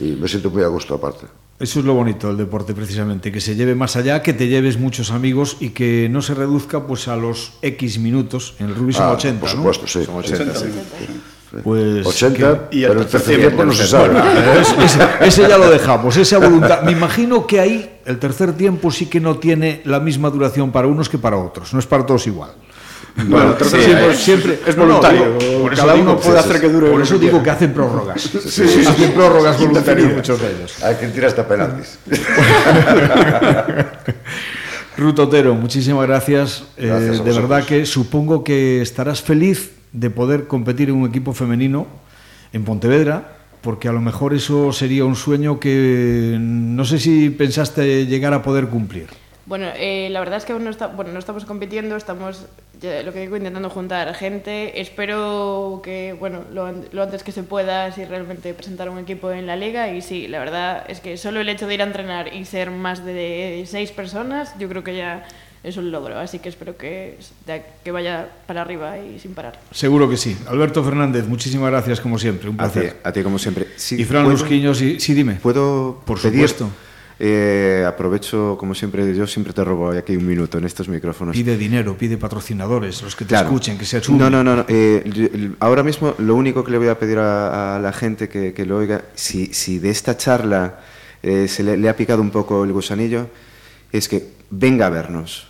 Y 0.00 0.12
me 0.12 0.28
siento 0.28 0.50
muy 0.50 0.62
a 0.62 0.68
gusto 0.68 0.94
aparte. 0.94 1.26
Eso 1.58 1.80
es 1.80 1.86
lo 1.86 1.94
bonito 1.94 2.26
del 2.28 2.36
deporte 2.36 2.74
precisamente, 2.74 3.32
que 3.32 3.40
se 3.40 3.54
lleve 3.54 3.74
más 3.74 3.96
allá, 3.96 4.20
que 4.22 4.34
te 4.34 4.46
lleves 4.46 4.78
muchos 4.78 5.10
amigos 5.10 5.56
y 5.58 5.70
que 5.70 6.06
no 6.10 6.20
se 6.20 6.34
reduzca 6.34 6.86
pues 6.86 7.08
a 7.08 7.16
los 7.16 7.54
X 7.62 7.98
minutos. 7.98 8.54
En 8.58 8.66
el 8.66 8.74
rugby 8.74 8.92
son 8.92 9.04
Ah, 9.04 9.12
80, 9.12 9.40
Por 9.40 9.48
¿no? 9.50 9.56
supuesto, 9.56 9.86
sí. 9.86 10.04
Son 10.04 10.16
80, 10.16 10.54
sí. 10.54 10.66
Pues 11.62 12.04
80, 12.04 12.68
Y 12.72 12.82
el 12.82 12.88
pero 12.88 13.00
el 13.00 13.06
tercer 13.06 13.36
tiempo 13.38 13.46
tiempo 13.48 13.64
no 13.64 13.72
se 13.72 13.86
sabe. 13.86 14.18
Es- 14.60 14.74
ese, 14.84 15.00
ese 15.22 15.48
ya 15.48 15.56
lo 15.56 15.70
dejamos, 15.70 16.14
esa 16.18 16.38
voluntad. 16.38 16.82
Me 16.82 16.92
imagino 16.92 17.46
que 17.46 17.60
ahí 17.60 17.98
el 18.04 18.18
tercer 18.18 18.52
tiempo 18.52 18.90
sí 18.90 19.06
que 19.06 19.20
no 19.20 19.36
tiene 19.38 19.80
la 19.84 19.98
misma 20.00 20.28
duración 20.28 20.72
para 20.72 20.88
unos 20.88 21.08
que 21.08 21.16
para 21.18 21.38
otros, 21.38 21.72
no 21.72 21.78
es 21.80 21.86
para 21.86 22.04
todos 22.04 22.26
igual. 22.26 22.50
Bueno, 23.16 23.54
Sí, 23.64 23.76
es, 23.78 24.18
siempre 24.18 24.60
es 24.66 24.76
no, 24.76 24.84
no, 24.84 25.00
voluntario. 25.00 25.38
digo, 25.38 25.62
por 25.62 25.72
eso 25.72 25.82
Cada 25.82 25.94
digo, 25.94 26.10
uno 26.12 26.20
puede 26.20 26.38
hacer 26.38 26.60
que 26.60 26.68
dure 26.68 26.90
Por 26.90 27.00
eso 27.00 27.18
que 27.18 27.26
digo 27.26 27.42
que 27.42 27.50
hacen 27.50 27.72
prórrogas. 27.72 28.20
sí, 28.20 28.68
sí. 28.68 28.84
Hacen 28.86 29.12
prórrogas 29.12 29.58
voluntarias 29.58 30.12
muchos 30.14 30.40
de 30.40 30.50
ellos. 30.50 30.82
Hay 30.82 30.94
quien 30.96 31.12
tira 31.12 31.28
hasta 31.28 31.46
penaltis. 31.48 31.98
Ruth 34.96 35.18
Otero, 35.18 35.54
muchísimas 35.54 36.06
gracias. 36.06 36.64
Eh, 36.76 36.86
Gracias 36.86 37.24
de 37.24 37.32
verdad 37.32 37.64
que 37.64 37.84
supongo 37.86 38.42
que 38.44 38.80
estarás 38.82 39.22
feliz 39.22 39.72
de 39.92 40.10
poder 40.10 40.46
competir 40.46 40.88
en 40.88 40.96
un 40.96 41.08
equipo 41.08 41.32
femenino 41.34 41.86
en 42.52 42.64
Pontevedra, 42.64 43.36
porque 43.60 43.88
a 43.88 43.92
lo 43.92 44.00
mejor 44.00 44.32
eso 44.34 44.72
sería 44.72 45.04
un 45.04 45.16
sueño 45.16 45.60
que 45.60 46.36
no 46.40 46.84
sé 46.84 46.98
si 46.98 47.30
pensaste 47.30 48.06
llegar 48.06 48.32
a 48.32 48.42
poder 48.42 48.68
cumplir. 48.68 49.08
Bueno, 49.46 49.68
eh, 49.76 50.08
la 50.10 50.18
verdad 50.18 50.38
es 50.38 50.44
que 50.44 50.52
aún 50.52 50.64
no, 50.64 50.70
está, 50.70 50.88
bueno, 50.88 51.12
no 51.12 51.20
estamos 51.20 51.44
compitiendo, 51.44 51.96
estamos, 51.96 52.46
ya, 52.80 53.02
lo 53.04 53.12
que 53.12 53.20
digo, 53.20 53.36
intentando 53.36 53.70
juntar 53.70 54.12
gente. 54.14 54.80
Espero 54.80 55.80
que, 55.84 56.16
bueno, 56.18 56.42
lo, 56.52 56.72
lo, 56.90 57.02
antes 57.04 57.22
que 57.22 57.30
se 57.30 57.44
pueda, 57.44 57.92
si 57.92 58.04
realmente 58.04 58.52
presentar 58.54 58.90
un 58.90 58.98
equipo 58.98 59.30
en 59.30 59.46
la 59.46 59.54
liga. 59.54 59.92
Y 59.92 60.02
sí, 60.02 60.26
la 60.26 60.40
verdad 60.40 60.84
es 60.88 61.00
que 61.00 61.16
solo 61.16 61.40
el 61.40 61.48
hecho 61.48 61.68
de 61.68 61.74
ir 61.74 61.80
a 61.80 61.84
entrenar 61.84 62.34
y 62.34 62.44
ser 62.44 62.72
más 62.72 63.04
de 63.04 63.64
seis 63.68 63.92
personas, 63.92 64.52
yo 64.58 64.68
creo 64.68 64.82
que 64.82 64.96
ya 64.96 65.24
es 65.62 65.76
un 65.76 65.92
logro. 65.92 66.18
Así 66.18 66.40
que 66.40 66.48
espero 66.48 66.76
que, 66.76 67.16
que 67.84 67.90
vaya 67.92 68.28
para 68.48 68.62
arriba 68.62 68.98
y 68.98 69.20
sin 69.20 69.34
parar. 69.34 69.60
Seguro 69.70 70.08
que 70.08 70.16
sí. 70.16 70.36
Alberto 70.48 70.82
Fernández, 70.82 71.26
muchísimas 71.26 71.70
gracias 71.70 72.00
como 72.00 72.18
siempre. 72.18 72.48
Un 72.48 72.56
placer. 72.56 72.88
A 72.88 72.90
ti, 72.90 72.98
a 73.04 73.12
ti 73.12 73.22
como 73.22 73.38
siempre. 73.38 73.68
Sí, 73.76 74.00
y 74.00 74.04
Fran 74.04 74.28
Lusquiños, 74.28 74.76
sí, 74.76 74.98
sí, 74.98 75.14
dime. 75.14 75.34
¿Puedo 75.34 76.00
Por 76.04 76.20
pedir? 76.20 76.48
supuesto. 76.48 76.70
Eh, 77.18 77.82
aprovecho, 77.88 78.56
como 78.58 78.74
siempre, 78.74 79.14
yo 79.14 79.26
siempre 79.26 79.54
te 79.54 79.64
robo 79.64 79.90
aquí 79.90 80.14
un 80.16 80.26
minuto 80.26 80.58
en 80.58 80.64
estos 80.66 80.86
micrófonos. 80.88 81.34
Pide 81.34 81.56
dinero, 81.56 81.96
pide 81.96 82.18
patrocinadores, 82.18 83.00
los 83.02 83.16
que 83.16 83.24
te 83.24 83.30
Claro. 83.30 83.46
escuchen, 83.48 83.78
que 83.78 83.86
se 83.86 84.02
sumen. 84.02 84.20
No, 84.20 84.30
no, 84.30 84.44
no. 84.44 84.56
no. 84.56 84.64
Eh, 84.68 85.52
ahora 85.60 85.82
mismo 85.82 86.14
lo 86.18 86.34
único 86.34 86.62
que 86.62 86.72
le 86.72 86.78
voy 86.78 86.88
a 86.88 86.98
pedir 86.98 87.18
a, 87.18 87.76
a 87.76 87.78
la 87.78 87.92
gente 87.92 88.28
que, 88.28 88.52
que 88.52 88.66
lo 88.66 88.76
oiga, 88.76 89.02
si, 89.14 89.46
si 89.54 89.78
de 89.78 89.88
esta 89.90 90.16
charla 90.18 90.80
eh, 91.22 91.48
se 91.48 91.62
le, 91.62 91.78
le 91.78 91.88
ha 91.88 91.96
picado 91.96 92.20
un 92.20 92.30
poco 92.30 92.64
el 92.64 92.72
gusanillo, 92.72 93.28
es 93.92 94.08
que 94.08 94.28
venga 94.50 94.86
a 94.86 94.90
vernos. 94.90 95.48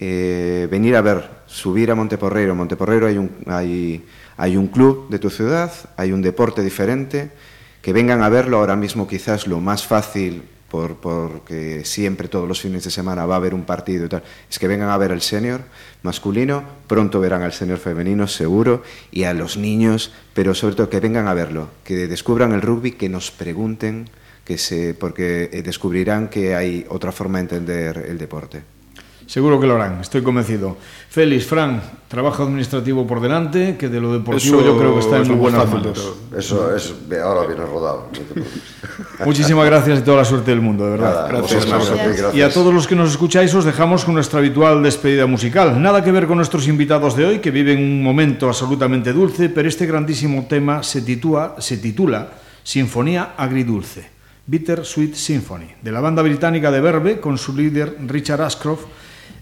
Eh, 0.00 0.66
venir 0.68 0.96
a 0.96 1.00
ver, 1.00 1.30
subir 1.46 1.92
a 1.92 1.94
Monteporreiro. 1.94 2.56
Monteporreiro 2.56 3.06
hay 3.06 3.18
un, 3.18 3.30
hay, 3.46 4.04
hay 4.36 4.56
un 4.56 4.66
club 4.66 5.08
de 5.10 5.20
tu 5.20 5.30
ciudad, 5.30 5.72
hay 5.96 6.10
un 6.10 6.22
deporte 6.22 6.60
diferente. 6.62 7.30
Que 7.80 7.92
vengan 7.92 8.22
a 8.22 8.28
verlo 8.30 8.56
ahora 8.58 8.74
mismo 8.76 9.06
quizás 9.06 9.46
lo 9.46 9.60
más 9.60 9.86
fácil 9.86 10.42
por, 10.70 10.96
porque 10.96 11.84
siempre 11.84 12.28
todos 12.28 12.48
los 12.48 12.60
fines 12.60 12.84
de 12.84 12.90
semana 12.90 13.26
va 13.26 13.34
a 13.34 13.38
haber 13.38 13.54
un 13.54 13.64
partido 13.64 14.06
y 14.06 14.08
tal, 14.08 14.22
es 14.50 14.58
que 14.58 14.68
vengan 14.68 14.88
a 14.88 14.98
ver 14.98 15.12
al 15.12 15.22
senior 15.22 15.62
masculino, 16.02 16.64
pronto 16.86 17.20
verán 17.20 17.42
al 17.42 17.52
senior 17.52 17.78
femenino 17.78 18.26
seguro 18.26 18.82
y 19.10 19.24
a 19.24 19.34
los 19.34 19.56
niños, 19.56 20.12
pero 20.34 20.54
sobre 20.54 20.74
todo 20.74 20.90
que 20.90 21.00
vengan 21.00 21.28
a 21.28 21.34
verlo, 21.34 21.68
que 21.84 22.08
descubran 22.08 22.52
el 22.52 22.62
rugby, 22.62 22.92
que 22.92 23.08
nos 23.08 23.30
pregunten, 23.30 24.08
que 24.44 24.58
se, 24.58 24.94
porque 24.94 25.48
eh, 25.52 25.62
descubrirán 25.62 26.28
que 26.28 26.54
hay 26.54 26.84
otra 26.88 27.12
forma 27.12 27.38
de 27.38 27.42
entender 27.42 28.06
el 28.08 28.18
deporte. 28.18 28.73
Seguro 29.26 29.58
que 29.58 29.66
lo 29.66 29.76
harán, 29.76 30.00
estoy 30.00 30.22
convencido. 30.22 30.76
Félix, 31.08 31.46
Fran, 31.46 31.80
trabajo 32.08 32.42
administrativo 32.42 33.06
por 33.06 33.20
delante, 33.20 33.76
que 33.78 33.88
de 33.88 34.00
lo 34.00 34.12
deportivo 34.12 34.58
Eso 34.58 34.66
yo 34.66 34.78
creo 34.78 34.94
que 34.94 35.00
está 35.00 35.16
en 35.18 35.28
muy 35.28 35.36
buenas 35.36 35.68
manos. 35.68 36.14
Eso 36.36 36.74
es, 36.74 36.94
ahora 37.22 37.46
viene 37.46 37.64
rodado. 37.64 38.08
no 38.12 38.18
te 38.18 38.20
preocupes. 38.20 38.62
Muchísimas 39.24 39.66
gracias 39.66 40.00
y 40.00 40.02
toda 40.02 40.18
la 40.18 40.24
suerte 40.24 40.50
del 40.50 40.60
mundo, 40.60 40.84
de 40.84 40.90
verdad. 40.90 41.14
Nada, 41.14 41.28
Gracias, 41.28 41.64
vosotros, 41.64 41.98
gracias. 41.98 42.34
Y 42.34 42.42
a 42.42 42.50
todos 42.52 42.74
los 42.74 42.86
que 42.86 42.94
nos 42.94 43.10
escucháis 43.10 43.54
os 43.54 43.64
dejamos 43.64 44.04
con 44.04 44.14
nuestra 44.14 44.40
habitual 44.40 44.82
despedida 44.82 45.26
musical. 45.26 45.80
Nada 45.80 46.04
que 46.04 46.12
ver 46.12 46.26
con 46.26 46.36
nuestros 46.36 46.68
invitados 46.68 47.16
de 47.16 47.24
hoy, 47.24 47.38
que 47.38 47.50
viven 47.50 47.78
un 47.78 48.02
momento 48.02 48.48
absolutamente 48.48 49.12
dulce, 49.12 49.48
pero 49.48 49.68
este 49.68 49.86
grandísimo 49.86 50.46
tema 50.48 50.82
se 50.82 51.02
titula, 51.02 51.54
se 51.58 51.78
titula 51.78 52.28
Sinfonía 52.62 53.34
Agridulce, 53.36 54.10
Bitter 54.46 54.84
Sweet 54.84 55.14
Symphony, 55.14 55.74
de 55.80 55.92
la 55.92 56.00
banda 56.00 56.22
británica 56.22 56.70
de 56.70 56.80
Verve, 56.80 57.20
con 57.20 57.38
su 57.38 57.56
líder 57.56 57.96
Richard 58.06 58.42
Ashcroft, 58.42 58.86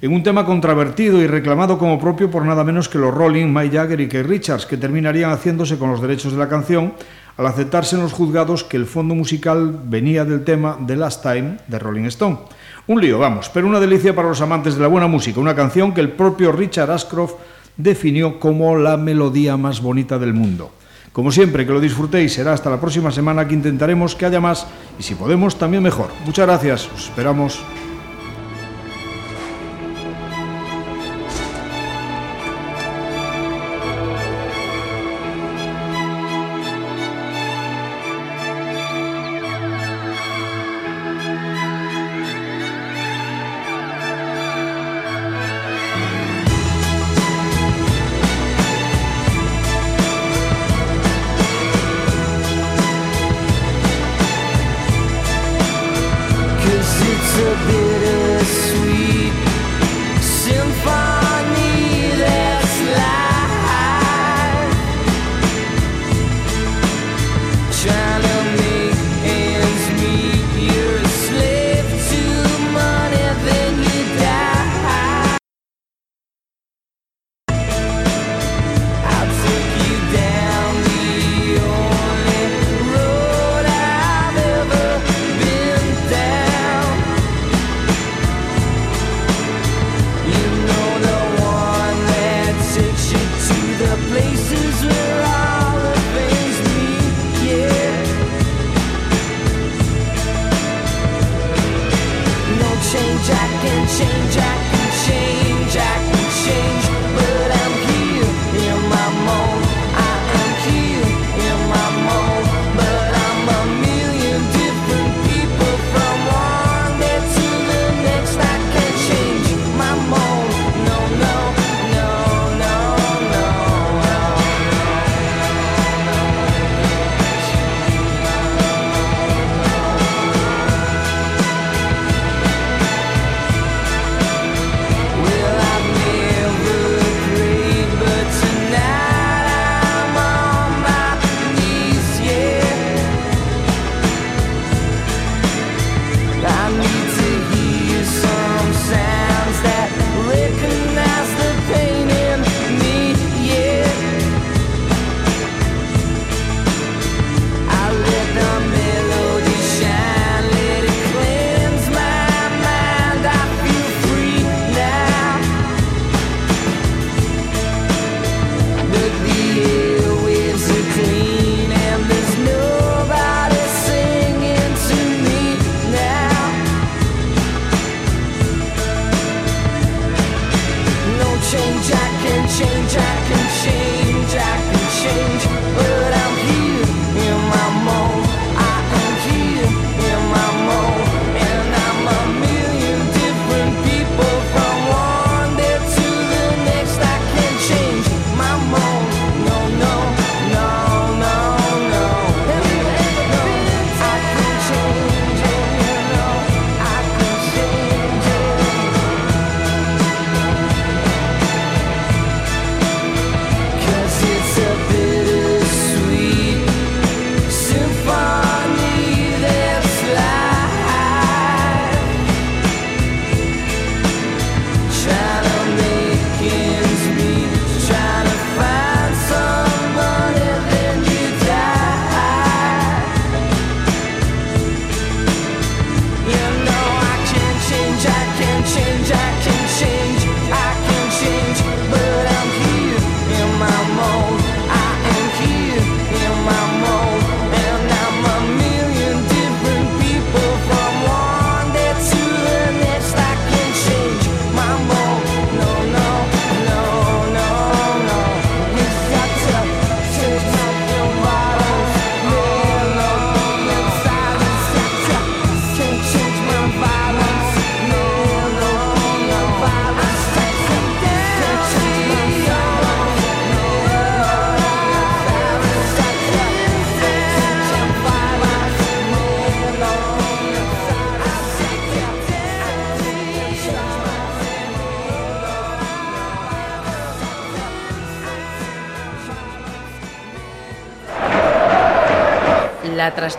en 0.02 0.12
un 0.12 0.24
tema 0.24 0.44
controvertido 0.44 1.22
y 1.22 1.28
reclamado 1.28 1.78
como 1.78 2.00
propio 2.00 2.28
por 2.28 2.44
nada 2.44 2.64
menos 2.64 2.88
que 2.88 2.98
los 2.98 3.14
Rolling, 3.14 3.46
Mike 3.46 3.76
Jagger 3.76 4.00
y 4.00 4.08
Keith 4.08 4.26
Richards, 4.26 4.66
que 4.66 4.76
terminarían 4.76 5.30
haciéndose 5.30 5.78
con 5.78 5.92
los 5.92 6.02
derechos 6.02 6.32
de 6.32 6.38
la 6.38 6.48
canción 6.48 6.94
al 7.36 7.46
aceptarse 7.46 7.94
en 7.94 8.02
los 8.02 8.12
juzgados 8.12 8.64
que 8.64 8.76
el 8.76 8.86
fondo 8.86 9.14
musical 9.14 9.80
venía 9.84 10.24
del 10.24 10.42
tema 10.42 10.76
The 10.84 10.96
Last 10.96 11.22
Time 11.22 11.58
de 11.68 11.78
Rolling 11.78 12.06
Stone. 12.06 12.40
Un 12.88 13.00
lío, 13.00 13.20
vamos, 13.20 13.48
pero 13.48 13.68
una 13.68 13.78
delicia 13.78 14.12
para 14.12 14.26
los 14.26 14.40
amantes 14.40 14.74
de 14.74 14.82
la 14.82 14.88
buena 14.88 15.06
música, 15.06 15.38
una 15.38 15.54
canción 15.54 15.94
que 15.94 16.00
el 16.00 16.10
propio 16.10 16.50
Richard 16.50 16.90
Ashcroft 16.90 17.34
definió 17.76 18.40
como 18.40 18.76
la 18.76 18.96
melodía 18.96 19.56
más 19.56 19.80
bonita 19.80 20.18
del 20.18 20.34
mundo. 20.34 20.72
Como 21.12 21.30
siempre, 21.30 21.64
que 21.64 21.72
lo 21.72 21.80
disfrutéis, 21.80 22.32
será 22.32 22.54
hasta 22.54 22.70
la 22.70 22.80
próxima 22.80 23.12
semana 23.12 23.46
que 23.46 23.54
intentaremos 23.54 24.16
que 24.16 24.26
haya 24.26 24.40
más 24.40 24.66
y 24.98 25.04
si 25.04 25.14
podemos 25.14 25.56
también 25.56 25.84
mejor. 25.84 26.08
Muchas 26.26 26.46
gracias, 26.46 26.90
os 26.92 27.04
esperamos. 27.04 27.62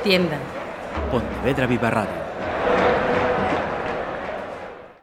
La 0.04 0.10
trastienda. 0.10 0.38
Pontevedra 1.10 1.66
Viva 1.66 1.90
Radio. 1.90 2.23